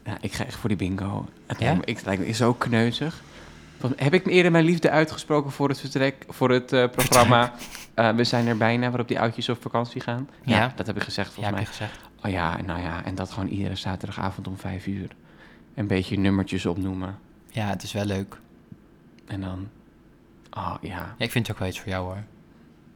Ja, 0.05 0.17
ik 0.21 0.33
ga 0.33 0.45
echt 0.45 0.57
voor 0.57 0.69
die 0.69 0.79
bingo. 0.79 1.27
Het 1.47 1.59
Ja? 1.59 1.65
lijkt 1.65 1.81
me, 1.81 1.87
ik, 1.87 1.97
het 1.97 2.07
lijkt 2.07 2.27
me 2.27 2.33
zo 2.33 2.53
kneuzig. 2.55 3.23
Heb 3.97 4.15
ik 4.15 4.27
eerder 4.27 4.51
mijn 4.53 4.65
liefde 4.65 4.91
uitgesproken 4.91 5.51
voor 5.51 5.69
het 5.69 5.81
vertrek, 5.81 6.25
voor 6.29 6.51
het 6.51 6.73
eh, 6.73 6.89
programma 6.91 7.53
eh, 7.95 8.11
We 8.15 8.25
zijn 8.25 8.47
er 8.47 8.57
bijna, 8.57 8.89
waarop 8.89 9.09
die 9.09 9.21
oudjes 9.21 9.49
op 9.49 9.63
vakantie 9.63 10.01
gaan? 10.01 10.29
Ja. 10.45 10.73
dat 10.77 10.87
heb 10.87 10.97
ik 10.97 11.03
gezegd 11.03 11.29
Ja, 11.29 11.35
volgens 11.35 11.57
heb 11.57 11.67
je 11.69 11.79
mij. 11.79 11.89
gezegd. 11.89 12.09
Oh 12.25 12.31
ja, 12.31 12.63
nou 12.67 12.81
ja, 12.83 13.05
en 13.05 13.15
dat 13.15 13.31
gewoon 13.31 13.49
iedere 13.49 13.77
zaterdagavond 13.77 14.47
om 14.47 14.57
vijf 14.57 14.87
uur. 14.87 15.09
Een 15.75 15.87
beetje 15.87 16.19
nummertjes 16.19 16.67
opnoemen. 16.67 17.19
Ja, 17.51 17.67
het 17.69 17.83
is 17.83 17.93
wel 17.93 18.05
leuk. 18.05 18.41
En 19.27 19.41
dan, 19.41 19.69
oh 20.51 20.75
ja, 20.81 20.89
Ja, 21.19 21.25
ik 21.25 21.31
vind 21.31 21.47
het 21.47 21.55
ook 21.57 21.61
wel 21.63 21.69
iets 21.69 21.81
voor 21.81 21.89
jou 21.93 22.05
hoor. 22.05 22.23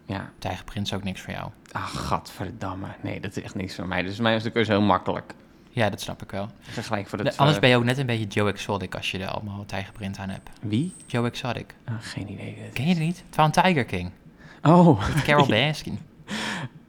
ja. 0.07 0.31
Tijgerprint 0.39 0.87
is 0.87 0.93
ook 0.95 1.03
niks 1.03 1.21
voor 1.21 1.33
jou. 1.33 1.51
Ah, 1.73 1.87
gadverdamme. 1.87 2.87
Nee, 3.03 3.21
dat 3.21 3.37
is 3.37 3.43
echt 3.43 3.55
niks 3.55 3.75
voor 3.75 3.87
mij. 3.89 4.03
Dus 4.03 4.15
voor 4.15 4.23
mij 4.23 4.35
is 4.37 4.43
de 4.43 4.51
keuze 4.51 4.71
heel 4.73 4.81
makkelijk. 4.81 5.35
Ja, 5.75 5.91
dat 5.91 6.01
snap 6.01 6.23
ik 6.23 6.31
wel. 6.31 6.49
Ga 6.61 6.83
gelijk 6.83 7.07
voor 7.09 7.19
anders 7.19 7.55
eh, 7.55 7.61
ben 7.61 7.69
je 7.71 7.77
ook 7.77 7.85
net 7.85 7.99
een 7.99 8.07
beetje 8.07 8.27
Joe 8.27 8.51
Exotic 8.51 8.95
als 8.95 9.11
je 9.11 9.19
er 9.19 9.29
allemaal 9.29 9.65
tijgerprint 9.67 10.19
aan 10.19 10.29
hebt. 10.29 10.51
Wie? 10.61 10.95
Joe 11.07 11.27
Exotic. 11.27 11.75
Ah, 11.85 11.95
geen 12.01 12.31
idee. 12.33 12.57
Ken 12.73 12.87
je 12.89 12.95
die 12.95 13.05
niet? 13.07 13.25
Van 13.31 13.51
Tiger 13.51 13.85
King. 13.85 14.11
Oh. 14.63 15.09
Met 15.15 15.23
Carol 15.23 15.47
Baskin. 15.57 15.99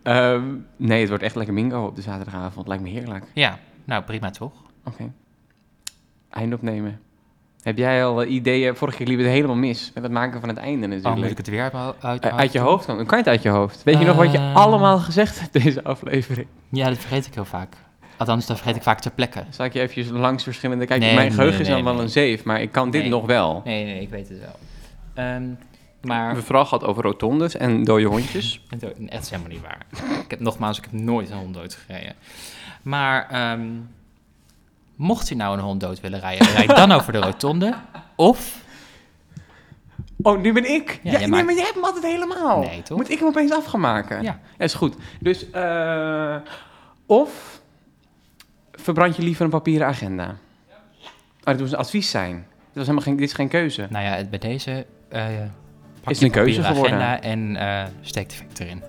Ehm, 0.04 0.44
nee, 0.78 1.00
het 1.00 1.10
wordt 1.10 1.24
echt 1.24 1.36
lekker 1.36 1.54
bingo 1.56 1.86
op 1.86 1.96
de 1.96 2.02
zaterdagavond. 2.02 2.68
Lijkt 2.68 2.84
me 2.84 2.90
heerlijk. 2.90 3.26
Ja, 3.34 3.60
nou 3.86 4.04
prima 4.04 4.30
toch? 4.30 4.54
Oké. 4.86 5.12
Einde 6.30 6.56
opnemen. 6.56 7.00
Heb 7.62 7.78
jij 7.78 8.06
al 8.06 8.22
eh, 8.24 8.32
ideeën? 8.34 8.76
Vorige 8.76 8.98
keer 8.98 9.08
liep 9.08 9.18
het 9.18 9.28
helemaal 9.28 9.56
mis 9.56 9.92
met 9.94 10.04
het 10.04 10.12
maken 10.12 10.40
van 10.40 10.50
het 10.50 10.58
einde 10.58 10.86
Oh, 10.86 10.92
natuurlijk. 10.92 11.16
moet 11.22 11.30
ik 11.32 11.38
het 11.38 11.48
weer 11.50 11.62
uit, 11.72 11.96
uit, 12.04 12.24
Eh, 12.26 12.36
uit 12.38 12.52
je 12.52 12.60
hoofd 12.60 12.86
dan? 12.88 12.96
Kan 12.98 13.18
je 13.18 13.24
het 13.24 13.28
uit 13.28 13.42
je 13.42 13.50
hoofd? 13.50 13.84
Weet 13.84 14.00
je 14.00 14.06
nog 14.06 14.16
wat 14.16 14.32
je 14.32 14.38
Eh. 14.38 14.56
allemaal 14.56 15.00
gezegd 15.00 15.40
hebt 15.40 15.54
deze 15.64 15.84
aflevering? 15.84 16.48
Ja, 16.70 16.90
dat 16.90 16.98
vergeet 16.98 17.26
ik 17.26 17.34
heel 17.34 17.46
vaak. 17.46 17.76
Althans, 18.28 18.46
dat 18.46 18.58
vergeet 18.58 18.76
ik 18.76 18.84
vaak 18.84 19.00
ter 19.00 19.12
plekke. 19.12 19.44
Zal 19.50 19.66
ik 19.66 19.74
je 19.74 19.80
eventjes 19.80 20.08
langs 20.10 20.44
verschillende... 20.44 20.86
Kijk, 20.86 21.00
Nee, 21.00 21.14
mijn 21.14 21.28
nee, 21.28 21.36
geheugen 21.36 21.60
is 21.62 21.68
dan 21.68 21.84
wel 21.84 22.00
een 22.00 22.10
zeef, 22.10 22.44
maar 22.44 22.62
ik 22.62 22.72
kan 22.72 22.90
dit 22.92 23.06
nog 23.06 23.26
wel. 23.26 23.62
Nee, 23.66 23.86
nee, 23.86 24.02
ik 24.02 24.10
weet 24.10 24.30
het 24.30 24.40
wel. 24.40 24.56
Ehm, 25.14 25.44
Maar 26.02 26.36
We 26.36 26.42
vooral 26.42 26.66
gehad 26.66 26.84
over 26.84 27.04
rotondes 27.04 27.56
en 27.58 27.84
dode 27.84 28.06
hondjes. 28.06 28.62
het 28.70 28.84
is 28.84 29.08
echt 29.10 29.30
helemaal 29.30 29.52
niet 29.52 29.62
waar. 29.62 29.86
ik 30.24 30.30
heb, 30.32 30.40
nogmaals, 30.40 30.78
ik 30.78 30.84
heb 30.92 30.94
nooit 31.02 31.30
een 31.30 31.38
hond 31.38 31.54
dood 31.54 31.74
gereden. 31.86 32.14
Maar 32.82 33.30
ehm, 33.30 33.62
mocht 34.96 35.28
je 35.30 35.36
nou 35.36 35.58
een 35.58 35.64
hond 35.64 35.80
dood 35.82 36.00
willen 36.02 36.20
rijden, 36.20 36.48
rijd 36.48 36.76
dan 36.76 36.92
over 36.92 37.12
de 37.14 37.20
rotonde. 37.20 37.74
Of, 38.16 38.62
Oh, 40.22 40.42
nu 40.42 40.54
ben 40.54 40.74
ik. 40.74 40.90
Ja, 40.90 41.00
Ja, 41.04 41.12
jij 41.12 41.20
nee, 41.20 41.28
maakt- 41.30 41.46
maar 41.46 41.54
jij 41.54 41.64
hebt 41.64 41.76
hem 41.76 41.84
altijd 41.84 42.04
helemaal. 42.04 42.60
Nee, 42.60 42.82
toch? 42.84 42.98
Moet 42.98 43.10
ik 43.10 43.20
hem 43.20 43.28
opeens 43.28 43.52
af 43.52 43.66
gaan 43.66 43.80
maken? 43.80 44.22
Ja. 44.24 44.40
is 44.58 44.74
goed. 44.74 44.96
Dus, 45.20 45.50
eh, 45.52 46.36
of 47.06 47.62
verbrand 48.84 49.16
je 49.16 49.22
liever 49.22 49.44
een 49.46 49.50
papieren 49.52 49.88
agenda? 49.88 50.28
Oh, 50.28 50.36
dat 51.44 51.60
moest 51.60 51.72
een 51.74 51.80
advies 51.80 52.10
zijn. 52.10 52.34
Dat 52.36 52.46
was 52.74 52.84
helemaal 52.84 53.02
geen, 53.02 53.16
dit 53.16 53.28
is 53.28 53.34
geen 53.34 53.48
keuze. 53.48 53.88
nou 53.90 54.06
ja, 54.06 54.24
bij 54.30 54.40
deze... 54.40 54.86
eh 55.10 55.26
pak 56.02 56.12
Is 56.14 56.20
je 56.20 56.26
een 56.26 56.32
keuze 56.32 56.64
geworden. 56.64 56.94
agenda 56.98 57.22
en 57.22 57.56
eh 57.56 57.84
steek 58.02 58.30
de 58.30 58.64
erin. 58.64 58.84